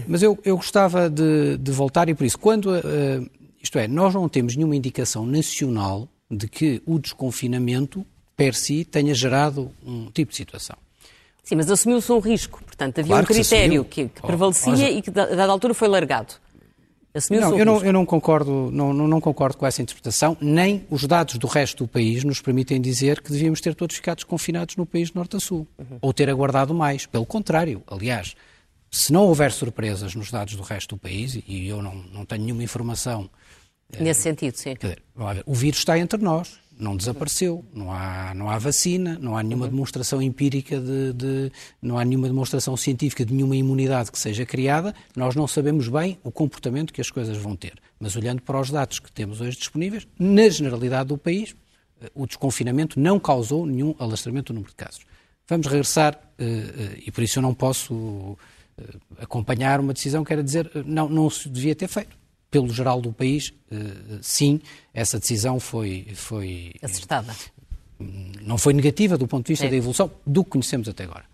Mas 0.06 0.22
eu, 0.22 0.38
eu 0.44 0.56
gostava 0.56 1.08
de, 1.08 1.56
de, 1.56 1.72
voltar, 1.72 2.08
e 2.08 2.14
por 2.14 2.24
isso, 2.24 2.38
quando. 2.38 2.66
Uh, 2.70 3.28
isto 3.62 3.78
é, 3.78 3.88
nós 3.88 4.14
não 4.14 4.28
temos 4.28 4.54
nenhuma 4.54 4.76
indicação 4.76 5.26
nacional 5.26 6.08
de 6.30 6.48
que 6.48 6.82
o 6.86 6.98
desconfinamento, 6.98 8.06
per 8.36 8.54
si, 8.54 8.84
tenha 8.84 9.14
gerado 9.14 9.70
um 9.84 10.10
tipo 10.10 10.30
de 10.30 10.36
situação. 10.36 10.76
Sim, 11.42 11.56
mas 11.56 11.70
assumiu-se 11.70 12.12
um 12.12 12.18
risco. 12.18 12.62
Portanto, 12.62 12.98
havia 12.98 13.08
claro 13.08 13.24
um 13.24 13.26
critério 13.26 13.84
que, 13.84 14.08
que, 14.08 14.20
prevalecia 14.20 14.72
oh, 14.72 14.98
e 14.98 15.02
que, 15.02 15.10
a 15.10 15.12
dada 15.12 15.50
altura, 15.50 15.72
foi 15.72 15.88
largado. 15.88 16.34
Assumiu-se 17.14 17.50
não, 17.50 17.58
eu, 17.58 17.64
não, 17.64 17.84
eu 17.84 17.92
não 17.92 18.04
concordo, 18.04 18.70
não, 18.70 18.92
não, 18.92 19.20
concordo 19.20 19.56
com 19.56 19.66
essa 19.66 19.80
interpretação, 19.80 20.36
nem 20.42 20.86
os 20.90 21.06
dados 21.06 21.36
do 21.38 21.46
resto 21.46 21.84
do 21.84 21.88
país 21.88 22.22
nos 22.22 22.40
permitem 22.40 22.78
dizer 22.80 23.22
que 23.22 23.32
devíamos 23.32 23.62
ter 23.62 23.74
todos 23.74 23.96
ficado 23.96 24.24
confinados 24.26 24.76
no 24.76 24.84
país 24.84 25.12
norte 25.14 25.36
a 25.36 25.40
sul, 25.40 25.66
uhum. 25.78 25.98
ou 26.02 26.12
ter 26.12 26.28
aguardado 26.28 26.74
mais. 26.74 27.06
Pelo 27.06 27.24
contrário, 27.24 27.82
aliás, 27.86 28.36
se 28.90 29.12
não 29.12 29.26
houver 29.26 29.52
surpresas 29.52 30.14
nos 30.14 30.30
dados 30.30 30.54
do 30.54 30.62
resto 30.62 30.96
do 30.96 30.98
país, 31.00 31.38
e 31.46 31.68
eu 31.68 31.82
não, 31.82 31.94
não 31.94 32.24
tenho 32.24 32.44
nenhuma 32.44 32.62
informação. 32.62 33.28
Nesse 33.98 34.20
é, 34.20 34.22
sentido, 34.22 34.54
sim. 34.54 34.74
Dizer, 34.74 35.02
o 35.46 35.54
vírus 35.54 35.78
está 35.78 35.98
entre 35.98 36.22
nós 36.22 36.58
não 36.78 36.96
desapareceu, 36.96 37.64
não 37.74 37.92
há, 37.92 38.32
não 38.34 38.48
há 38.48 38.56
vacina, 38.56 39.18
não 39.20 39.36
há 39.36 39.42
nenhuma 39.42 39.64
uhum. 39.64 39.72
demonstração 39.72 40.22
empírica 40.22 40.78
de, 40.78 41.12
de, 41.12 41.52
não 41.82 41.98
há 41.98 42.04
nenhuma 42.04 42.28
demonstração 42.28 42.76
científica 42.76 43.24
de 43.24 43.34
nenhuma 43.34 43.56
imunidade 43.56 44.12
que 44.12 44.18
seja 44.18 44.46
criada, 44.46 44.94
nós 45.16 45.34
não 45.34 45.48
sabemos 45.48 45.88
bem 45.88 46.18
o 46.22 46.30
comportamento 46.30 46.92
que 46.92 47.00
as 47.00 47.10
coisas 47.10 47.36
vão 47.36 47.56
ter. 47.56 47.74
Mas 47.98 48.14
olhando 48.14 48.40
para 48.42 48.60
os 48.60 48.70
dados 48.70 49.00
que 49.00 49.10
temos 49.10 49.40
hoje 49.40 49.58
disponíveis, 49.58 50.06
na 50.18 50.48
generalidade 50.48 51.08
do 51.08 51.18
país, 51.18 51.56
eh, 52.00 52.10
o 52.14 52.26
desconfinamento 52.26 53.00
não 53.00 53.18
causou 53.18 53.66
nenhum 53.66 53.94
alastramento 53.98 54.52
do 54.52 54.56
número 54.56 54.70
de 54.70 54.76
casos. 54.76 55.00
Vamos 55.48 55.66
regressar, 55.66 56.18
eh, 56.38 56.44
eh, 56.44 57.02
e 57.06 57.10
por 57.10 57.24
isso 57.24 57.38
eu 57.38 57.42
não 57.42 57.54
posso 57.54 58.38
acompanhar 59.18 59.80
uma 59.80 59.92
decisão 59.92 60.24
que 60.24 60.32
era 60.32 60.42
dizer 60.42 60.70
não, 60.84 61.08
não 61.08 61.28
se 61.30 61.48
devia 61.48 61.74
ter 61.74 61.88
feito 61.88 62.16
pelo 62.50 62.70
geral 62.70 63.00
do 63.00 63.12
país, 63.12 63.52
eh, 63.70 64.18
sim, 64.22 64.60
essa 64.94 65.18
decisão 65.18 65.60
foi. 65.60 66.08
foi 66.14 66.72
Acertada. 66.82 67.34
Não 68.42 68.56
foi 68.56 68.72
negativa 68.72 69.18
do 69.18 69.26
ponto 69.26 69.46
de 69.46 69.52
vista 69.52 69.66
é. 69.66 69.70
da 69.70 69.76
evolução 69.76 70.10
do 70.26 70.44
que 70.44 70.50
conhecemos 70.50 70.88
até 70.88 71.04
agora. 71.04 71.24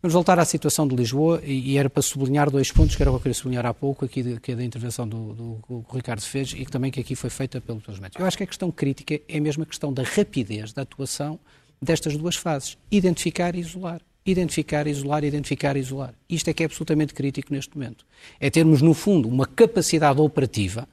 Vamos 0.00 0.14
voltar 0.14 0.38
à 0.38 0.44
situação 0.44 0.86
de 0.86 0.94
Lisboa 0.94 1.42
e, 1.44 1.76
era 1.76 1.90
para 1.90 2.02
sublinhar 2.02 2.48
dois 2.50 2.70
pontos 2.70 2.94
que 2.94 3.02
era 3.02 3.10
o 3.10 3.14
que 3.14 3.16
eu 3.16 3.22
queria 3.22 3.34
sublinhar 3.34 3.66
há 3.66 3.74
pouco, 3.74 4.04
aqui 4.04 4.38
que 4.38 4.52
é 4.52 4.56
da 4.56 4.62
intervenção 4.62 5.08
do, 5.08 5.34
do, 5.34 5.60
do 5.68 5.86
Ricardo 5.92 6.22
fez 6.22 6.52
e 6.52 6.64
que 6.64 6.70
também 6.70 6.90
que 6.90 7.00
aqui 7.00 7.16
foi 7.16 7.28
feita 7.28 7.60
pelos 7.60 7.84
meus 7.84 7.98
médicos. 7.98 8.20
Eu 8.20 8.26
acho 8.26 8.36
que 8.36 8.44
a 8.44 8.46
questão 8.46 8.70
crítica 8.70 9.20
é 9.28 9.40
mesmo 9.40 9.64
a 9.64 9.66
questão 9.66 9.92
da 9.92 10.04
rapidez 10.04 10.72
da 10.72 10.82
atuação 10.82 11.38
destas 11.82 12.16
duas 12.16 12.36
fases, 12.36 12.78
identificar 12.90 13.56
e 13.56 13.60
isolar 13.60 14.00
identificar, 14.24 14.86
isolar, 14.86 15.24
identificar, 15.24 15.76
isolar. 15.76 16.14
Isto 16.28 16.50
é 16.50 16.52
que 16.52 16.62
é 16.62 16.66
absolutamente 16.66 17.14
crítico 17.14 17.52
neste 17.52 17.76
momento. 17.76 18.04
É 18.38 18.50
termos, 18.50 18.82
no 18.82 18.94
fundo, 18.94 19.28
uma 19.28 19.46
capacidade 19.46 20.20
operativa 20.20 20.88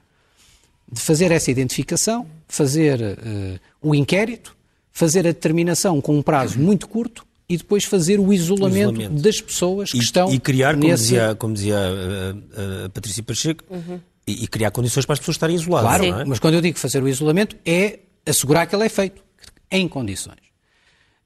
de 0.92 1.02
fazer 1.02 1.32
essa 1.32 1.52
identificação, 1.52 2.28
fazer 2.48 3.02
uh, 3.02 3.60
o 3.82 3.96
inquérito, 3.96 4.56
fazer 4.92 5.22
a 5.22 5.32
determinação 5.32 6.00
com 6.00 6.18
um 6.18 6.22
prazo 6.22 6.60
muito 6.60 6.88
curto 6.88 7.26
e 7.50 7.58
depois 7.58 7.84
fazer 7.84 8.20
o 8.20 8.34
isolamento, 8.34 8.94
isolamento. 8.94 9.22
das 9.22 9.42
pessoas 9.42 9.92
que 9.92 9.98
e, 9.98 10.02
estão 10.02 10.32
E 10.32 10.40
criar, 10.40 10.76
como 10.76 10.88
nesse... 10.88 11.04
dizia, 11.04 11.36
como 11.36 11.54
dizia 11.54 11.78
a, 11.78 12.84
a, 12.84 12.86
a 12.86 12.90
Patrícia 12.90 13.22
Pacheco, 13.22 13.64
uhum. 13.70 14.00
e, 14.26 14.44
e, 14.44 14.48
criar 14.48 14.72
condições 14.72 15.06
para 15.06 15.14
as 15.14 15.20
pessoas 15.20 15.36
estarem 15.36 15.56
isoladas. 15.56 16.00
Claro, 16.00 16.22
é? 16.22 16.26
mas 16.26 16.40
quando 16.40 16.56
eu 16.56 16.62
digo 16.62 16.80
fazer 16.80 17.04
o 17.04 17.08
isolamento 17.08 17.56
é 17.66 18.00
assegurar 18.26 18.68
que 18.68 18.76
ele 18.76 18.86
é 18.86 18.90
feito 18.90 19.24
em 19.70 19.88
condições. 19.88 20.40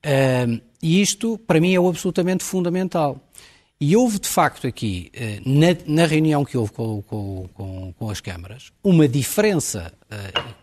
Uh, 0.06 0.62
e 0.82 1.02
isto, 1.02 1.38
para 1.40 1.60
mim, 1.60 1.74
é 1.74 1.78
absolutamente 1.78 2.44
fundamental. 2.44 3.20
E 3.82 3.96
houve, 3.96 4.20
de 4.20 4.28
facto, 4.28 4.68
aqui, 4.68 5.10
eh, 5.14 5.40
na, 5.46 5.68
na 5.88 6.06
reunião 6.06 6.44
que 6.44 6.58
houve 6.58 6.72
com, 6.72 7.02
com, 7.04 7.50
com, 7.54 7.94
com 7.94 8.10
as 8.10 8.20
câmaras, 8.20 8.74
uma 8.84 9.08
diferença 9.08 9.94
uh, 10.12 10.54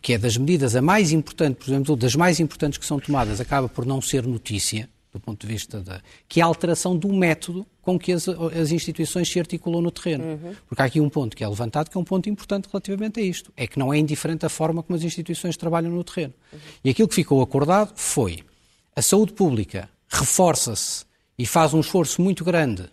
que 0.00 0.14
é 0.14 0.18
das 0.18 0.36
medidas 0.36 0.74
a 0.74 0.80
mais 0.80 1.12
importante, 1.12 1.56
por 1.56 1.68
exemplo, 1.68 1.96
das 1.96 2.14
mais 2.14 2.40
importantes 2.40 2.78
que 2.78 2.86
são 2.86 2.98
tomadas, 2.98 3.40
acaba 3.40 3.68
por 3.68 3.84
não 3.84 4.00
ser 4.00 4.26
notícia, 4.26 4.88
do 5.12 5.20
ponto 5.20 5.46
de 5.46 5.52
vista 5.52 5.80
da. 5.80 6.00
que 6.26 6.40
é 6.40 6.42
a 6.42 6.46
alteração 6.46 6.96
do 6.96 7.12
método 7.12 7.66
com 7.82 7.98
que 7.98 8.12
as, 8.12 8.26
as 8.28 8.70
instituições 8.70 9.30
se 9.30 9.38
articulam 9.38 9.82
no 9.82 9.90
terreno. 9.90 10.24
Uhum. 10.24 10.54
Porque 10.66 10.80
há 10.80 10.86
aqui 10.86 11.00
um 11.00 11.10
ponto 11.10 11.36
que 11.36 11.44
é 11.44 11.48
levantado, 11.48 11.90
que 11.90 11.98
é 11.98 12.00
um 12.00 12.04
ponto 12.04 12.30
importante 12.30 12.68
relativamente 12.72 13.20
a 13.20 13.22
isto. 13.22 13.52
É 13.54 13.66
que 13.66 13.78
não 13.78 13.92
é 13.92 13.98
indiferente 13.98 14.46
a 14.46 14.48
forma 14.48 14.82
como 14.82 14.96
as 14.96 15.04
instituições 15.04 15.56
trabalham 15.56 15.90
no 15.90 16.02
terreno. 16.02 16.32
Uhum. 16.50 16.58
E 16.84 16.90
aquilo 16.90 17.08
que 17.08 17.14
ficou 17.14 17.42
acordado 17.42 17.92
foi 17.94 18.42
a 18.94 19.02
saúde 19.02 19.32
pública 19.32 19.88
reforça-se 20.08 21.04
e 21.38 21.46
faz 21.46 21.72
um 21.72 21.80
esforço 21.80 22.20
muito 22.20 22.44
grande 22.44 22.84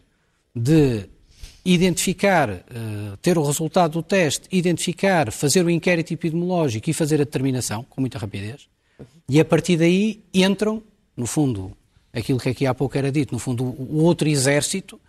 de 0.55 1.09
identificar, 1.65 2.49
uh, 2.49 3.17
ter 3.21 3.37
o 3.37 3.43
resultado 3.43 3.93
do 3.93 4.03
teste, 4.03 4.47
identificar, 4.51 5.31
fazer 5.31 5.65
o 5.65 5.69
inquérito 5.69 6.13
epidemiológico 6.13 6.89
e 6.89 6.93
fazer 6.93 7.15
a 7.15 7.25
determinação 7.25 7.85
com 7.89 8.01
muita 8.01 8.17
rapidez. 8.17 8.67
E 9.27 9.39
a 9.39 9.45
partir 9.45 9.77
daí 9.77 10.23
entram, 10.33 10.81
no 11.15 11.27
fundo, 11.27 11.71
aquilo 12.13 12.39
que 12.39 12.49
aqui 12.49 12.65
há 12.65 12.73
pouco 12.73 12.97
era 12.97 13.11
dito, 13.11 13.33
no 13.33 13.39
fundo, 13.39 13.63
o 13.63 14.01
outro 14.03 14.27
exército, 14.27 14.99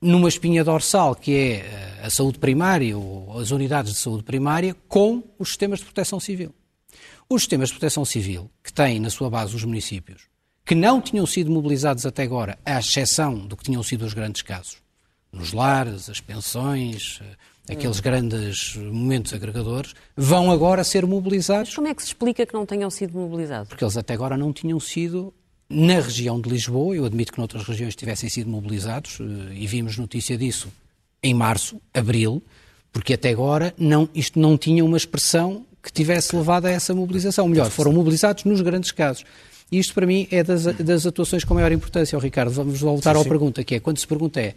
numa 0.00 0.28
espinha 0.28 0.64
dorsal 0.64 1.14
que 1.14 1.34
é 1.34 1.52
eh, 1.56 2.00
a 2.02 2.10
saúde 2.10 2.38
primária 2.38 2.96
ou 2.96 3.38
as 3.38 3.50
unidades 3.50 3.92
de 3.92 3.98
saúde 3.98 4.22
primária 4.22 4.76
com 4.88 5.22
os 5.38 5.48
sistemas 5.48 5.78
de 5.78 5.86
proteção 5.86 6.20
civil. 6.20 6.52
Os 7.28 7.42
sistemas 7.42 7.68
de 7.68 7.74
proteção 7.74 8.04
civil, 8.04 8.50
que 8.62 8.72
têm 8.72 9.00
na 9.00 9.10
sua 9.10 9.30
base 9.30 9.56
os 9.56 9.64
municípios, 9.64 10.28
que 10.64 10.74
não 10.74 11.00
tinham 11.00 11.26
sido 11.26 11.50
mobilizados 11.50 12.06
até 12.06 12.22
agora, 12.22 12.58
à 12.64 12.78
exceção 12.78 13.38
do 13.38 13.56
que 13.56 13.64
tinham 13.64 13.82
sido 13.82 14.04
os 14.04 14.14
grandes 14.14 14.42
casos, 14.42 14.76
nos 15.32 15.52
lares, 15.52 16.08
as 16.08 16.20
pensões, 16.20 17.20
eh, 17.22 17.72
aqueles 17.72 18.00
grandes 18.00 18.76
momentos 18.76 19.32
agregadores, 19.32 19.94
vão 20.16 20.50
agora 20.50 20.84
ser 20.84 21.06
mobilizados. 21.06 21.70
Mas 21.70 21.74
como 21.74 21.88
é 21.88 21.94
que 21.94 22.02
se 22.02 22.08
explica 22.08 22.46
que 22.46 22.54
não 22.54 22.64
tenham 22.64 22.90
sido 22.90 23.18
mobilizados? 23.18 23.68
Porque 23.68 23.84
eles 23.84 23.96
até 23.96 24.14
agora 24.14 24.36
não 24.36 24.52
tinham 24.52 24.78
sido 24.78 25.34
na 25.68 25.94
região 25.94 26.40
de 26.40 26.48
Lisboa, 26.48 26.94
eu 26.94 27.04
admito 27.04 27.32
que 27.32 27.38
noutras 27.38 27.64
regiões 27.64 27.96
tivessem 27.96 28.28
sido 28.28 28.48
mobilizados, 28.48 29.18
eh, 29.20 29.54
e 29.54 29.66
vimos 29.66 29.96
notícia 29.98 30.36
disso 30.36 30.72
em 31.22 31.34
março, 31.34 31.80
abril, 31.92 32.42
porque 32.92 33.14
até 33.14 33.30
agora 33.30 33.74
não, 33.76 34.08
isto 34.14 34.38
não 34.38 34.56
tinha 34.56 34.84
uma 34.84 34.96
expressão 34.96 35.66
que 35.84 35.92
tivesse 35.92 36.34
levado 36.34 36.64
a 36.64 36.70
essa 36.70 36.94
mobilização. 36.94 37.46
Melhor, 37.46 37.68
foram 37.70 37.92
mobilizados 37.92 38.44
nos 38.44 38.62
grandes 38.62 38.90
casos. 38.90 39.24
E 39.70 39.78
isto, 39.78 39.92
para 39.92 40.06
mim, 40.06 40.26
é 40.30 40.42
das, 40.42 40.64
das 40.64 41.06
atuações 41.06 41.44
com 41.44 41.52
maior 41.52 41.70
importância, 41.72 42.16
oh, 42.16 42.20
Ricardo. 42.20 42.50
Vamos 42.50 42.80
voltar 42.80 43.14
sim, 43.14 43.20
à 43.20 43.24
pergunta, 43.24 43.62
que 43.62 43.74
é, 43.74 43.80
quando 43.80 43.98
se 43.98 44.06
pergunta 44.06 44.40
é, 44.40 44.54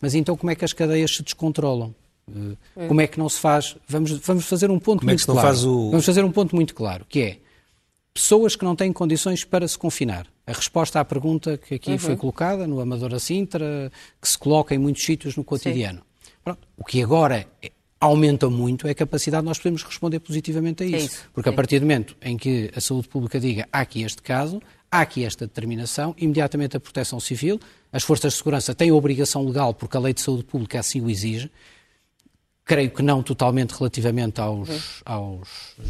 mas 0.00 0.14
então 0.14 0.34
como 0.36 0.50
é 0.50 0.54
que 0.54 0.64
as 0.64 0.72
cadeias 0.72 1.14
se 1.14 1.22
descontrolam? 1.22 1.94
Hum. 2.26 2.56
Como 2.88 3.00
é 3.00 3.06
que 3.06 3.18
não 3.18 3.28
se 3.28 3.38
faz? 3.38 3.76
Vamos, 3.86 4.12
vamos 4.12 4.46
fazer 4.46 4.70
um 4.70 4.78
ponto 4.78 5.00
como 5.00 5.10
é 5.10 5.14
muito 5.14 5.30
é 5.30 5.34
claro. 5.34 5.68
O... 5.68 5.90
Vamos 5.90 6.06
fazer 6.06 6.24
um 6.24 6.32
ponto 6.32 6.56
muito 6.56 6.74
claro, 6.74 7.04
que 7.06 7.20
é 7.20 7.38
pessoas 8.14 8.56
que 8.56 8.64
não 8.64 8.74
têm 8.74 8.92
condições 8.92 9.44
para 9.44 9.66
se 9.68 9.76
confinar. 9.76 10.26
A 10.46 10.52
resposta 10.52 11.00
à 11.00 11.04
pergunta 11.04 11.58
que 11.58 11.74
aqui 11.74 11.92
uhum. 11.92 11.98
foi 11.98 12.16
colocada 12.16 12.66
no 12.66 12.80
Amadora 12.80 13.18
Sintra, 13.18 13.92
que 14.20 14.28
se 14.28 14.38
coloca 14.38 14.74
em 14.74 14.78
muitos 14.78 15.04
sítios 15.04 15.36
no 15.36 15.44
cotidiano. 15.44 16.02
Pronto, 16.42 16.66
o 16.76 16.84
que 16.84 17.02
agora 17.02 17.46
é, 17.62 17.70
aumenta 18.02 18.50
muito 18.50 18.88
é 18.88 18.90
a 18.90 18.94
capacidade 18.94 19.42
de 19.42 19.46
nós 19.46 19.58
podemos 19.58 19.84
responder 19.84 20.18
positivamente 20.18 20.82
a 20.82 20.86
isso. 20.86 20.96
É 20.96 20.98
isso. 20.98 21.30
Porque 21.32 21.48
a 21.48 21.52
partir 21.52 21.78
do 21.78 21.82
momento 21.82 22.16
em 22.20 22.36
que 22.36 22.68
a 22.74 22.80
saúde 22.80 23.06
pública 23.08 23.38
diga 23.38 23.68
há 23.72 23.80
aqui 23.80 24.02
este 24.02 24.20
caso, 24.20 24.60
há 24.90 25.02
aqui 25.02 25.24
esta 25.24 25.46
determinação, 25.46 26.12
imediatamente 26.18 26.76
a 26.76 26.80
proteção 26.80 27.20
civil, 27.20 27.60
as 27.92 28.02
forças 28.02 28.32
de 28.32 28.38
segurança 28.38 28.74
têm 28.74 28.90
a 28.90 28.94
obrigação 28.94 29.46
legal, 29.46 29.72
porque 29.72 29.96
a 29.96 30.00
lei 30.00 30.12
de 30.12 30.20
saúde 30.20 30.42
pública 30.42 30.80
assim 30.80 31.00
o 31.00 31.08
exige, 31.08 31.48
creio 32.64 32.90
que 32.90 33.02
não 33.02 33.22
totalmente 33.22 33.70
relativamente 33.70 34.40
aos, 34.40 35.00
aos, 35.04 35.48
eh, 35.78 35.84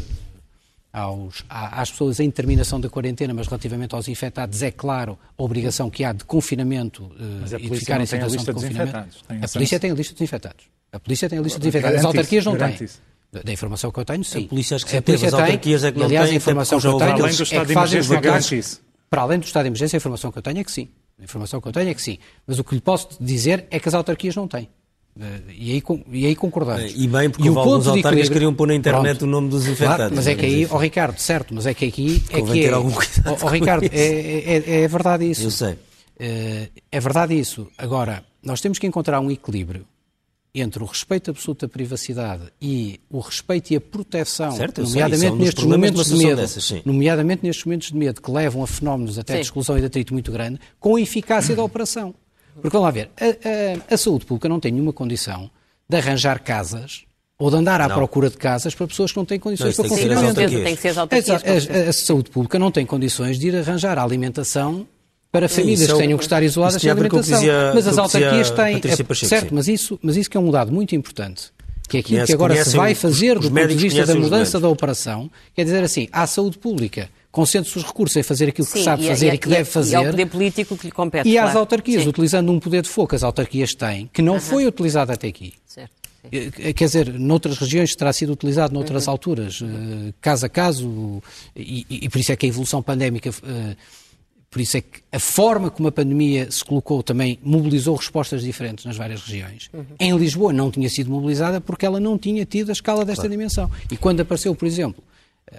aos, 0.93 1.43
às 1.49 1.89
pessoas 1.89 2.19
em 2.19 2.29
terminação 2.29 2.79
da 2.79 2.89
quarentena, 2.89 3.33
mas 3.33 3.47
relativamente 3.47 3.95
aos 3.95 4.07
infectados, 4.07 4.61
é 4.61 4.69
claro 4.69 5.17
a 5.35 5.43
obrigação 5.43 5.89
que 5.89 6.03
há 6.03 6.13
de 6.13 6.25
confinamento 6.25 7.05
uh, 7.05 7.57
e 7.59 7.69
de 7.71 7.79
ficar 7.79 7.99
em 7.99 8.05
situação 8.05 8.43
de 8.43 8.53
confinamento. 8.53 9.17
A 9.41 9.47
polícia 9.47 9.79
tem 9.79 9.89
a 9.89 9.95
lista 9.95 10.13
dos 10.13 10.21
infectados. 10.21 10.72
A 10.93 10.99
polícia 10.99 11.27
tem 11.27 11.39
a 11.39 11.41
lista 11.41 11.59
de 11.59 11.67
infectados. 11.67 11.99
As 11.99 12.05
autarquias 12.05 12.45
não 12.45 12.55
têm. 12.55 12.87
Da 13.31 13.51
informação 13.51 13.91
que 13.91 13.99
eu 13.99 14.05
tenho, 14.05 14.23
sim. 14.23 14.45
A 14.45 14.47
polícia 14.47 14.75
acho 14.75 14.85
que 14.85 14.95
a 14.95 15.01
polícia 15.01 15.31
tem, 15.31 15.39
as 15.39 15.41
autarquias 15.41 15.83
é 15.83 15.91
que 15.91 15.97
não 15.97 16.05
aliás, 16.05 16.29
a 16.29 16.33
informação 16.35 16.79
que 16.79 16.85
eu 16.85 16.97
tenho 16.99 17.25
é 17.25 17.65
que 17.65 17.73
fazem 17.73 17.99
os 17.99 18.81
Para 19.09 19.23
além 19.23 19.39
do 19.39 19.45
estado 19.45 19.63
de 19.63 19.69
emergência, 19.69 19.97
a 19.97 19.99
informação 19.99 20.31
que 20.31 20.37
eu 20.37 20.43
tenho 20.43 20.59
é 20.59 20.63
que 20.63 20.71
sim. 20.71 20.87
A 21.19 21.23
informação 21.23 21.59
que 21.59 21.67
eu 21.67 21.71
tenho 21.71 21.89
é 21.89 21.93
que 21.95 22.01
sim. 22.01 22.19
Mas 22.45 22.59
o 22.59 22.63
que 22.63 22.75
lhe 22.75 22.81
posso 22.81 23.07
dizer 23.19 23.65
é 23.71 23.79
que 23.79 23.89
as 23.89 23.95
autarquias 23.95 24.35
não 24.35 24.47
têm. 24.47 24.69
Eh, 25.19 25.39
e 25.57 25.71
aí, 25.71 25.83
e 26.11 26.25
aí 26.27 26.35
concordamos. 26.35 26.93
E 26.95 27.07
bem, 27.07 27.29
porque 27.29 27.47
e 27.47 27.49
o 27.49 27.57
alguns 27.57 27.87
autarcas 27.87 28.29
queriam 28.29 28.53
pôr 28.53 28.67
na 28.67 28.75
internet 28.75 29.17
pronto, 29.17 29.23
o 29.23 29.27
nome 29.27 29.49
dos 29.49 29.65
infectados. 29.65 29.97
Claro, 29.97 30.15
mas 30.15 30.27
é 30.27 30.35
que 30.35 30.45
aí, 30.45 30.67
ó 30.69 30.75
oh, 30.75 30.77
Ricardo, 30.77 31.17
certo, 31.17 31.55
mas 31.55 31.65
é 31.65 31.73
que 31.73 31.85
aqui 31.85 32.23
é 32.29 32.41
que 32.41 32.65
é. 32.65 32.75
Ó 32.75 32.81
oh, 32.81 33.37
oh, 33.41 33.47
Ricardo, 33.47 33.85
é, 33.85 33.89
é, 33.91 34.83
é, 34.83 34.87
verdade 34.87 35.29
isso. 35.29 35.43
Eu 35.43 35.51
sei. 35.51 35.75
Eh, 36.19 36.69
é 36.91 36.99
verdade 36.99 37.37
isso. 37.37 37.67
Agora, 37.77 38.23
nós 38.43 38.61
temos 38.61 38.77
que 38.77 38.85
encontrar 38.85 39.19
um 39.19 39.31
equilíbrio 39.31 39.85
entre 40.55 40.83
o 40.83 40.85
respeito 40.85 41.31
absoluto 41.31 41.65
à 41.65 41.69
privacidade 41.69 42.43
e 42.61 42.99
o 43.09 43.19
respeito 43.19 43.71
e 43.71 43.75
a 43.75 43.81
proteção, 43.81 44.51
certo, 44.51 44.83
nomeadamente 44.83 45.35
nestes 45.35 45.63
momentos 45.63 46.05
de 46.05 46.17
medo, 46.17 46.41
dessas, 46.41 46.85
nomeadamente 46.85 47.43
nestes 47.43 47.65
momentos 47.65 47.87
de 47.89 47.97
medo 47.97 48.21
que 48.21 48.29
levam 48.29 48.61
a 48.61 48.67
fenómenos 48.67 49.17
até 49.17 49.33
sim. 49.33 49.39
de 49.39 49.45
exclusão 49.45 49.77
e 49.77 49.81
de 49.81 49.87
atrito 49.87 50.13
muito 50.13 50.31
grande, 50.31 50.59
com 50.79 50.95
a 50.95 51.01
eficácia 51.01 51.55
da 51.55 51.63
operação. 51.63 52.13
Porque 52.53 52.69
vamos 52.69 52.85
lá 52.85 52.91
ver, 52.91 53.09
a, 53.19 53.91
a, 53.91 53.95
a, 53.95 53.97
saúde 53.97 54.25
pública 54.25 54.47
não 54.47 54.59
tem 54.59 54.71
nenhuma 54.71 54.93
condição 54.93 55.49
de 55.89 55.97
arranjar 55.97 56.39
casas 56.43 57.03
ou 57.39 57.49
de 57.49 57.57
andar 57.57 57.81
à 57.81 57.87
não. 57.87 57.95
procura 57.95 58.29
de 58.29 58.37
casas 58.37 58.75
para 58.75 58.85
pessoas 58.85 59.11
que 59.11 59.17
não 59.17 59.25
têm 59.25 59.39
condições 59.39 59.75
não, 59.75 59.83
para 59.83 59.89
confinamento. 59.89 60.35
Tem 60.35 60.75
que 60.75 60.81
ser 60.83 60.89
as 60.89 60.97
a, 60.99 61.87
a, 61.87 61.89
a 61.89 61.93
saúde 61.93 62.29
pública 62.29 62.59
não 62.59 62.69
tem 62.69 62.85
condições 62.85 63.39
de 63.39 63.47
ir 63.47 63.55
arranjar 63.55 63.97
a 63.97 64.03
alimentação 64.03 64.87
para 65.33 65.49
famílias 65.49 65.91
que 65.91 65.97
tenham 65.97 66.15
que 66.15 66.23
estar 66.23 66.43
isoladas 66.43 66.79
sem 66.79 66.91
alimentação. 66.91 67.39
Dizia, 67.39 67.71
mas 67.73 67.87
as 67.87 67.97
autarquias 67.97 68.51
têm. 68.51 68.75
É, 68.75 69.03
Pacheco, 69.03 69.25
certo, 69.25 69.55
mas 69.55 69.67
isso, 69.67 69.99
mas 69.99 70.15
isso 70.15 70.29
que 70.29 70.37
é 70.37 70.39
um 70.39 70.51
dado 70.51 70.71
muito 70.71 70.95
importante. 70.95 71.51
Que 71.89 71.97
é 71.97 71.99
aquilo 72.01 72.17
conhece, 72.17 72.27
que 72.27 72.33
agora 72.33 72.63
se 72.63 72.77
vai 72.77 72.93
fazer 72.93 73.39
os, 73.39 73.45
os 73.45 73.49
do 73.49 73.55
ponto 73.55 73.67
de 73.67 73.75
vista 73.75 74.05
da 74.05 74.13
mudança 74.13 74.59
da 74.59 74.69
operação, 74.69 75.31
quer 75.55 75.63
dizer 75.63 75.83
assim, 75.83 76.07
há 76.11 76.27
saúde 76.27 76.59
pública, 76.59 77.09
concentre-se 77.31 77.75
os 77.75 77.83
recursos 77.83 78.15
em 78.15 78.21
fazer 78.21 78.49
aquilo 78.49 78.67
que 78.67 78.77
Sim, 78.77 78.83
sabe 78.83 79.05
e, 79.05 79.07
fazer 79.07 79.31
e, 79.31 79.33
e 79.33 79.37
que 79.39 79.47
e, 79.47 79.49
deve 79.49 79.65
fazer. 79.65 79.93
E 79.93 79.95
ao 79.95 80.05
poder 80.05 80.25
político 80.27 80.77
que 80.77 80.85
lhe 80.85 80.91
compete. 80.91 81.27
E 81.27 81.33
claro. 81.33 81.49
às 81.49 81.55
autarquias, 81.55 82.03
Sim. 82.03 82.09
utilizando 82.09 82.51
um 82.51 82.59
poder 82.59 82.83
de 82.83 82.89
fogo 82.89 83.07
que 83.07 83.15
as 83.15 83.23
autarquias 83.23 83.73
têm, 83.73 84.07
que 84.13 84.21
não 84.21 84.39
foi 84.39 84.67
utilizado 84.67 85.11
até 85.11 85.29
aqui. 85.29 85.55
Certo. 85.65 85.91
Quer 86.75 86.85
dizer, 86.85 87.11
noutras 87.11 87.57
regiões 87.57 87.95
terá 87.95 88.13
sido 88.13 88.31
utilizado 88.31 88.71
noutras 88.71 89.07
uhum. 89.07 89.11
alturas, 89.11 89.59
uh, 89.61 90.13
caso 90.21 90.45
a 90.45 90.49
caso, 90.49 91.21
e, 91.55 91.85
e, 91.89 92.07
por 92.07 92.19
isso 92.19 92.31
é 92.31 92.35
que 92.35 92.45
a 92.45 92.49
evolução 92.49 92.81
pandémica 92.81 93.29
uh, 93.29 93.75
por 94.53 94.61
isso 94.61 94.77
é 94.77 94.81
que 94.81 95.01
a 95.11 95.17
forma 95.17 95.71
como 95.71 95.87
a 95.87 95.91
pandemia 95.91 96.49
se 96.51 96.63
colocou 96.63 97.01
também 97.01 97.39
mobilizou 97.41 97.95
respostas 97.95 98.43
diferentes 98.43 98.85
nas 98.85 98.95
várias 98.95 99.23
regiões. 99.23 99.67
Uhum. 99.73 99.83
Em 99.99 100.15
Lisboa 100.15 100.53
não 100.53 100.69
tinha 100.69 100.87
sido 100.91 101.09
mobilizada 101.09 101.59
porque 101.59 101.87
ela 101.87 101.99
não 101.99 102.19
tinha 102.19 102.45
tido 102.45 102.69
a 102.69 102.71
escala 102.71 103.03
desta 103.03 103.23
claro. 103.23 103.31
dimensão. 103.31 103.71
E 103.89 103.97
quando 103.97 104.19
apareceu, 104.19 104.53
por 104.53 104.67
exemplo, 104.67 105.03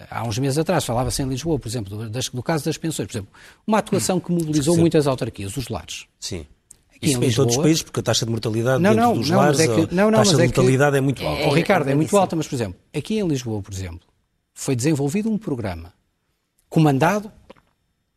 há 0.09 0.23
uns 0.23 0.39
meses 0.39 0.59
atrás, 0.59 0.85
falava-se 0.85 1.21
em 1.21 1.27
Lisboa, 1.27 1.59
por 1.59 1.67
exemplo, 1.67 2.09
do, 2.09 2.09
do, 2.09 2.43
caso 2.45 2.65
das 2.67 2.79
pensões, 2.79 3.09
por 3.09 3.15
exemplo, 3.15 3.33
uma 3.67 3.79
atuação 3.79 4.21
que 4.21 4.31
mobilizou 4.31 4.77
muitas 4.77 5.09
autarquias, 5.09 5.57
os 5.57 5.69
lares. 5.69 6.07
Sim. 6.21 6.47
Aqui 6.95 7.09
Isso 7.09 7.17
em, 7.17 7.21
Lisboa, 7.21 7.27
em 7.27 7.35
todos 7.35 7.57
os 7.57 7.63
países, 7.65 7.83
porque 7.83 7.99
a 7.99 8.03
taxa 8.05 8.25
de 8.25 8.31
mortalidade 8.31 8.81
não, 8.81 8.95
não, 8.95 9.15
dos 9.15 9.29
não, 9.29 9.39
lares, 9.39 9.59
é 9.59 9.67
que, 9.67 9.93
não, 9.93 10.09
não, 10.09 10.21
a 10.21 10.23
taxa 10.23 10.37
de 10.37 10.43
é 10.43 10.45
mortalidade 10.45 10.93
que, 10.93 10.99
é 10.99 11.01
muito 11.01 11.27
alta. 11.27 11.49
Oh, 11.49 11.53
Ricardo, 11.53 11.91
é 11.91 11.97
muito 11.97 12.17
alta, 12.17 12.37
mas, 12.37 12.47
por 12.47 12.55
exemplo, 12.55 12.79
aqui 12.95 13.19
em 13.19 13.27
Lisboa, 13.27 13.61
por 13.61 13.75
exemplo, 13.75 14.07
foi 14.55 14.77
desenvolvido 14.77 15.29
um 15.29 15.37
programa 15.37 15.93
comandado 16.69 17.33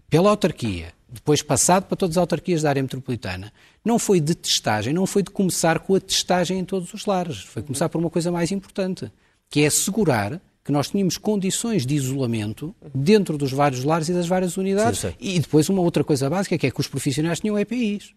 pela 0.10 0.30
autarquia, 0.30 0.94
depois 1.10 1.42
passado 1.42 1.86
para 1.86 1.98
todas 1.98 2.18
as 2.18 2.22
autarquias 2.22 2.62
da 2.62 2.70
área 2.70 2.82
metropolitana, 2.82 3.52
não 3.84 3.98
foi 3.98 4.20
de 4.20 4.36
testagem, 4.36 4.94
não 4.94 5.06
foi 5.06 5.24
de 5.24 5.32
começar 5.32 5.80
com 5.80 5.96
a 5.96 6.00
testagem 6.00 6.60
em 6.60 6.66
todos 6.66 6.94
os 6.94 7.06
lares. 7.06 7.40
Foi 7.40 7.62
começar 7.62 7.90
por 7.90 8.00
uma 8.00 8.10
coisa 8.10 8.32
mais 8.32 8.52
importante, 8.52 9.12
que 9.50 9.62
é 9.62 9.68
assegurar 9.68 10.42
que 10.64 10.72
nós 10.72 10.90
tínhamos 10.90 11.18
condições 11.18 11.86
de 11.86 11.96
isolamento 11.96 12.76
dentro 12.94 13.38
dos 13.38 13.54
vários 13.54 13.86
lares 13.86 14.10
e 14.10 14.14
das 14.14 14.28
várias 14.28 14.58
unidades. 14.58 15.00
Sim, 15.00 15.14
e 15.18 15.40
depois 15.40 15.70
uma 15.70 15.82
outra 15.82 16.04
coisa 16.04 16.30
básica, 16.30 16.58
que 16.58 16.68
é 16.68 16.72
que 16.72 16.80
os 16.82 16.90
profissionais 16.90 17.40
tinham 17.40 17.58
EPIs. 17.58 18.14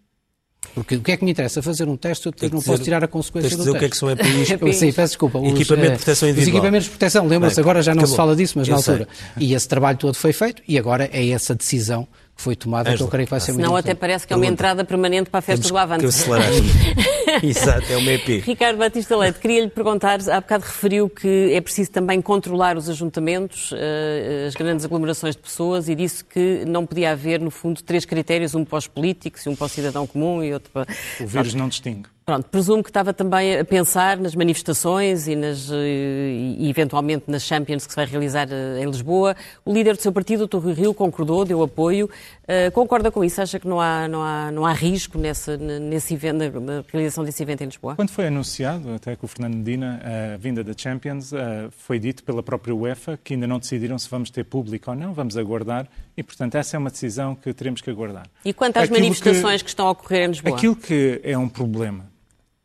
Porque 0.74 0.96
o 0.96 1.00
que 1.00 1.12
é 1.12 1.16
que 1.16 1.24
me 1.24 1.30
interessa? 1.30 1.62
Fazer 1.62 1.88
um 1.88 1.96
teste, 1.96 2.26
eu 2.26 2.32
depois 2.32 2.52
não 2.52 2.62
posso 2.62 2.82
tirar 2.82 3.02
a 3.02 3.08
consequência 3.08 3.50
do 3.50 3.64
teste. 3.64 3.70
o 3.70 3.78
que 3.78 3.84
é 3.84 3.88
que 3.88 3.96
são 3.96 4.10
EPIs? 4.10 4.50
EPIs. 4.50 4.76
Sim, 4.78 4.92
peço 4.92 5.12
desculpa. 5.12 5.38
Os, 5.38 5.52
Equipamento 5.52 5.90
de 5.92 5.96
proteção 5.96 6.28
individual. 6.28 6.52
Os 6.52 6.58
equipamentos 6.58 6.84
de 6.84 6.90
proteção, 6.90 7.26
lembra-se, 7.26 7.60
agora 7.60 7.82
já 7.82 7.94
não 7.94 8.00
acabou. 8.00 8.10
se 8.12 8.16
fala 8.16 8.36
disso, 8.36 8.58
mas 8.58 8.68
eu 8.68 8.72
na 8.72 8.78
altura. 8.78 9.08
Sei. 9.36 9.48
E 9.48 9.54
esse 9.54 9.68
trabalho 9.68 9.98
todo 9.98 10.14
foi 10.14 10.32
feito 10.32 10.62
e 10.66 10.78
agora 10.78 11.08
é 11.12 11.28
essa 11.28 11.54
decisão 11.54 12.06
foi 12.40 12.56
tomada, 12.56 12.96
que 12.96 13.02
eu 13.02 13.08
creio 13.08 13.26
que 13.26 13.30
vai 13.30 13.40
ser 13.40 13.52
muito 13.52 13.66
Não, 13.66 13.76
até 13.76 13.94
parece 13.94 14.26
que 14.26 14.32
é 14.32 14.36
uma 14.36 14.46
entrada 14.46 14.82
permanente 14.84 15.28
para 15.28 15.38
a 15.38 15.42
festa 15.42 15.68
Temos 15.68 15.70
do 15.70 15.78
Avante. 15.78 16.06
Exato, 17.46 17.92
é 17.92 17.96
uma 17.98 18.10
EP. 18.12 18.42
Ricardo 18.44 18.78
Batista 18.78 19.16
Leite, 19.16 19.38
queria-lhe 19.38 19.68
perguntar, 19.68 20.18
há 20.28 20.40
bocado 20.40 20.64
referiu 20.64 21.08
que 21.08 21.52
é 21.52 21.60
preciso 21.60 21.90
também 21.90 22.20
controlar 22.22 22.76
os 22.76 22.88
ajuntamentos, 22.88 23.72
eh, 23.76 24.46
as 24.48 24.54
grandes 24.54 24.84
aglomerações 24.84 25.36
de 25.36 25.42
pessoas, 25.42 25.88
e 25.88 25.94
disse 25.94 26.24
que 26.24 26.64
não 26.66 26.86
podia 26.86 27.12
haver, 27.12 27.40
no 27.40 27.50
fundo, 27.50 27.82
três 27.82 28.04
critérios, 28.04 28.54
um 28.54 28.64
para 28.64 28.78
os 28.78 28.86
políticos, 28.86 29.46
um 29.46 29.54
para 29.54 29.66
o 29.66 29.68
cidadão 29.68 30.06
comum 30.06 30.42
e 30.42 30.52
outro 30.52 30.70
para... 30.72 30.86
O 31.20 31.26
vírus 31.26 31.54
não 31.54 31.68
distingue. 31.68 32.08
Pronto, 32.24 32.48
presumo 32.48 32.82
que 32.82 32.90
estava 32.90 33.12
também 33.12 33.58
a 33.58 33.64
pensar 33.64 34.16
nas 34.16 34.34
manifestações 34.34 35.26
e, 35.26 35.34
nas, 35.34 35.68
eh, 35.70 36.56
e 36.58 36.70
eventualmente 36.70 37.24
nas 37.26 37.42
Champions 37.42 37.86
que 37.86 37.92
se 37.92 37.96
vai 37.96 38.06
realizar 38.06 38.46
eh, 38.52 38.82
em 38.82 38.86
Lisboa. 38.86 39.34
O 39.64 39.72
líder 39.72 39.96
do 39.96 40.02
seu 40.02 40.12
partido, 40.12 40.48
o. 40.52 40.58
Rui 40.60 40.74
Rio, 40.74 40.94
concordou, 40.94 41.44
deu 41.44 41.62
apoio. 41.62 42.08
Uh, 42.44 42.70
concorda 42.72 43.10
com 43.10 43.24
isso? 43.24 43.40
Acha 43.40 43.58
que 43.58 43.66
não 43.66 43.80
há, 43.80 44.06
não 44.06 44.22
há, 44.22 44.50
não 44.50 44.66
há 44.66 44.72
risco 44.72 45.16
nesse, 45.16 45.56
nesse 45.56 46.14
evento, 46.14 46.60
na 46.60 46.84
realização 46.92 47.24
desse 47.24 47.42
evento 47.42 47.62
em 47.62 47.66
Lisboa? 47.66 47.96
Quando 47.96 48.10
foi 48.10 48.26
anunciado, 48.26 48.92
até 48.92 49.16
com 49.16 49.26
o 49.26 49.28
Fernando 49.28 49.56
Medina, 49.56 50.00
a 50.34 50.36
vinda 50.36 50.62
da 50.62 50.72
Champions, 50.76 51.32
uh, 51.32 51.70
foi 51.70 51.98
dito 51.98 52.22
pela 52.22 52.42
própria 52.42 52.74
UEFA 52.74 53.18
que 53.22 53.34
ainda 53.34 53.46
não 53.46 53.58
decidiram 53.58 53.98
se 53.98 54.08
vamos 54.08 54.30
ter 54.30 54.44
público 54.44 54.90
ou 54.90 54.96
não, 54.96 55.12
vamos 55.12 55.36
aguardar. 55.36 55.88
E, 56.16 56.22
portanto, 56.22 56.56
essa 56.56 56.76
é 56.76 56.78
uma 56.78 56.90
decisão 56.90 57.34
que 57.34 57.52
teremos 57.52 57.80
que 57.80 57.90
aguardar. 57.90 58.26
E 58.44 58.52
quanto 58.52 58.76
às 58.76 58.84
aquilo 58.84 59.00
manifestações 59.00 59.62
que, 59.62 59.64
que 59.64 59.70
estão 59.70 59.86
a 59.86 59.90
ocorrer 59.92 60.24
em 60.24 60.28
Lisboa? 60.28 60.56
Aquilo 60.56 60.76
que 60.76 61.20
é 61.24 61.38
um 61.38 61.48
problema 61.48 62.10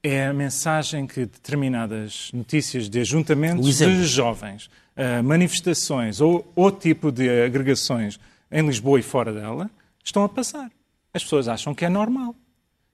é 0.08 0.28
a 0.28 0.34
mensagem 0.34 1.08
que 1.08 1.22
determinadas 1.22 2.30
notícias 2.32 2.88
de 2.88 2.99
ajuntamentos 2.99 3.78
de 3.78 4.03
jovens, 4.06 4.70
uh, 4.95 5.24
manifestações 5.24 6.22
ou 6.22 6.51
outro 6.56 6.82
tipo 6.82 7.12
de 7.12 7.28
agregações 7.43 8.20
em 8.51 8.64
Lisboa 8.68 8.99
e 8.99 9.03
fora 9.03 9.34
dela 9.34 9.70
estão 10.03 10.24
a 10.24 10.30
passar. 10.30 10.70
As 11.12 11.24
pessoas 11.24 11.47
acham 11.47 11.74
que 11.74 11.84
é 11.84 11.89
normal. 11.89 12.36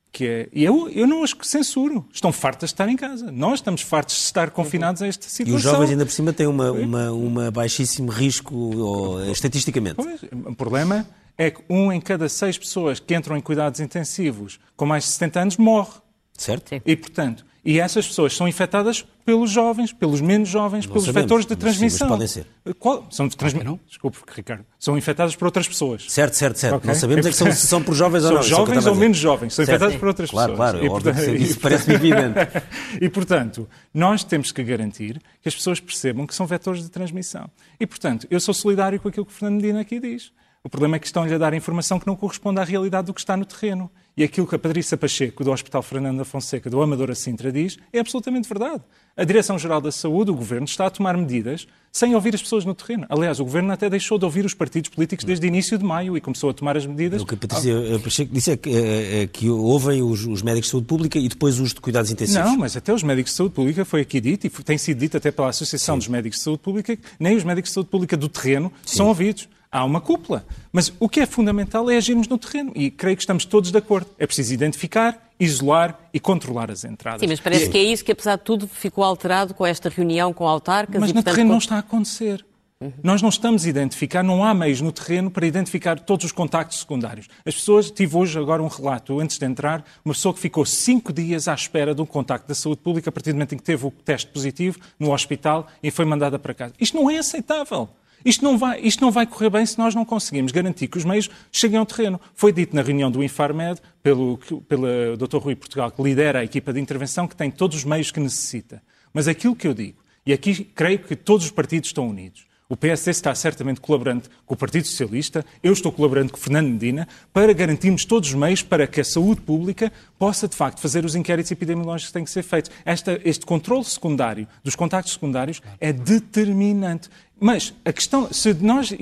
Que 0.10 0.26
é, 0.26 0.50
e 0.54 0.64
eu, 0.64 0.90
eu 0.90 1.06
não 1.06 1.22
as 1.22 1.36
censuro. 1.42 2.06
Estão 2.14 2.32
fartas 2.32 2.70
de 2.70 2.76
estar 2.76 2.88
em 2.88 2.96
casa. 2.96 3.30
Nós 3.30 3.56
estamos 3.56 3.82
fartos 3.82 4.16
de 4.16 4.22
estar 4.22 4.50
confinados 4.52 5.02
a 5.02 5.08
esta 5.08 5.28
situação. 5.28 5.54
E 5.54 5.58
os 5.58 5.62
jovens 5.62 5.90
ainda 5.90 6.06
por 6.06 6.12
cima 6.12 6.32
têm 6.32 6.48
uma, 6.48 6.72
uma, 6.72 7.12
uma 7.12 7.52
baixíssimo 7.52 8.10
risco 8.10 8.56
ou, 8.56 9.32
estatisticamente. 9.32 9.96
Pois, 9.96 10.22
o 10.24 10.56
problema 10.56 11.06
é 11.38 11.52
que 11.52 11.62
um 11.70 11.92
em 11.92 12.00
cada 12.00 12.30
seis 12.30 12.58
pessoas 12.58 13.00
que 13.00 13.14
entram 13.14 13.36
em 13.36 13.42
cuidados 13.42 13.82
intensivos 13.82 14.60
com 14.78 14.86
mais 14.86 15.04
de 15.04 15.10
70 15.12 15.40
anos 15.40 15.58
morre. 15.58 16.00
Certo? 16.42 16.70
Sim. 16.70 16.82
E, 16.86 16.96
portanto, 16.96 17.46
e 17.64 17.80
essas 17.80 18.08
pessoas 18.08 18.36
são 18.36 18.48
infectadas 18.48 19.06
pelos 19.24 19.52
jovens, 19.52 19.94
pelos 19.94 20.20
menos 20.20 20.50
jovens, 20.50 20.88
não 20.88 20.94
pelos 20.94 21.06
sabemos, 21.06 21.24
vetores 21.24 21.46
de 21.46 21.56
transmissão. 21.56 22.10
Mas 22.10 22.18
podem 22.18 22.28
ser. 22.28 22.48
Qual? 22.80 23.06
São 23.12 23.28
de 23.28 23.38
transmi... 23.38 23.64
não? 23.64 23.80
Desculpe, 23.88 24.18
Ricardo. 24.36 24.66
São 24.80 24.98
infectadas 24.98 25.36
por 25.36 25.46
outras 25.46 25.68
pessoas. 25.68 26.08
Certo, 26.10 26.34
certo, 26.34 26.58
certo. 26.58 26.78
Okay? 26.78 26.88
Não 26.88 26.96
sabemos 26.96 27.26
é, 27.28 27.30
é 27.30 27.32
que 27.32 27.38
são, 27.38 27.52
são 27.52 27.84
por 27.84 27.94
jovens 27.94 28.26
ou 28.26 28.32
não. 28.32 28.42
São 28.42 28.58
jovens 28.58 28.88
ou 28.88 28.96
menos 28.96 29.18
jovens. 29.18 29.54
São 29.54 29.64
certo. 29.64 29.78
infectadas 29.78 30.00
por 30.00 30.08
outras 30.08 30.32
claro, 30.32 30.54
pessoas. 30.54 30.72
Claro, 30.72 30.88
claro. 30.88 31.04
Portanto... 31.04 31.36
Isso 31.36 31.60
parece 31.60 31.92
evidente. 31.92 32.40
e, 33.00 33.10
portanto, 33.10 33.70
nós 33.94 34.24
temos 34.24 34.52
que 34.52 34.64
garantir 34.64 35.22
que 35.40 35.48
as 35.48 35.54
pessoas 35.54 35.80
percebam 35.80 36.26
que 36.26 36.34
são 36.34 36.48
vetores 36.48 36.82
de 36.82 36.90
transmissão. 36.90 37.48
E, 37.80 37.86
portanto, 37.86 38.26
eu 38.32 38.40
sou 38.40 38.56
solidário 38.56 39.00
com 39.00 39.08
aquilo 39.08 39.26
que 39.26 39.32
o 39.32 39.36
Fernando 39.36 39.62
Medina 39.62 39.82
aqui 39.82 40.00
diz. 40.00 40.32
O 40.64 40.70
problema 40.70 40.96
é 40.96 41.00
que 41.00 41.06
estão-lhe 41.06 41.34
a 41.34 41.38
dar 41.38 41.54
informação 41.54 42.00
que 42.00 42.08
não 42.08 42.16
corresponde 42.16 42.60
à 42.60 42.64
realidade 42.64 43.08
do 43.08 43.14
que 43.14 43.20
está 43.20 43.38
no 43.38 43.46
terreno. 43.46 43.90
E 44.16 44.24
aquilo 44.24 44.46
que 44.46 44.56
a 44.56 44.60
Patrícia 44.60 44.98
Pacheco, 44.98 45.44
do 45.44 45.52
Hospital 45.52 45.82
Fernando 45.82 46.18
da 46.18 46.26
Fonseca, 46.26 46.70
do 46.70 46.82
Amadora 46.82 47.16
Sintra, 47.16 47.52
diz 47.52 47.78
é 47.94 48.00
absolutamente 48.00 48.48
verdade. 48.48 48.82
A 49.16 49.24
Direção-Geral 49.24 49.82
da 49.82 49.92
Saúde, 49.92 50.32
o 50.32 50.36
Governo, 50.36 50.66
está 50.66 50.86
a 50.86 50.90
tomar 50.90 51.18
medidas 51.18 51.68
sem 51.92 52.16
ouvir 52.16 52.34
as 52.34 52.42
pessoas 52.42 52.64
no 52.64 52.74
terreno. 52.74 53.06
Aliás, 53.10 53.40
o 53.40 53.44
Governo 53.44 53.72
até 53.74 53.90
deixou 53.90 54.18
de 54.18 54.24
ouvir 54.24 54.46
os 54.46 54.54
partidos 54.54 54.90
políticos 54.90 55.26
desde 55.26 55.46
o 55.46 55.48
início 55.48 55.78
de 55.78 55.84
maio 55.84 56.16
e 56.16 56.22
começou 56.22 56.50
a 56.50 56.54
tomar 56.54 56.78
as 56.78 56.86
medidas. 56.86 57.22
O 57.22 57.26
que 57.26 57.36
a 57.36 57.38
Patrícia 57.38 57.74
Pacheco 58.02 58.34
disse 58.34 58.52
é 58.52 58.58
que, 58.58 58.70
é, 58.70 59.24
é 59.24 59.28
que 59.28 59.50
ouvem 59.50 60.02
os, 60.02 60.26
os, 60.26 60.42
médicos 60.42 60.68
de 60.68 60.72
saúde 60.72 60.88
pública 60.88 61.20
e 61.20 61.28
depois 61.28 61.60
os 61.60 61.74
de 61.74 61.82
cuidados 61.82 62.10
intensivos. 62.10 62.46
Não, 62.50 62.58
mas 62.58 62.78
até 62.78 62.94
os 62.94 63.04
médicos 63.04 63.32
de 63.32 63.38
saúde 63.38 63.54
pública 63.54 63.84
foi 63.84 64.02
aqui 64.02 64.22
dito 64.22 64.48
e 64.48 64.50
tem 64.50 64.78
sido 64.78 64.98
dito 64.98 65.18
até 65.18 65.32
pela 65.32 65.50
Associação 65.50 65.96
Sim. 65.96 66.00
dos 66.00 66.08
Médicos 66.08 66.40
de 66.40 66.44
Saúde 66.46 66.62
Pública, 66.62 66.98
nem 67.20 67.36
os 67.36 67.44
médicos 67.44 67.72
de 67.72 67.74
saúde 67.74 67.90
pública 67.90 68.16
do 68.16 68.30
terreno 68.30 68.72
Sim. 68.86 68.98
são 68.98 69.08
ouvidos 69.08 69.50
há 69.72 69.86
uma 69.86 70.02
cúpula. 70.02 70.46
Mas 70.72 70.92
o 71.00 71.08
que 71.08 71.22
é 71.22 71.26
fundamental 71.26 71.90
é 71.90 71.96
agirmos 71.96 72.28
no 72.28 72.38
terreno. 72.38 72.72
E 72.76 72.92
creio 72.92 73.16
que 73.16 73.24
estamos 73.24 73.46
todos 73.46 73.72
de 73.72 73.78
acordo. 73.78 74.10
É 74.20 74.28
preciso 74.28 74.54
identificar, 74.54 75.32
isolar 75.40 75.98
e 76.14 76.20
controlar 76.20 76.70
as 76.70 76.84
entradas. 76.84 77.22
Sim, 77.22 77.28
mas 77.28 77.40
parece 77.40 77.70
que 77.70 77.78
é 77.78 77.84
isso 77.84 78.04
que, 78.04 78.12
apesar 78.12 78.36
de 78.36 78.44
tudo, 78.44 78.68
ficou 78.68 79.04
alterado 79.04 79.54
com 79.54 79.66
esta 79.66 79.90
reunião 79.90 80.34
com 80.34 80.48
autarcas. 80.48 81.00
Mas 81.00 81.10
e, 81.10 81.14
no 81.14 81.18
portanto, 81.18 81.34
terreno 81.34 81.52
não 81.52 81.58
está 81.58 81.76
a 81.76 81.80
acontecer. 81.80 82.46
Uhum. 82.82 82.92
Nós 83.04 83.22
não 83.22 83.30
estamos 83.30 83.64
a 83.64 83.70
identificar, 83.70 84.24
não 84.24 84.44
há 84.44 84.56
meios 84.56 84.82
no 84.82 84.92
terreno 84.92 85.30
para 85.30 85.46
identificar 85.46 86.00
todos 86.00 86.26
os 86.26 86.32
contactos 86.32 86.80
secundários. 86.80 87.28
As 87.46 87.54
pessoas, 87.54 87.92
tive 87.92 88.18
hoje 88.18 88.40
agora 88.40 88.64
um 88.64 88.68
relato, 88.68 89.20
antes 89.20 89.38
de 89.38 89.46
entrar, 89.46 89.86
uma 90.04 90.16
pessoa 90.16 90.34
que 90.34 90.40
ficou 90.40 90.66
cinco 90.66 91.14
dias 91.14 91.48
à 91.48 91.54
espera 91.54 91.94
de 91.94 92.02
um 92.02 92.08
contacto 92.08 92.48
da 92.48 92.56
saúde 92.56 92.82
pública 92.82 93.10
a 93.10 93.12
partir 93.12 93.32
do 93.32 93.36
momento 93.36 93.54
em 93.54 93.58
que 93.60 93.64
teve 93.64 93.86
o 93.86 93.92
teste 93.92 94.32
positivo 94.32 94.80
no 95.00 95.14
hospital 95.14 95.68
e 95.84 95.92
foi 95.92 96.06
mandada 96.06 96.40
para 96.40 96.56
casa. 96.56 96.74
Isto 96.80 96.98
não 96.98 97.08
é 97.08 97.20
aceitável. 97.20 97.88
Isto 98.24 98.44
não, 98.44 98.58
vai, 98.58 98.80
isto 98.82 99.02
não 99.02 99.12
vai 99.12 99.26
correr 99.26 99.50
bem 99.50 99.66
se 99.66 99.78
nós 99.78 99.96
não 99.96 100.06
conseguimos 100.06 100.52
garantir 100.52 100.88
que 100.88 100.98
os 100.98 101.06
meios 101.06 101.30
cheguem 101.52 101.78
ao 101.78 101.86
terreno. 101.86 102.20
Foi 102.34 102.52
dito 102.52 102.76
na 102.76 102.82
reunião 102.82 103.10
do 103.10 103.24
Infarmed, 103.24 103.82
pelo, 104.04 104.38
pelo 104.68 105.18
Dr. 105.18 105.38
Rui 105.38 105.56
Portugal, 105.56 105.92
que 105.92 106.02
lidera 106.02 106.40
a 106.40 106.44
equipa 106.44 106.74
de 106.74 106.80
intervenção, 106.80 107.28
que 107.28 107.36
tem 107.36 107.50
todos 107.50 107.78
os 107.78 107.84
meios 107.84 108.12
que 108.12 108.20
necessita. 108.20 108.82
Mas 109.14 109.28
aquilo 109.28 109.56
que 109.56 109.68
eu 109.68 109.74
digo, 109.74 110.02
e 110.26 110.34
aqui 110.34 110.64
creio 110.64 111.00
que 111.00 111.16
todos 111.16 111.46
os 111.46 111.52
partidos 111.52 111.90
estão 111.90 112.08
unidos, 112.08 112.46
o 112.72 112.78
PSD 112.78 113.12
está 113.12 113.36
certamente 113.36 113.82
colaborando 113.82 114.30
com 114.46 114.54
o 114.54 114.58
Partido 114.58 114.88
Socialista, 114.88 115.46
eu 115.62 115.74
estou 115.74 115.92
colaborando 115.92 116.32
com 116.32 116.38
Fernando 116.38 116.70
Medina, 116.70 117.06
para 117.34 117.52
garantirmos 117.52 118.06
todos 118.06 118.30
os 118.30 118.36
meios 118.36 118.62
para 118.62 118.88
que 118.88 119.02
a 119.02 119.04
saúde 119.04 119.42
pública 119.42 119.92
possa, 120.18 120.48
de 120.48 120.56
facto, 120.56 120.80
fazer 120.80 121.04
os 121.04 121.14
inquéritos 121.14 121.52
epidemiológicos 121.52 122.08
que 122.08 122.14
têm 122.14 122.24
que 122.24 122.32
ser 122.32 122.44
feitos. 122.44 122.72
Esta, 122.86 123.20
este 123.26 123.46
controle 123.46 123.84
secundário 123.84 124.48
dos 124.64 124.74
contactos 124.74 125.12
secundários 125.12 125.62
é 125.82 125.92
determinante. 125.92 127.10
Mas 127.44 127.74
a 127.84 127.92
questão, 127.92 128.32
se 128.32 128.54
nós 128.54 128.94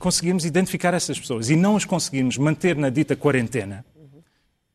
conseguirmos 0.00 0.44
identificar 0.44 0.92
essas 0.92 1.16
pessoas 1.16 1.48
e 1.48 1.54
não 1.54 1.76
as 1.76 1.84
conseguirmos 1.84 2.36
manter 2.36 2.74
na 2.74 2.90
dita 2.90 3.14
quarentena, 3.14 3.84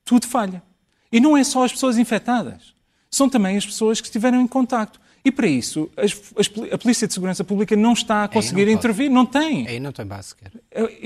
tudo 0.05 0.25
falha. 0.25 0.63
E 1.11 1.19
não 1.19 1.35
é 1.35 1.43
só 1.43 1.65
as 1.65 1.73
pessoas 1.73 1.97
infectadas, 1.97 2.73
são 3.11 3.27
também 3.27 3.57
as 3.57 3.65
pessoas 3.65 3.99
que 3.99 4.07
estiveram 4.07 4.41
em 4.41 4.47
contacto. 4.47 5.01
E 5.25 5.31
para 5.31 5.47
isso, 5.47 5.89
as, 5.97 6.13
as, 6.37 6.49
a 6.71 6.77
Polícia 6.77 7.05
de 7.05 7.13
Segurança 7.13 7.43
Pública 7.43 7.75
não 7.75 7.91
está 7.91 8.23
a 8.23 8.27
conseguir 8.29 8.65
não 8.65 8.71
intervir, 8.71 9.11
não 9.11 9.25
tem. 9.25 9.67
Aí 9.67 9.79
não 9.81 9.91
tem 9.91 10.05
base 10.05 10.29
sequer. 10.29 10.51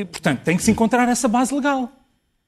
Portanto, 0.06 0.42
tem 0.42 0.56
que 0.56 0.62
se 0.62 0.70
encontrar 0.70 1.10
essa 1.10 1.28
base 1.28 1.52
legal. 1.52 1.92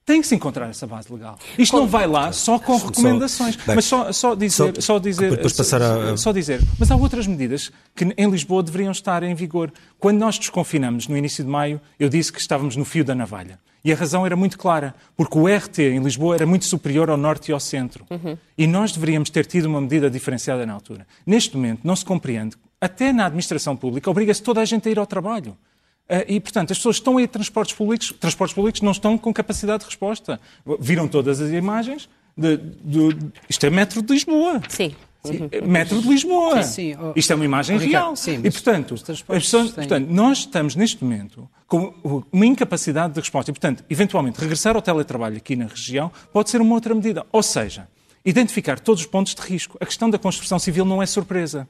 Tem 0.06 0.20
que 0.20 0.26
se 0.28 0.36
encontrar 0.36 0.70
essa 0.70 0.86
base 0.86 1.12
legal. 1.12 1.36
Isto 1.58 1.76
não 1.76 1.86
vai 1.88 2.06
lá 2.06 2.30
só 2.30 2.60
com 2.60 2.76
recomendações. 2.76 3.56
Só, 3.56 3.74
mas 3.74 3.84
só, 3.84 4.12
só 4.12 4.34
dizer, 4.36 4.74
só, 4.76 4.80
só 4.80 4.98
dizer, 5.00 5.30
depois 5.32 5.52
passar 5.52 5.82
a... 5.82 6.16
só 6.16 6.30
dizer, 6.30 6.62
mas 6.78 6.92
há 6.92 6.96
outras 6.96 7.26
medidas 7.26 7.72
que 7.94 8.04
em 8.16 8.30
Lisboa 8.30 8.62
deveriam 8.62 8.92
estar 8.92 9.24
em 9.24 9.34
vigor. 9.34 9.72
Quando 9.98 10.18
nós 10.18 10.38
desconfinamos 10.38 11.08
no 11.08 11.16
início 11.16 11.42
de 11.42 11.50
maio, 11.50 11.80
eu 11.98 12.08
disse 12.08 12.32
que 12.32 12.40
estávamos 12.40 12.76
no 12.76 12.84
fio 12.84 13.04
da 13.04 13.16
navalha. 13.16 13.58
E 13.84 13.92
a 13.92 13.96
razão 13.96 14.24
era 14.24 14.36
muito 14.36 14.56
clara, 14.56 14.94
porque 15.16 15.36
o 15.36 15.46
RT 15.48 15.78
em 15.80 15.98
Lisboa 16.00 16.36
era 16.36 16.46
muito 16.46 16.66
superior 16.66 17.10
ao 17.10 17.16
norte 17.16 17.48
e 17.50 17.52
ao 17.52 17.60
centro. 17.60 18.06
Uhum. 18.08 18.38
E 18.56 18.66
nós 18.66 18.92
deveríamos 18.92 19.28
ter 19.28 19.44
tido 19.44 19.66
uma 19.66 19.80
medida 19.80 20.08
diferenciada 20.08 20.64
na 20.64 20.72
altura. 20.72 21.04
Neste 21.26 21.56
momento, 21.56 21.80
não 21.82 21.96
se 21.96 22.04
compreende, 22.04 22.56
até 22.80 23.12
na 23.12 23.26
administração 23.26 23.76
pública, 23.76 24.08
obriga-se 24.08 24.42
toda 24.42 24.60
a 24.60 24.64
gente 24.64 24.88
a 24.88 24.90
ir 24.92 24.98
ao 24.98 25.06
trabalho. 25.06 25.56
Uh, 26.08 26.22
e, 26.28 26.40
portanto, 26.40 26.70
as 26.70 26.78
pessoas 26.78 26.96
estão 26.96 27.18
a 27.18 27.22
ir 27.22 27.28
transportes 27.28 27.74
públicos, 27.74 28.12
transportes 28.20 28.54
públicos 28.54 28.80
não 28.80 28.92
estão 28.92 29.18
com 29.18 29.32
capacidade 29.32 29.80
de 29.80 29.86
resposta. 29.86 30.40
Viram 30.78 31.08
todas 31.08 31.40
as 31.40 31.50
imagens. 31.50 32.08
De, 32.36 32.58
de, 32.58 33.16
isto 33.48 33.64
é 33.64 33.70
metro 33.70 34.02
de 34.02 34.12
Lisboa. 34.12 34.60
Sim. 34.68 34.94
Sim. 35.26 35.50
Metro 35.66 36.00
de 36.00 36.08
Lisboa. 36.08 36.62
Sim, 36.62 36.92
sim. 36.92 36.98
Oh, 37.00 37.12
Isto 37.16 37.32
é 37.32 37.36
uma 37.36 37.44
imagem 37.44 37.78
real. 37.78 38.14
Sim, 38.14 38.40
e, 38.44 38.50
portanto, 38.50 38.94
pessoas, 39.26 39.72
portanto, 39.72 40.06
nós 40.08 40.38
estamos 40.38 40.76
neste 40.76 41.02
momento 41.02 41.48
com 41.66 41.92
uma 42.30 42.46
incapacidade 42.46 43.14
de 43.14 43.20
resposta. 43.20 43.50
E, 43.50 43.54
portanto, 43.54 43.84
eventualmente, 43.90 44.40
regressar 44.40 44.76
ao 44.76 44.82
teletrabalho 44.82 45.36
aqui 45.36 45.56
na 45.56 45.66
região 45.66 46.10
pode 46.32 46.50
ser 46.50 46.60
uma 46.60 46.74
outra 46.74 46.94
medida. 46.94 47.26
Ou 47.32 47.42
seja, 47.42 47.88
identificar 48.24 48.78
todos 48.78 49.02
os 49.02 49.06
pontos 49.06 49.34
de 49.34 49.42
risco. 49.42 49.76
A 49.80 49.86
questão 49.86 50.08
da 50.08 50.18
construção 50.18 50.58
civil 50.58 50.84
não 50.84 51.02
é 51.02 51.06
surpresa. 51.06 51.68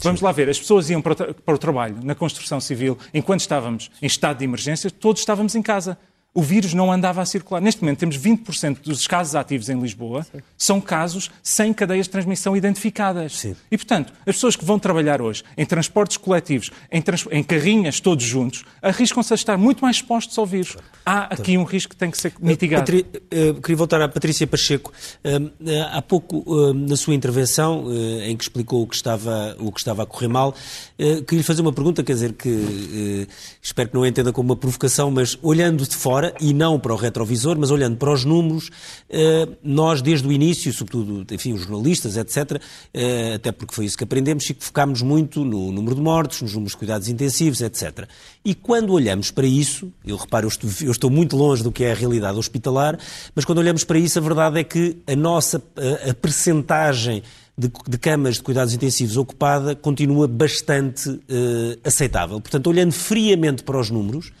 Vamos 0.00 0.20
lá 0.20 0.32
ver, 0.32 0.48
as 0.48 0.58
pessoas 0.58 0.90
iam 0.90 1.00
para 1.00 1.12
o, 1.12 1.34
para 1.34 1.54
o, 1.54 1.58
trabalho 1.58 1.98
na 2.02 2.14
construção 2.14 2.60
civil 2.60 2.98
enquanto 3.14 3.40
estávamos 3.40 3.90
em 4.02 4.06
estado 4.06 4.38
de 4.38 4.44
emergência, 4.44 4.90
todos 4.90 5.20
estávamos 5.20 5.54
em 5.54 5.62
casa 5.62 5.96
o 6.34 6.42
vírus 6.42 6.74
não 6.74 6.92
andava 6.92 7.20
a 7.20 7.26
circular. 7.26 7.60
Neste 7.60 7.82
momento 7.82 7.98
temos 7.98 8.16
20% 8.16 8.82
dos 8.82 9.06
casos 9.06 9.34
ativos 9.34 9.68
em 9.68 9.80
Lisboa, 9.80 10.22
Sim. 10.22 10.38
são 10.56 10.80
casos 10.80 11.30
sem 11.42 11.72
cadeias 11.72 12.06
de 12.06 12.10
transmissão 12.10 12.56
identificadas. 12.56 13.36
Sim. 13.36 13.56
E, 13.70 13.76
portanto, 13.76 14.12
as 14.20 14.36
pessoas 14.36 14.54
que 14.54 14.64
vão 14.64 14.78
trabalhar 14.78 15.20
hoje 15.20 15.42
em 15.56 15.64
transportes 15.64 16.16
coletivos, 16.16 16.70
em, 16.92 17.02
trans... 17.02 17.26
em 17.30 17.42
carrinhas 17.42 17.98
todos 17.98 18.24
juntos, 18.24 18.64
arriscam-se 18.82 19.32
a 19.32 19.36
estar 19.36 19.56
muito 19.56 19.80
mais 19.80 19.96
expostos 19.96 20.38
ao 20.38 20.46
vírus. 20.46 20.76
Há 21.04 21.24
aqui 21.34 21.56
um 21.56 21.64
risco 21.64 21.90
que 21.90 21.96
tem 21.96 22.10
que 22.10 22.18
ser 22.18 22.32
mitigado. 22.40 22.82
Patri... 22.82 23.06
Uh, 23.32 23.60
queria 23.60 23.76
voltar 23.76 24.00
à 24.00 24.08
Patrícia 24.08 24.46
Pacheco. 24.46 24.92
Uh, 25.24 25.46
uh, 25.46 25.52
há 25.92 26.02
pouco, 26.02 26.44
na 26.72 26.96
sua 26.96 27.14
intervenção, 27.14 27.86
em 28.22 28.36
que 28.36 28.44
explicou 28.44 28.82
o 28.82 28.86
que 28.86 28.94
estava, 28.94 29.56
o 29.58 29.72
que 29.72 29.80
estava 29.80 30.02
a 30.02 30.06
correr 30.06 30.28
mal, 30.28 30.54
queria 30.96 31.38
lhe 31.38 31.42
fazer 31.42 31.62
uma 31.62 31.72
pergunta, 31.72 32.02
quer 32.04 32.12
dizer, 32.12 32.32
que 32.34 33.26
espero 33.62 33.88
que 33.88 33.94
não 33.94 34.06
entenda 34.06 34.32
como 34.32 34.50
uma 34.50 34.56
provocação, 34.56 35.10
mas 35.10 35.38
olhando 35.42 35.86
de 35.86 35.96
fora, 35.96 36.17
fora 36.18 36.34
e 36.40 36.52
não 36.52 36.80
para 36.80 36.92
o 36.92 36.96
retrovisor, 36.96 37.56
mas 37.58 37.70
olhando 37.70 37.96
para 37.96 38.12
os 38.12 38.24
números, 38.24 38.70
eh, 39.08 39.48
nós 39.62 40.02
desde 40.02 40.26
o 40.26 40.32
início, 40.32 40.72
sobretudo, 40.72 41.24
enfim, 41.32 41.52
os 41.52 41.60
jornalistas, 41.60 42.16
etc., 42.16 42.60
eh, 42.92 43.34
até 43.34 43.52
porque 43.52 43.72
foi 43.72 43.84
isso 43.84 43.96
que 43.96 44.02
aprendemos, 44.02 44.50
e 44.50 44.56
focámos 44.58 45.00
muito 45.00 45.44
no 45.44 45.70
número 45.70 45.94
de 45.94 46.00
mortes, 46.00 46.42
nos 46.42 46.52
números 46.54 46.72
de 46.72 46.78
cuidados 46.78 47.08
intensivos, 47.08 47.60
etc. 47.60 48.08
E 48.44 48.52
quando 48.52 48.92
olhamos 48.92 49.30
para 49.30 49.46
isso, 49.46 49.92
eu 50.04 50.16
reparo, 50.16 50.48
eu 50.82 50.90
estou, 50.90 51.08
muito 51.08 51.36
longe 51.36 51.62
do 51.62 51.70
que 51.70 51.84
é 51.84 51.92
a 51.92 51.94
realidade 51.94 52.36
hospitalar, 52.36 52.98
mas 53.34 53.44
quando 53.44 53.58
olhamos 53.58 53.84
para 53.84 53.98
isso, 53.98 54.18
a 54.18 54.22
verdade 54.22 54.58
é 54.58 54.64
que 54.64 54.96
a 55.06 55.14
nossa, 55.14 55.62
a 56.08 56.14
percentagem 56.14 57.22
de, 57.56 57.70
de, 57.88 57.98
camas 57.98 58.36
de 58.36 58.42
cuidados 58.42 58.74
intensivos 58.74 59.16
ocupada 59.16 59.74
continua 59.74 60.28
bastante 60.28 61.08
uh, 61.08 61.20
aceitável. 61.84 62.40
Portanto, 62.40 62.68
olhando 62.68 62.92
friamente 62.92 63.64
para 63.64 63.78
os 63.80 63.90
números, 63.90 64.32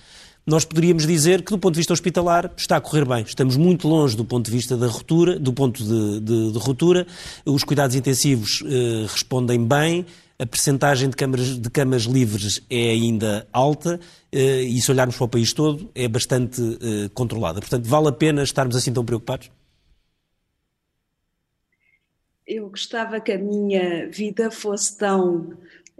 nós 0.48 0.64
poderíamos 0.64 1.06
dizer 1.06 1.42
que, 1.42 1.50
do 1.50 1.58
ponto 1.58 1.74
de 1.74 1.80
vista 1.80 1.92
hospitalar, 1.92 2.50
está 2.56 2.78
a 2.78 2.80
correr 2.80 3.04
bem. 3.04 3.22
Estamos 3.22 3.54
muito 3.58 3.86
longe 3.86 4.16
do 4.16 4.24
ponto 4.24 4.46
de 4.46 4.50
vista 4.50 4.78
da 4.78 4.86
ruptura, 4.86 5.38
do 5.38 5.52
ponto 5.52 5.84
de, 5.84 6.20
de, 6.20 6.52
de 6.52 6.58
ruptura. 6.58 7.06
Os 7.44 7.62
cuidados 7.64 7.94
intensivos 7.94 8.64
eh, 8.64 9.06
respondem 9.06 9.62
bem, 9.62 10.06
a 10.38 10.46
percentagem 10.46 11.10
de 11.10 11.16
camas, 11.16 11.58
de 11.58 11.68
camas 11.68 12.04
livres 12.04 12.62
é 12.70 12.92
ainda 12.92 13.46
alta 13.52 14.00
eh, 14.32 14.62
e, 14.62 14.80
se 14.80 14.90
olharmos 14.90 15.16
para 15.16 15.24
o 15.26 15.28
país 15.28 15.52
todo, 15.52 15.90
é 15.94 16.08
bastante 16.08 16.62
eh, 16.62 17.10
controlada. 17.12 17.60
Portanto, 17.60 17.84
vale 17.84 18.08
a 18.08 18.12
pena 18.12 18.42
estarmos 18.42 18.74
assim 18.74 18.90
tão 18.90 19.04
preocupados? 19.04 19.50
Eu 22.46 22.70
gostava 22.70 23.20
que 23.20 23.32
a 23.32 23.38
minha 23.38 24.08
vida 24.08 24.50
fosse 24.50 24.96
tão 24.96 25.52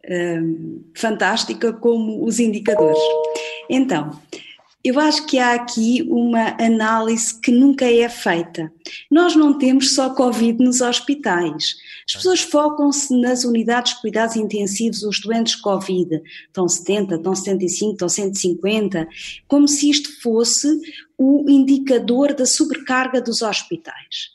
um, 0.08 0.84
fantástica 0.94 1.70
como 1.70 2.24
os 2.24 2.40
indicadores. 2.40 2.98
Então, 3.68 4.18
eu 4.84 4.98
acho 5.00 5.26
que 5.26 5.38
há 5.38 5.54
aqui 5.54 6.06
uma 6.08 6.56
análise 6.58 7.38
que 7.40 7.50
nunca 7.50 7.84
é 7.84 8.08
feita. 8.08 8.72
Nós 9.10 9.34
não 9.34 9.58
temos 9.58 9.94
só 9.94 10.14
Covid 10.14 10.64
nos 10.64 10.80
hospitais. 10.80 11.74
As 12.08 12.14
pessoas 12.14 12.40
focam-se 12.40 13.14
nas 13.20 13.44
unidades 13.44 13.94
de 13.94 14.00
cuidados 14.00 14.36
intensivos, 14.36 15.02
os 15.02 15.20
doentes 15.20 15.56
Covid. 15.56 16.22
Estão 16.46 16.68
70, 16.68 17.16
estão 17.16 17.34
75, 17.34 17.92
estão 17.92 18.08
150, 18.08 19.08
como 19.48 19.66
se 19.66 19.90
isto 19.90 20.22
fosse 20.22 20.68
o 21.18 21.44
indicador 21.50 22.32
da 22.32 22.46
sobrecarga 22.46 23.20
dos 23.20 23.42
hospitais. 23.42 24.30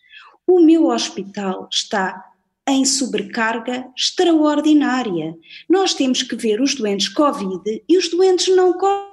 O 0.45 0.59
meu 0.59 0.87
hospital 0.87 1.69
está 1.71 2.21
em 2.67 2.85
sobrecarga 2.85 3.87
extraordinária. 3.97 5.35
Nós 5.69 5.93
temos 5.93 6.21
que 6.21 6.35
ver 6.35 6.61
os 6.61 6.75
doentes 6.75 7.07
Covid 7.07 7.83
e 7.87 7.97
os 7.97 8.09
doentes 8.09 8.53
não 8.55 8.73
Covid, 8.73 9.12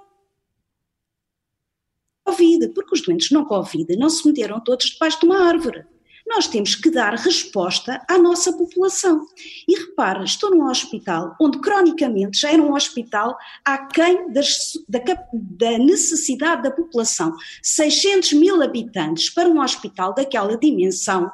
porque 2.69 2.95
os 2.95 3.03
doentes 3.03 3.31
não 3.31 3.45
Covid 3.45 3.97
não 3.97 4.11
se 4.11 4.27
meteram 4.27 4.61
todos 4.61 4.87
debaixo 4.87 5.21
de 5.21 5.27
uma 5.27 5.47
árvore. 5.47 5.85
Nós 6.31 6.47
temos 6.47 6.77
que 6.77 6.91
dar 6.91 7.15
resposta 7.15 8.01
à 8.09 8.17
nossa 8.17 8.53
população. 8.53 9.27
E 9.67 9.77
repara, 9.77 10.23
estou 10.23 10.51
num 10.51 10.71
hospital 10.71 11.35
onde 11.41 11.59
cronicamente 11.59 12.39
já 12.39 12.53
era 12.53 12.63
um 12.63 12.73
hospital 12.73 13.37
aquém 13.65 14.33
das, 14.33 14.75
da, 14.89 15.01
da 15.33 15.77
necessidade 15.79 16.63
da 16.63 16.71
população. 16.71 17.35
600 17.61 18.35
mil 18.35 18.63
habitantes 18.63 19.29
para 19.29 19.49
um 19.49 19.61
hospital 19.61 20.15
daquela 20.15 20.57
dimensão 20.57 21.29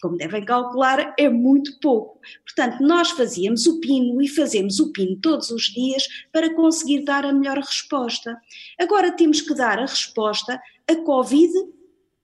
como 0.00 0.16
devem 0.16 0.44
calcular, 0.44 1.14
é 1.18 1.28
muito 1.28 1.78
pouco. 1.80 2.20
Portanto, 2.44 2.80
nós 2.82 3.10
fazíamos 3.10 3.66
o 3.66 3.80
pino 3.80 4.22
e 4.22 4.28
fazemos 4.28 4.78
o 4.78 4.92
pino 4.92 5.16
todos 5.20 5.50
os 5.50 5.64
dias 5.64 6.04
para 6.32 6.54
conseguir 6.54 7.04
dar 7.04 7.24
a 7.24 7.32
melhor 7.32 7.58
resposta. 7.58 8.36
Agora 8.78 9.12
temos 9.12 9.40
que 9.40 9.54
dar 9.54 9.78
a 9.78 9.86
resposta 9.86 10.60
a 10.88 10.96
Covid, 10.96 11.52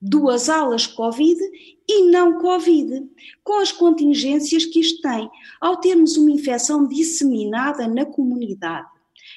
duas 0.01 0.49
alas 0.49 0.87
Covid 0.87 1.41
e 1.89 2.11
não 2.11 2.39
Covid, 2.39 3.09
com 3.43 3.61
as 3.61 3.73
contingências 3.73 4.65
que 4.65 4.81
isto 4.81 5.03
tem. 5.03 5.29
Ao 5.61 5.77
termos 5.77 6.17
uma 6.17 6.31
infecção 6.31 6.87
disseminada 6.87 7.89
na 7.89 8.07
comunidade, 8.07 8.89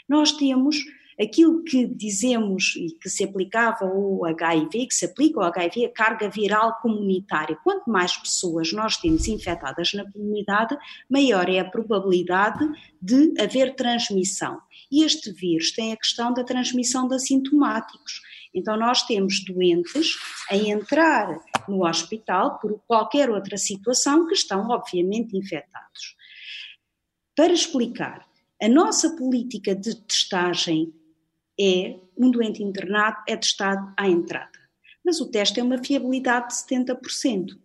nós 0.08 0.32
temos 0.32 0.78
aquilo 1.20 1.64
que 1.64 1.88
dizemos 1.88 2.76
e 2.76 2.90
que 3.02 3.10
se 3.10 3.24
aplicava 3.24 3.86
ao 3.86 4.24
HIV, 4.26 4.88
que 4.88 4.94
se 4.94 5.06
aplica 5.06 5.40
ao 5.40 5.48
HIV, 5.48 5.86
a 5.86 5.92
carga 5.92 6.30
viral 6.30 6.80
comunitária. 6.80 7.58
Quanto 7.64 7.90
mais 7.90 8.16
pessoas 8.16 8.72
nós 8.72 8.98
temos 8.98 9.28
infectadas 9.28 9.94
na 9.94 10.10
comunidade, 10.12 10.78
maior 11.10 11.50
é 11.50 11.60
a 11.60 11.70
probabilidade 11.70 12.70
de 13.02 13.34
haver 13.42 13.76
transmissão. 13.76 14.62
E 14.92 15.04
este 15.04 15.32
vírus 15.32 15.72
tem 15.72 15.92
a 15.92 15.98
questão 15.98 16.34
da 16.34 16.44
transmissão 16.44 17.08
de 17.08 17.16
assintomáticos. 17.16 18.22
Então, 18.54 18.78
nós 18.78 19.04
temos 19.04 19.44
doentes 19.44 20.18
a 20.50 20.56
entrar 20.56 21.38
no 21.68 21.86
hospital 21.86 22.58
por 22.60 22.80
qualquer 22.88 23.30
outra 23.30 23.58
situação 23.58 24.26
que 24.28 24.34
estão, 24.34 24.68
obviamente, 24.70 25.38
infectados. 25.38 26.16
Para 27.36 27.54
explicar, 27.54 28.26
a 28.60 28.68
nossa 28.68 29.16
política 29.16 29.76
de 29.76 29.96
testagem 29.96 30.92
é 31.60 31.96
um 32.18 32.32
doente 32.32 32.64
internado 32.64 33.18
é 33.28 33.36
testado 33.36 33.94
à 33.98 34.08
entrada. 34.08 34.58
Mas 35.04 35.22
o 35.22 35.30
teste 35.30 35.56
tem 35.56 35.64
uma 35.64 35.84
fiabilidade 35.84 36.50
de 36.50 36.56
70%. 36.56 37.58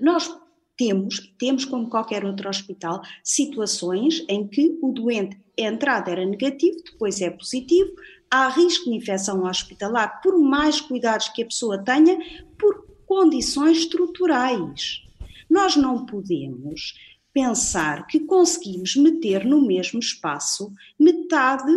Nós 0.00 0.30
temos, 0.76 1.32
temos 1.38 1.64
como 1.64 1.90
qualquer 1.90 2.24
outro 2.24 2.48
hospital, 2.48 3.02
situações 3.22 4.24
em 4.28 4.46
que 4.46 4.78
o 4.80 4.92
doente, 4.92 5.38
a 5.58 5.62
entrada 5.62 6.10
era 6.10 6.24
negativo, 6.24 6.78
depois 6.84 7.20
é 7.20 7.28
positivo, 7.28 7.90
há 8.30 8.48
risco 8.48 8.84
de 8.88 8.96
infecção 8.96 9.44
hospitalar, 9.44 10.22
por 10.22 10.38
mais 10.38 10.80
cuidados 10.80 11.28
que 11.28 11.42
a 11.42 11.46
pessoa 11.46 11.82
tenha, 11.84 12.18
por 12.58 12.86
condições 13.06 13.78
estruturais. 13.78 15.02
Nós 15.50 15.76
não 15.76 16.06
podemos 16.06 16.94
pensar 17.32 18.06
que 18.06 18.20
conseguimos 18.20 18.96
meter 18.96 19.44
no 19.44 19.60
mesmo 19.60 19.98
espaço 19.98 20.72
metade 20.98 21.72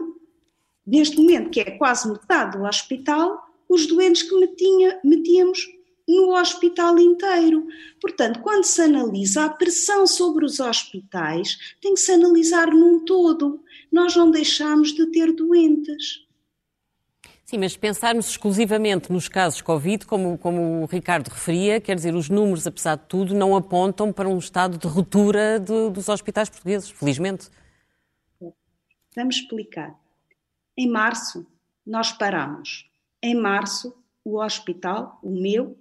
neste 0.85 1.17
momento, 1.17 1.49
que 1.49 1.59
é 1.59 1.71
quase 1.71 2.09
metade 2.11 2.57
do 2.57 2.65
hospital, 2.65 3.41
os 3.69 3.87
doentes 3.87 4.23
que 4.23 4.35
metinha, 4.35 4.99
metíamos 5.03 5.67
no 6.07 6.35
hospital 6.35 6.99
inteiro. 6.99 7.65
Portanto, 8.01 8.41
quando 8.41 8.65
se 8.65 8.81
analisa 8.81 9.45
a 9.45 9.49
pressão 9.49 10.05
sobre 10.05 10.45
os 10.45 10.59
hospitais, 10.59 11.57
tem 11.81 11.93
que 11.93 11.99
se 11.99 12.11
analisar 12.11 12.67
num 12.67 13.03
todo. 13.05 13.61
Nós 13.91 14.15
não 14.15 14.29
deixamos 14.29 14.91
de 14.91 15.05
ter 15.07 15.31
doentes. 15.31 16.23
Sim, 17.45 17.59
mas 17.59 17.77
pensarmos 17.77 18.29
exclusivamente 18.29 19.11
nos 19.11 19.27
casos 19.27 19.61
Covid, 19.61 20.05
como, 20.05 20.37
como 20.37 20.81
o 20.81 20.85
Ricardo 20.85 21.27
referia, 21.27 21.79
quer 21.79 21.95
dizer, 21.95 22.15
os 22.15 22.29
números, 22.29 22.65
apesar 22.65 22.95
de 22.95 23.05
tudo, 23.05 23.35
não 23.35 23.55
apontam 23.55 24.11
para 24.11 24.27
um 24.27 24.39
estado 24.39 24.77
de 24.77 24.87
ruptura 24.87 25.59
de, 25.59 25.89
dos 25.91 26.09
hospitais 26.09 26.49
portugueses, 26.49 26.89
felizmente. 26.89 27.49
Vamos 29.15 29.35
explicar. 29.35 30.02
Em 30.77 30.89
março, 30.89 31.45
nós 31.85 32.11
paramos. 32.11 32.89
Em 33.21 33.35
março, 33.35 33.95
o 34.23 34.39
hospital, 34.39 35.19
o 35.21 35.29
meu 35.29 35.77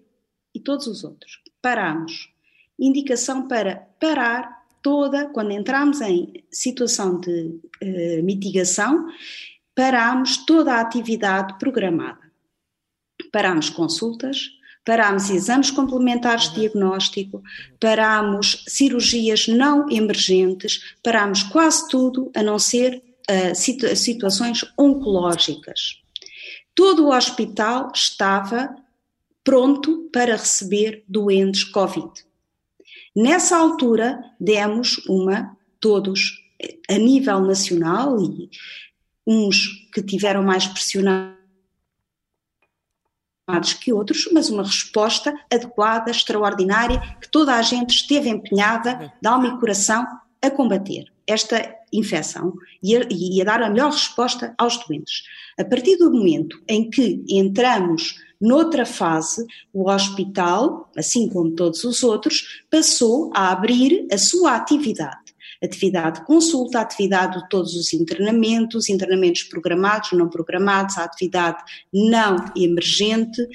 e 0.54 0.60
todos 0.60 0.86
os 0.86 1.04
outros, 1.04 1.40
paramos. 1.60 2.30
Indicação 2.78 3.48
para 3.48 3.76
parar 4.00 4.62
toda, 4.82 5.28
quando 5.28 5.52
entramos 5.52 6.00
em 6.00 6.44
situação 6.50 7.20
de 7.20 7.60
uh, 7.82 8.22
mitigação, 8.22 9.06
parámos 9.74 10.38
toda 10.38 10.74
a 10.74 10.80
atividade 10.80 11.58
programada. 11.58 12.20
Parámos 13.30 13.70
consultas, 13.70 14.50
parámos 14.84 15.30
exames 15.30 15.70
complementares 15.70 16.48
de 16.48 16.60
diagnóstico, 16.60 17.42
parámos 17.80 18.64
cirurgias 18.68 19.46
não 19.46 19.88
emergentes, 19.88 20.96
parámos 21.02 21.42
quase 21.44 21.88
tudo, 21.88 22.30
a 22.34 22.42
não 22.42 22.58
ser 22.58 23.02
uh, 23.50 23.54
situ 23.54 23.94
situações 23.96 24.64
oncológicas. 24.78 26.00
Todo 26.74 27.06
o 27.06 27.14
hospital 27.14 27.92
estava 27.94 28.74
pronto 29.44 30.08
para 30.12 30.36
receber 30.36 31.04
doentes 31.08 31.64
Covid. 31.64 32.10
Nessa 33.14 33.56
altura, 33.56 34.22
demos 34.40 34.98
uma, 35.06 35.56
todos, 35.80 36.40
a 36.88 36.94
nível 36.94 37.40
nacional 37.40 38.18
e 38.20 38.48
uns 39.26 39.88
que 39.92 40.02
tiveram 40.02 40.42
mais 40.42 40.66
pressionados 40.66 41.42
que 43.80 43.92
outros, 43.92 44.28
mas 44.32 44.48
uma 44.48 44.62
resposta 44.62 45.34
adequada, 45.52 46.10
extraordinária, 46.10 47.00
que 47.20 47.28
toda 47.28 47.54
a 47.54 47.62
gente 47.62 47.90
esteve 47.90 48.28
empenhada, 48.28 49.12
de 49.20 49.28
alma 49.28 49.48
e 49.48 49.60
coração, 49.60 50.06
a 50.40 50.50
combater 50.50 51.12
esta 51.26 51.81
infecção 51.92 52.54
e 52.82 52.96
a, 52.96 53.06
e 53.10 53.40
a 53.40 53.44
dar 53.44 53.62
a 53.62 53.70
melhor 53.70 53.90
resposta 53.90 54.54
aos 54.58 54.78
doentes. 54.86 55.22
A 55.58 55.64
partir 55.64 55.96
do 55.96 56.10
momento 56.10 56.60
em 56.68 56.88
que 56.88 57.24
entramos 57.28 58.14
noutra 58.40 58.84
fase, 58.84 59.46
o 59.72 59.88
hospital, 59.88 60.90
assim 60.96 61.28
como 61.28 61.52
todos 61.52 61.84
os 61.84 62.02
outros, 62.02 62.64
passou 62.70 63.30
a 63.34 63.52
abrir 63.52 64.06
a 64.10 64.18
sua 64.18 64.56
atividade 64.56 65.22
atividade 65.62 66.20
de 66.20 66.26
consulta, 66.26 66.80
atividade 66.80 67.40
de 67.40 67.48
todos 67.48 67.74
os 67.76 67.92
internamentos, 67.92 68.88
internamentos 68.88 69.44
programados, 69.44 70.12
não 70.12 70.28
programados, 70.28 70.98
atividade 70.98 71.62
não 71.92 72.36
emergente, 72.56 73.46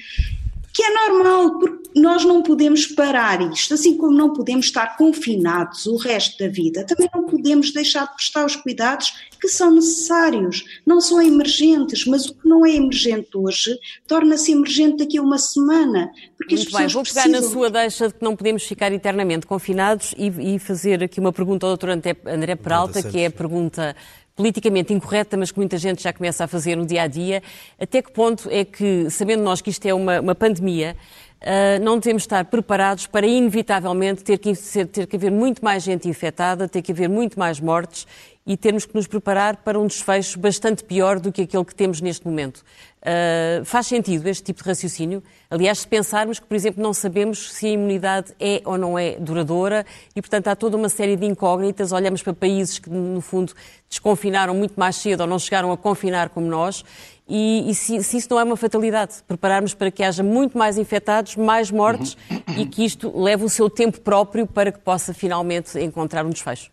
que 0.78 0.82
é 0.84 0.94
normal, 0.94 1.58
porque 1.58 1.90
nós 1.96 2.24
não 2.24 2.40
podemos 2.40 2.86
parar 2.86 3.40
isto, 3.52 3.74
assim 3.74 3.96
como 3.96 4.16
não 4.16 4.32
podemos 4.32 4.66
estar 4.66 4.96
confinados 4.96 5.86
o 5.86 5.96
resto 5.96 6.38
da 6.38 6.48
vida, 6.48 6.86
também 6.86 7.10
não 7.12 7.24
podemos 7.24 7.72
deixar 7.72 8.06
de 8.06 8.14
prestar 8.14 8.46
os 8.46 8.54
cuidados 8.54 9.12
que 9.40 9.48
são 9.48 9.74
necessários, 9.74 10.64
não 10.86 11.00
são 11.00 11.20
emergentes, 11.20 12.06
mas 12.06 12.26
o 12.26 12.34
que 12.34 12.48
não 12.48 12.64
é 12.64 12.76
emergente 12.76 13.30
hoje 13.34 13.76
torna-se 14.06 14.52
emergente 14.52 14.98
daqui 14.98 15.18
a 15.18 15.22
uma 15.22 15.36
semana. 15.38 16.12
Porque 16.36 16.54
Muito 16.54 16.70
bem, 16.70 16.86
vou 16.86 17.02
pegar 17.02 17.22
precisam... 17.22 17.42
na 17.42 17.48
sua 17.48 17.70
deixa 17.70 18.06
de 18.06 18.14
que 18.14 18.22
não 18.22 18.36
podemos 18.36 18.62
ficar 18.62 18.92
eternamente 18.92 19.48
confinados 19.48 20.14
e, 20.16 20.54
e 20.54 20.58
fazer 20.60 21.02
aqui 21.02 21.18
uma 21.18 21.32
pergunta 21.32 21.66
ao 21.66 21.76
Dr. 21.76 21.88
André 22.24 22.54
Peralta, 22.54 23.02
que 23.02 23.18
é 23.18 23.26
a 23.26 23.30
pergunta 23.32 23.96
politicamente 24.38 24.94
incorreta, 24.94 25.36
mas 25.36 25.50
que 25.50 25.58
muita 25.58 25.76
gente 25.76 26.00
já 26.00 26.12
começa 26.12 26.44
a 26.44 26.46
fazer 26.46 26.76
no 26.76 26.86
dia 26.86 27.02
a 27.02 27.06
dia. 27.08 27.42
Até 27.76 28.00
que 28.00 28.12
ponto 28.12 28.48
é 28.48 28.64
que, 28.64 29.10
sabendo 29.10 29.42
nós 29.42 29.60
que 29.60 29.68
isto 29.68 29.84
é 29.84 29.92
uma, 29.92 30.20
uma 30.20 30.34
pandemia, 30.34 30.96
Uh, 31.40 31.78
não 31.84 32.00
devemos 32.00 32.24
estar 32.24 32.44
preparados 32.46 33.06
para, 33.06 33.24
inevitavelmente, 33.24 34.24
ter 34.24 34.38
que, 34.38 34.52
ter 34.86 35.06
que 35.06 35.14
haver 35.14 35.30
muito 35.30 35.64
mais 35.64 35.84
gente 35.84 36.08
infectada, 36.08 36.68
ter 36.68 36.82
que 36.82 36.90
haver 36.90 37.08
muito 37.08 37.38
mais 37.38 37.60
mortes 37.60 38.08
e 38.48 38.56
termos 38.56 38.86
que 38.86 38.94
nos 38.94 39.06
preparar 39.06 39.58
para 39.58 39.78
um 39.78 39.86
desfecho 39.86 40.38
bastante 40.38 40.82
pior 40.82 41.20
do 41.20 41.30
que 41.30 41.42
aquele 41.42 41.64
que 41.66 41.74
temos 41.74 42.00
neste 42.00 42.26
momento. 42.26 42.64
Uh, 42.98 43.62
faz 43.62 43.86
sentido 43.86 44.26
este 44.26 44.42
tipo 44.42 44.62
de 44.62 44.68
raciocínio? 44.70 45.22
Aliás, 45.50 45.80
se 45.80 45.86
pensarmos 45.86 46.40
que, 46.40 46.46
por 46.46 46.54
exemplo, 46.54 46.82
não 46.82 46.94
sabemos 46.94 47.52
se 47.52 47.66
a 47.66 47.68
imunidade 47.68 48.32
é 48.40 48.62
ou 48.64 48.78
não 48.78 48.98
é 48.98 49.16
duradoura 49.16 49.84
e, 50.16 50.22
portanto, 50.22 50.48
há 50.48 50.56
toda 50.56 50.78
uma 50.78 50.88
série 50.88 51.14
de 51.14 51.26
incógnitas. 51.26 51.92
Olhamos 51.92 52.22
para 52.22 52.32
países 52.32 52.78
que, 52.78 52.88
no 52.88 53.20
fundo, 53.20 53.52
desconfinaram 53.86 54.54
muito 54.54 54.80
mais 54.80 54.96
cedo 54.96 55.20
ou 55.20 55.26
não 55.26 55.38
chegaram 55.38 55.70
a 55.70 55.76
confinar 55.76 56.30
como 56.30 56.46
nós. 56.46 56.82
E, 57.28 57.70
e 57.70 57.74
se, 57.74 58.02
se, 58.02 58.16
isso 58.16 58.28
não 58.30 58.40
é 58.40 58.44
uma 58.44 58.56
fatalidade, 58.56 59.16
prepararmos 59.28 59.74
para 59.74 59.90
que 59.90 60.02
haja 60.02 60.22
muito 60.22 60.56
mais 60.56 60.78
infectados, 60.78 61.36
mais 61.36 61.70
mortes 61.70 62.16
e 62.56 62.64
que 62.64 62.82
isto 62.82 63.12
leve 63.14 63.44
o 63.44 63.48
seu 63.50 63.68
tempo 63.68 64.00
próprio 64.00 64.46
para 64.46 64.72
que 64.72 64.78
possa 64.78 65.12
finalmente 65.12 65.78
encontrar 65.78 66.24
um 66.24 66.30
desfecho. 66.30 66.70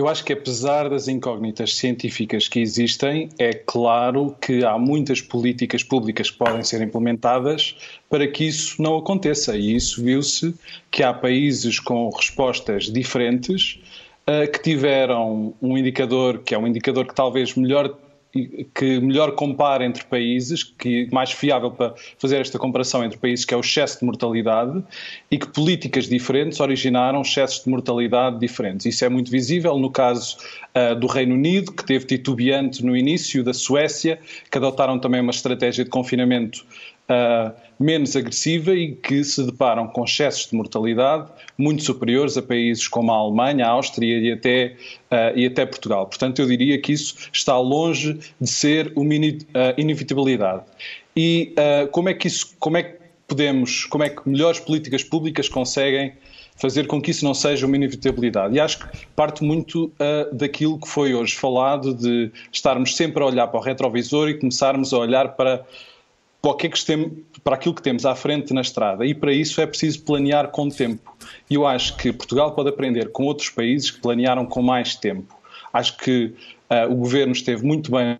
Eu 0.00 0.08
acho 0.08 0.24
que 0.24 0.32
apesar 0.32 0.88
das 0.88 1.08
incógnitas 1.08 1.76
científicas 1.76 2.48
que 2.48 2.58
existem, 2.58 3.28
é 3.38 3.52
claro 3.52 4.34
que 4.40 4.64
há 4.64 4.78
muitas 4.78 5.20
políticas 5.20 5.82
públicas 5.82 6.30
que 6.30 6.38
podem 6.38 6.62
ser 6.62 6.80
implementadas 6.80 7.76
para 8.08 8.26
que 8.26 8.44
isso 8.44 8.80
não 8.80 8.96
aconteça. 8.96 9.54
E 9.58 9.76
isso 9.76 10.02
viu-se 10.02 10.54
que 10.90 11.02
há 11.02 11.12
países 11.12 11.78
com 11.78 12.08
respostas 12.08 12.84
diferentes 12.84 13.78
uh, 14.26 14.50
que 14.50 14.62
tiveram 14.62 15.52
um 15.60 15.76
indicador 15.76 16.38
que 16.38 16.54
é 16.54 16.58
um 16.58 16.66
indicador 16.66 17.06
que 17.06 17.14
talvez 17.14 17.54
melhor 17.54 17.94
que 18.74 19.00
melhor 19.00 19.32
compara 19.32 19.84
entre 19.84 20.04
países, 20.04 20.62
que 20.62 21.08
mais 21.12 21.32
fiável 21.32 21.70
para 21.70 21.94
fazer 22.18 22.40
esta 22.40 22.58
comparação 22.58 23.04
entre 23.04 23.18
países, 23.18 23.44
que 23.44 23.52
é 23.52 23.56
o 23.56 23.60
excesso 23.60 24.00
de 24.00 24.04
mortalidade, 24.04 24.82
e 25.30 25.38
que 25.38 25.48
políticas 25.48 26.08
diferentes 26.08 26.60
originaram 26.60 27.22
excessos 27.22 27.64
de 27.64 27.70
mortalidade 27.70 28.38
diferentes. 28.38 28.86
Isso 28.86 29.04
é 29.04 29.08
muito 29.08 29.30
visível 29.30 29.78
no 29.78 29.90
caso 29.90 30.36
uh, 30.74 30.94
do 30.94 31.06
Reino 31.06 31.34
Unido, 31.34 31.72
que 31.72 31.84
teve 31.84 32.04
titubeante 32.04 32.84
no 32.84 32.96
início, 32.96 33.42
da 33.42 33.52
Suécia, 33.52 34.18
que 34.50 34.58
adotaram 34.58 34.98
também 34.98 35.20
uma 35.20 35.32
estratégia 35.32 35.84
de 35.84 35.90
confinamento 35.90 36.64
uh, 37.10 37.69
menos 37.80 38.14
agressiva 38.14 38.74
e 38.74 38.94
que 38.94 39.24
se 39.24 39.42
deparam 39.44 39.88
com 39.88 40.04
excessos 40.04 40.50
de 40.50 40.54
mortalidade 40.54 41.30
muito 41.56 41.82
superiores 41.82 42.36
a 42.36 42.42
países 42.42 42.86
como 42.86 43.10
a 43.10 43.16
Alemanha, 43.16 43.66
a 43.66 43.70
Áustria 43.70 44.18
e 44.18 44.30
até, 44.30 44.76
uh, 45.10 45.36
e 45.36 45.46
até 45.46 45.64
Portugal. 45.64 46.06
Portanto, 46.06 46.40
eu 46.40 46.46
diria 46.46 46.80
que 46.80 46.92
isso 46.92 47.16
está 47.32 47.58
longe 47.58 48.18
de 48.40 48.50
ser 48.50 48.92
uma 48.94 49.14
uh, 49.14 49.18
inevitabilidade. 49.78 50.62
E 51.16 51.54
como 51.90 52.08
é 52.08 52.14
que 52.14 52.28
isso, 52.28 52.54
como 52.58 52.76
é 52.76 52.84
que 52.84 53.00
podemos, 53.26 53.84
como 53.86 54.04
é 54.04 54.10
que 54.10 54.28
melhores 54.28 54.60
políticas 54.60 55.02
públicas 55.02 55.48
conseguem 55.48 56.12
fazer 56.60 56.86
com 56.86 57.00
que 57.00 57.10
isso 57.10 57.24
não 57.24 57.32
seja 57.32 57.66
uma 57.66 57.74
inevitabilidade. 57.74 58.54
E 58.54 58.60
acho 58.60 58.80
que 58.80 59.06
parte 59.16 59.42
muito 59.42 59.86
uh, 59.86 60.34
daquilo 60.34 60.78
que 60.78 60.86
foi 60.86 61.14
hoje 61.14 61.34
falado, 61.34 61.94
de 61.94 62.30
estarmos 62.52 62.94
sempre 62.94 63.22
a 63.22 63.26
olhar 63.26 63.46
para 63.46 63.58
o 63.58 63.62
retrovisor 63.62 64.28
e 64.28 64.34
começarmos 64.34 64.92
a 64.92 64.98
olhar 64.98 65.28
para 65.36 65.64
para, 66.42 66.56
que 66.56 66.66
é 66.66 66.70
que 66.70 66.84
tem, 66.84 67.24
para 67.44 67.54
aquilo 67.54 67.74
que 67.74 67.82
temos 67.82 68.06
à 68.06 68.14
frente 68.14 68.52
na 68.54 68.60
estrada 68.60 69.04
e 69.04 69.14
para 69.14 69.32
isso 69.32 69.60
é 69.60 69.66
preciso 69.66 70.02
planear 70.02 70.48
com 70.48 70.68
tempo. 70.68 71.16
E 71.48 71.54
eu 71.54 71.66
acho 71.66 71.96
que 71.96 72.12
Portugal 72.12 72.52
pode 72.52 72.68
aprender 72.68 73.10
com 73.12 73.24
outros 73.24 73.50
países 73.50 73.90
que 73.90 74.00
planearam 74.00 74.46
com 74.46 74.62
mais 74.62 74.94
tempo. 74.94 75.36
Acho 75.72 75.96
que 75.98 76.34
uh, 76.70 76.90
o 76.90 76.96
governo 76.96 77.32
esteve 77.32 77.64
muito 77.64 77.90
bem, 77.90 78.18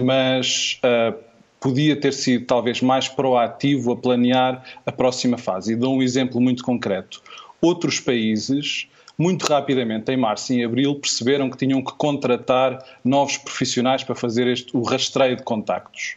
mas 0.00 0.80
uh, 0.84 1.16
podia 1.60 1.96
ter 1.96 2.12
sido 2.12 2.44
talvez 2.46 2.82
mais 2.82 3.08
proativo 3.08 3.92
a 3.92 3.96
planear 3.96 4.64
a 4.84 4.92
próxima 4.92 5.38
fase. 5.38 5.72
E 5.72 5.76
dou 5.76 5.96
um 5.96 6.02
exemplo 6.02 6.40
muito 6.40 6.62
concreto. 6.62 7.22
Outros 7.60 8.00
países 8.00 8.88
muito 9.16 9.44
rapidamente, 9.46 10.10
em 10.10 10.16
março 10.16 10.52
e 10.52 10.56
em 10.56 10.64
abril, 10.64 10.96
perceberam 10.96 11.48
que 11.48 11.56
tinham 11.56 11.82
que 11.82 11.92
contratar 11.94 12.84
novos 13.04 13.36
profissionais 13.36 14.02
para 14.02 14.14
fazer 14.14 14.46
este, 14.48 14.76
o 14.76 14.82
rastreio 14.82 15.36
de 15.36 15.42
contactos. 15.42 16.16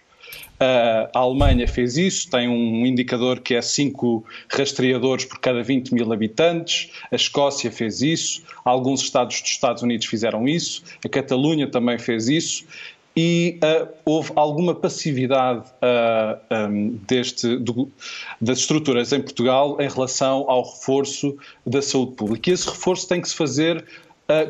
Uh, 0.59 1.05
a 1.13 1.19
Alemanha 1.19 1.67
fez 1.67 1.97
isso, 1.97 2.31
tem 2.31 2.49
um 2.49 2.83
indicador 2.83 3.41
que 3.41 3.53
é 3.53 3.61
5 3.61 4.25
rastreadores 4.49 5.23
por 5.23 5.39
cada 5.39 5.61
20 5.61 5.93
mil 5.93 6.11
habitantes. 6.11 6.91
A 7.11 7.15
Escócia 7.15 7.71
fez 7.71 8.01
isso, 8.01 8.41
alguns 8.65 9.01
estados 9.01 9.39
dos 9.39 9.51
Estados 9.51 9.83
Unidos 9.83 10.07
fizeram 10.07 10.47
isso, 10.47 10.81
a 11.05 11.09
Catalunha 11.09 11.67
também 11.67 11.99
fez 11.99 12.27
isso. 12.27 12.65
E 13.15 13.59
uh, 13.63 13.87
houve 14.05 14.31
alguma 14.35 14.75
passividade 14.75 15.65
uh, 15.81 16.69
um, 16.69 16.99
deste, 17.07 17.57
do, 17.57 17.89
das 18.39 18.59
estruturas 18.59 19.11
em 19.11 19.21
Portugal 19.21 19.77
em 19.79 19.89
relação 19.89 20.45
ao 20.47 20.63
reforço 20.63 21.35
da 21.65 21.81
saúde 21.81 22.11
pública. 22.13 22.49
E 22.49 22.53
esse 22.53 22.67
reforço 22.67 23.07
tem 23.07 23.21
que 23.21 23.29
se 23.29 23.35
fazer 23.35 23.83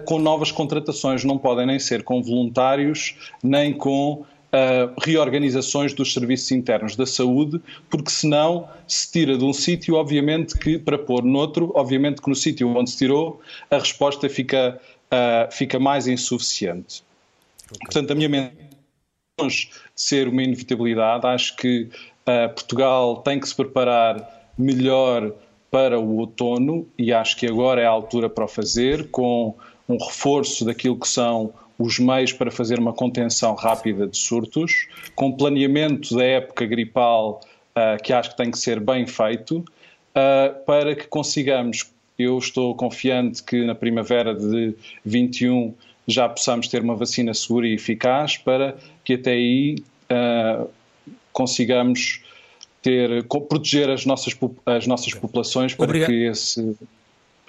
com 0.06 0.18
novas 0.18 0.52
contratações, 0.52 1.24
não 1.24 1.38
podem 1.38 1.68
nem 1.68 1.78
ser 1.78 2.02
com 2.02 2.20
voluntários, 2.20 3.16
nem 3.44 3.72
com 3.72 4.26
uh, 4.54 4.94
reorganizações 5.02 5.94
dos 5.94 6.14
serviços 6.14 6.52
internos 6.52 6.96
da 6.96 7.06
saúde, 7.06 7.62
porque 7.90 8.10
senão 8.10 8.70
se 8.88 9.12
tira 9.12 9.38
de 9.38 9.44
um 9.44 9.54
sítio, 9.54 9.96
obviamente 9.96 10.58
que 10.58 10.78
para 10.78 10.98
pôr 10.98 11.24
noutro, 11.24 11.72
obviamente 11.76 12.22
que 12.22 12.30
no 12.30 12.36
sítio 12.36 12.68
onde 12.76 12.90
se 12.90 12.98
tirou, 12.98 13.42
a 13.70 13.78
resposta 13.78 14.30
fica, 14.30 14.80
uh, 15.12 15.52
fica 15.52 15.80
mais 15.80 16.08
insuficiente. 16.08 17.04
Okay. 17.66 17.80
Portanto, 17.86 18.12
a 18.12 18.16
minha 18.16 18.54
longe 19.40 19.70
de 19.96 20.02
ser 20.02 20.28
uma 20.28 20.42
inevitabilidade. 20.42 21.26
Acho 21.28 21.56
que 21.56 21.84
uh, 21.84 22.54
Portugal 22.54 23.18
tem 23.18 23.40
que 23.40 23.48
se 23.48 23.56
preparar 23.56 24.50
melhor 24.58 25.32
para 25.70 26.00
o 26.00 26.18
outono 26.18 26.88
e 26.98 27.14
acho 27.14 27.38
que 27.38 27.46
agora 27.46 27.82
é 27.82 27.86
a 27.86 27.90
altura 27.90 28.30
para 28.30 28.46
o 28.46 28.48
fazer, 28.48 29.10
com 29.12 29.54
um 29.88 29.98
reforço 29.98 30.66
daquilo 30.66 31.00
que 31.00 31.08
são 31.08 31.54
os 31.78 32.00
meios 32.00 32.34
para 32.34 32.50
fazer 32.50 32.80
uma 32.80 32.94
contenção 32.94 33.54
rápida 33.54 34.08
de 34.08 34.18
surtos, 34.18 34.88
com 35.16 35.32
planeamento 35.32 36.16
da 36.16 36.24
época 36.24 36.66
gripal 36.66 37.42
uh, 37.78 38.02
que 38.02 38.12
acho 38.12 38.32
que 38.32 38.38
tem 38.38 38.50
que 38.50 38.58
ser 38.58 38.80
bem 38.80 39.06
feito, 39.06 39.60
uh, 39.60 40.66
para 40.66 40.96
que 40.96 41.08
consigamos. 41.08 41.92
Eu 42.18 42.40
estou 42.40 42.74
confiante 42.74 43.44
que 43.44 43.64
na 43.64 43.76
primavera 43.76 44.34
de 44.34 44.74
21 45.06 45.74
já 46.08 46.28
possamos 46.28 46.68
ter 46.68 46.82
uma 46.82 46.96
vacina 46.96 47.32
segura 47.32 47.68
e 47.68 47.76
eficaz 47.76 48.38
para 48.38 48.76
que 49.04 49.14
até 49.14 49.34
aí 49.34 49.76
uh, 50.10 50.68
consigamos 51.32 52.24
ter, 52.82 53.24
proteger 53.26 53.90
as 53.92 54.04
nossas, 54.04 54.36
as 54.66 54.88
nossas 54.88 55.14
populações 55.14 55.76
para 55.76 55.86
Obrigado. 55.86 56.10
que 56.10 56.26
esse 56.26 56.76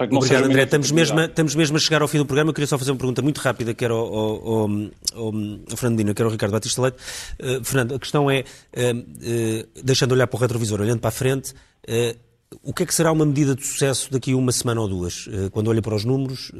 Obrigado, 0.01 0.45
André. 0.45 0.63
Estamos 0.63 0.91
mesmo, 0.91 1.19
a, 1.19 1.25
estamos 1.25 1.55
mesmo 1.55 1.75
a 1.75 1.79
chegar 1.79 2.01
ao 2.01 2.07
fim 2.07 2.19
do 2.19 2.25
programa. 2.25 2.51
Eu 2.51 2.53
queria 2.53 2.67
só 2.67 2.77
fazer 2.77 2.91
uma 2.91 2.97
pergunta 2.97 3.21
muito 3.21 3.39
rápida, 3.39 3.73
que 3.73 3.83
era 3.83 3.93
ao, 3.93 3.99
ao, 3.99 4.47
ao, 4.47 5.33
ao 5.71 5.77
Fernandino, 5.77 6.15
que 6.15 6.21
era 6.21 6.29
o 6.29 6.31
Ricardo 6.31 6.53
Batista 6.53 6.81
Leite. 6.81 6.97
Uh, 7.37 7.63
Fernando, 7.65 7.95
a 7.95 7.99
questão 7.99 8.31
é, 8.31 8.45
uh, 8.77 8.97
uh, 8.97 9.83
deixando 9.83 10.11
de 10.11 10.13
olhar 10.15 10.27
para 10.27 10.37
o 10.37 10.39
retrovisor, 10.39 10.79
olhando 10.79 11.01
para 11.01 11.09
a 11.09 11.11
frente, 11.11 11.53
o 12.63 12.73
que 12.73 12.83
é 12.83 12.85
que 12.85 12.93
será 12.93 13.11
uma 13.11 13.25
medida 13.25 13.53
de 13.53 13.65
sucesso 13.65 14.09
daqui 14.09 14.31
a 14.31 14.37
uma 14.37 14.53
semana 14.53 14.79
ou 14.79 14.87
duas? 14.87 15.27
Quando 15.51 15.67
olha 15.67 15.81
para 15.81 15.95
os 15.95 16.05
números, 16.05 16.51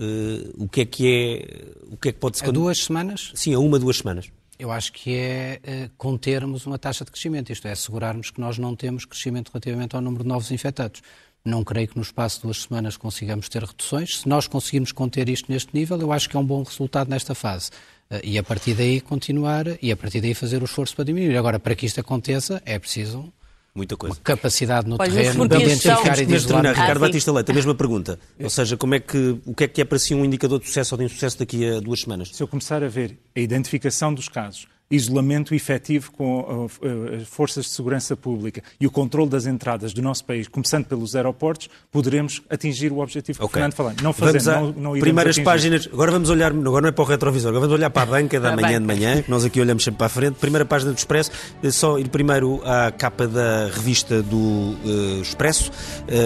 o 0.57 0.67
que 0.67 0.81
é 0.81 0.85
que 0.85 1.07
é... 1.07 1.93
O 1.93 1.97
que 1.97 2.09
é 2.09 2.11
que 2.11 2.19
pode 2.19 2.37
ser... 2.37 2.49
A 2.49 2.51
duas 2.51 2.83
semanas? 2.83 3.31
Sim, 3.35 3.53
a 3.53 3.59
uma, 3.59 3.79
duas 3.79 3.97
semanas. 3.97 4.29
Eu 4.57 4.69
acho 4.71 4.91
que 4.91 5.15
é 5.15 5.89
contermos 5.97 6.65
uma 6.65 6.77
taxa 6.77 7.05
de 7.05 7.11
crescimento, 7.11 7.51
isto 7.51 7.65
é, 7.67 7.71
assegurarmos 7.71 8.29
que 8.29 8.41
nós 8.41 8.57
não 8.57 8.75
temos 8.75 9.05
crescimento 9.05 9.49
relativamente 9.53 9.95
ao 9.95 10.01
número 10.01 10.23
de 10.23 10.27
novos 10.27 10.51
infectados. 10.51 11.01
Não 11.45 11.63
creio 11.63 11.87
que 11.87 11.95
no 11.95 12.01
espaço 12.01 12.37
de 12.37 12.43
duas 12.43 12.63
semanas 12.63 12.97
consigamos 12.97 13.47
ter 13.47 13.63
reduções. 13.63 14.19
Se 14.19 14.29
nós 14.29 14.47
conseguirmos 14.47 14.91
conter 14.91 15.29
isto 15.29 15.51
neste 15.51 15.73
nível, 15.73 15.99
eu 15.99 16.11
acho 16.11 16.29
que 16.29 16.35
é 16.35 16.39
um 16.39 16.45
bom 16.45 16.63
resultado 16.63 17.09
nesta 17.09 17.33
fase. 17.33 17.71
Eh, 18.09 18.21
e 18.23 18.37
a 18.37 18.43
partir 18.43 18.73
daí 18.73 18.99
continuar 18.99 19.65
e 19.81 19.91
a 19.91 19.97
partir 19.97 20.21
daí 20.21 20.33
fazer 20.33 20.61
o 20.61 20.65
esforço 20.65 20.95
para 20.95 21.05
diminuir. 21.05 21.37
Agora, 21.37 21.59
para 21.59 21.75
que 21.75 21.85
isto 21.85 21.99
aconteça, 21.99 22.61
é 22.65 22.77
preciso 22.77 23.31
Muita 23.73 23.95
coisa. 23.95 24.15
Uma 24.15 24.21
capacidade 24.23 24.89
no 24.89 24.97
pois 24.97 25.13
terreno 25.13 25.47
de 25.47 25.55
identificar 25.55 26.19
e 26.19 26.25
de 26.25 26.35
isolar. 26.35 26.65
Ah, 26.65 26.71
Ricardo 26.71 26.99
Batista 26.99 27.31
Leite, 27.31 27.51
a 27.51 27.53
mesma 27.53 27.75
pergunta. 27.75 28.19
Ou 28.39 28.49
seja, 28.49 28.75
como 28.75 28.95
é 28.95 28.99
que, 28.99 29.39
o 29.45 29.53
que 29.53 29.63
é 29.63 29.67
que 29.67 29.81
é 29.81 29.85
para 29.85 29.99
si 29.99 30.13
um 30.15 30.25
indicador 30.25 30.59
de 30.59 30.67
sucesso 30.67 30.95
ou 30.95 30.99
de 30.99 31.05
insucesso 31.05 31.37
daqui 31.39 31.67
a 31.67 31.79
duas 31.79 32.01
semanas? 32.01 32.29
Se 32.33 32.41
eu 32.41 32.47
começar 32.47 32.83
a 32.83 32.87
ver 32.87 33.17
a 33.35 33.39
identificação 33.39 34.13
dos 34.13 34.27
casos, 34.27 34.67
isolamento 34.91 35.53
efetivo 35.53 36.11
com 36.11 36.39
uh, 36.39 36.65
uh, 36.65 37.21
as 37.21 37.27
forças 37.27 37.65
de 37.65 37.71
segurança 37.71 38.15
pública 38.15 38.63
e 38.79 38.87
o 38.87 38.91
controle 38.91 39.29
das 39.29 39.45
entradas 39.45 39.93
do 39.93 40.01
nosso 40.01 40.25
país, 40.25 40.47
começando 40.47 40.85
pelos 40.85 41.15
aeroportos, 41.15 41.69
poderemos 41.91 42.41
atingir 42.49 42.91
o 42.91 42.99
objetivo 42.99 43.37
que 43.37 43.45
okay. 43.45 43.51
o 43.51 43.53
Fernando 43.53 43.73
falou. 43.73 43.93
Não 44.01 44.13
fazemos, 44.13 44.45
não, 44.45 44.71
não 44.93 44.99
Primeiras 44.99 45.35
atingir. 45.35 45.45
páginas, 45.45 45.89
agora 45.91 46.11
vamos 46.11 46.29
olhar, 46.29 46.51
agora 46.51 46.81
não 46.81 46.89
é 46.89 46.91
para 46.91 47.03
o 47.03 47.07
retrovisor, 47.07 47.49
agora 47.49 47.61
vamos 47.61 47.75
olhar 47.75 47.89
para 47.89 48.03
a 48.03 48.05
banca 48.05 48.39
da 48.39 48.55
manhã 48.57 48.81
de 48.81 48.87
manhã, 48.87 49.21
que 49.21 49.29
nós 49.29 49.45
aqui 49.45 49.61
olhamos 49.61 49.83
sempre 49.83 49.99
para 49.99 50.07
a 50.07 50.09
frente. 50.09 50.35
Primeira 50.35 50.65
página 50.65 50.91
do 50.91 50.97
Expresso, 50.97 51.31
eh, 51.61 51.71
só 51.71 51.99
ir 51.99 52.09
primeiro 52.09 52.61
à 52.65 52.91
capa 52.91 53.27
da 53.27 53.67
revista 53.67 54.23
do 54.23 54.37
uh, 54.37 55.21
Expresso, 55.21 55.71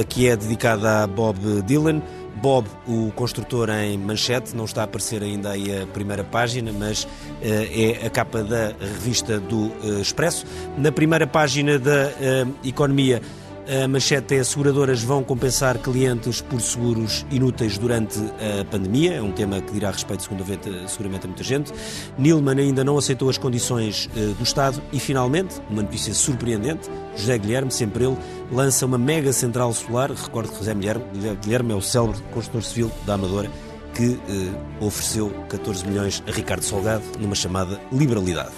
que 0.08 0.28
é 0.28 0.36
dedicada 0.36 1.04
a 1.04 1.08
Bob 1.08 1.38
Dylan. 1.64 2.02
Bob, 2.44 2.68
o 2.86 3.10
construtor 3.16 3.70
em 3.70 3.98
manchete, 3.98 4.54
não 4.54 4.66
está 4.66 4.82
a 4.82 4.84
aparecer 4.84 5.24
ainda 5.24 5.52
aí 5.52 5.82
a 5.82 5.88
primeira 5.88 6.26
página, 6.26 6.74
mas 6.74 7.06
uh, 7.06 7.08
é 7.42 8.06
a 8.06 8.10
capa 8.10 8.44
da 8.44 8.74
revista 8.82 9.40
do 9.40 9.68
uh, 9.68 10.02
Expresso. 10.02 10.46
Na 10.78 10.92
primeira 10.92 11.26
página 11.26 11.80
da 11.80 12.10
uh, 12.10 12.54
Economia, 12.62 13.22
a 13.68 13.88
manchete 13.88 14.36
é 14.36 14.44
seguradoras 14.44 15.02
vão 15.02 15.24
compensar 15.24 15.78
clientes 15.78 16.42
por 16.42 16.62
seguros 16.62 17.26
inúteis 17.32 17.78
durante 17.78 18.20
a 18.20 18.66
pandemia. 18.66 19.14
É 19.14 19.22
um 19.22 19.32
tema 19.32 19.62
que 19.62 19.72
dirá 19.72 19.92
respeito, 19.92 20.24
segundo 20.24 20.44
a 20.44 20.88
seguramente 20.88 21.26
a 21.26 21.28
muita 21.28 21.44
gente. 21.44 21.72
Nilman 22.18 22.60
ainda 22.60 22.84
não 22.84 22.98
aceitou 22.98 23.30
as 23.30 23.38
condições 23.38 24.10
uh, 24.16 24.34
do 24.34 24.44
Estado 24.44 24.82
e, 24.92 25.00
finalmente, 25.00 25.62
uma 25.70 25.82
notícia 25.82 26.14
surpreendente, 26.14 26.90
José 27.16 27.38
Guilherme, 27.38 27.72
sempre 27.72 28.06
ele, 28.06 28.18
lança 28.52 28.86
uma 28.86 28.98
mega 28.98 29.32
central 29.32 29.74
solar. 29.74 30.12
Recordo 30.12 30.52
que 30.52 30.58
José 30.58 30.74
Guilherme, 30.74 31.06
Guilherme 31.42 31.72
é 31.72 31.76
o 31.76 31.82
célebre 31.82 32.22
construtor 32.34 32.64
civil 32.64 32.92
da 33.06 33.14
Amadora 33.14 33.50
que 33.94 34.08
uh, 34.08 34.86
ofereceu 34.86 35.30
14 35.50 35.86
milhões 35.86 36.24
a 36.28 36.32
Ricardo 36.32 36.64
Salgado 36.64 37.04
numa 37.20 37.36
chamada 37.36 37.80
liberalidade. 37.92 38.54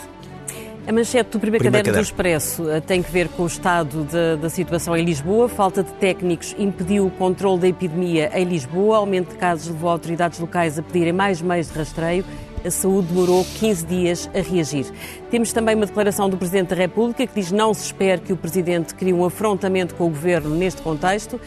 A 0.87 0.91
manchete 0.91 1.31
do 1.31 1.39
primeiro, 1.39 1.63
primeiro 1.63 1.83
caderno, 1.83 1.99
do 1.99 2.05
Expresso 2.05 2.69
eh, 2.69 2.79
tem 2.79 3.01
que 3.01 3.11
ver 3.11 3.27
com 3.29 3.41
o 3.41 3.47
estado 3.47 4.03
de, 4.03 4.39
da 4.39 4.49
situação 4.51 4.95
em 4.95 5.03
Lisboa. 5.03 5.49
Falta 5.49 5.81
de 5.81 5.91
técnicos 5.93 6.55
impediu 6.59 7.07
o 7.07 7.09
controle 7.09 7.59
da 7.59 7.67
epidemia 7.67 8.29
em 8.35 8.43
Lisboa. 8.45 8.97
Aumento 8.97 9.29
de 9.29 9.35
casos 9.35 9.69
levou 9.69 9.89
autoridades 9.89 10.39
locais 10.39 10.77
a 10.77 10.83
pedirem 10.83 11.11
mais 11.11 11.41
meios 11.41 11.71
de 11.71 11.73
rastreio. 11.77 12.23
A 12.63 12.69
saúde 12.69 13.07
demorou 13.07 13.43
15 13.59 13.85
dias 13.85 14.29
a 14.35 14.41
reagir. 14.41 14.85
Temos 15.31 15.51
também 15.51 15.75
uma 15.75 15.87
declaração 15.87 16.29
do 16.29 16.37
Presidente 16.37 16.69
da 16.69 16.75
República 16.75 17.25
que 17.25 17.33
diz 17.33 17.51
não 17.51 17.73
se 17.73 17.85
espera 17.85 18.19
que 18.19 18.31
o 18.31 18.37
Presidente 18.37 18.93
crie 18.93 19.13
um 19.13 19.25
afrontamento 19.25 19.95
com 19.95 20.05
o 20.05 20.09
Governo 20.09 20.51
neste 20.55 20.83
contexto. 20.83 21.41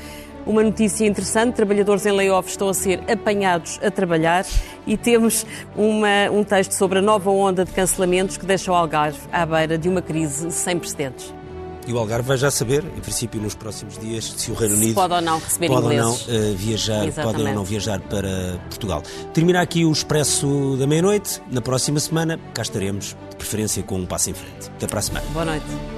Uma 0.49 0.63
notícia 0.63 1.07
interessante: 1.07 1.55
trabalhadores 1.55 2.07
em 2.07 2.13
layoff 2.13 2.49
estão 2.49 2.71
a 2.71 2.75
ser 2.75 3.01
apanhados 3.09 3.79
a 3.83 3.91
trabalhar 3.91 4.47
e 4.87 4.97
temos 4.97 5.45
uma, 5.77 6.31
um 6.33 6.43
texto 6.43 6.73
sobre 6.73 7.01
a 7.01 7.03
nova 7.03 7.31
onda 7.31 7.67
de 7.67 7.71
cancelamentos 7.71 8.39
que 8.39 8.47
deixa 8.47 8.73
o 8.73 8.75
Algarve 8.75 9.19
à 9.31 9.45
beira 9.45 9.77
de 9.77 9.91
uma 9.91 10.01
crise 10.01 10.51
sem 10.51 10.79
precedentes. 10.79 11.35
E 11.87 11.93
o 11.93 11.99
Algarve 11.99 12.29
vai 12.29 12.39
já 12.39 12.51
saber, 12.51 12.83
em 12.97 13.01
princípio, 13.01 13.41
nos 13.41 13.55
próximos 13.55 13.99
dias, 13.99 14.25
se 14.25 14.51
o 14.51 14.55
Reino 14.55 14.75
Unido 14.75 14.95
pode 14.95 15.13
ou 15.13 15.21
não 15.21 15.39
receber 15.39 15.69
pode 15.69 15.87
ingleses. 15.87 16.29
Ou 16.29 16.35
não, 16.35 16.53
uh, 16.53 16.57
viajar, 16.57 17.13
pode 17.13 17.43
ou 17.43 17.55
não 17.55 17.65
viajar 17.65 18.01
para 18.01 18.59
Portugal. 18.71 19.03
Termina 19.35 19.61
aqui 19.61 19.85
o 19.85 19.93
Expresso 19.93 20.77
da 20.79 20.87
Meia-Noite. 20.87 21.43
Na 21.51 21.61
próxima 21.61 22.01
semana, 22.01 22.41
cá 22.55 22.63
estaremos, 22.63 23.17
de 23.31 23.37
preferência 23.37 23.83
com 23.83 23.97
um 23.97 24.07
passo 24.07 24.31
em 24.31 24.35
frente. 24.35 24.71
Até 24.77 24.87
para 24.87 24.99
a 24.99 25.03
semana. 25.03 25.27
Boa 25.33 25.45
noite. 25.45 25.98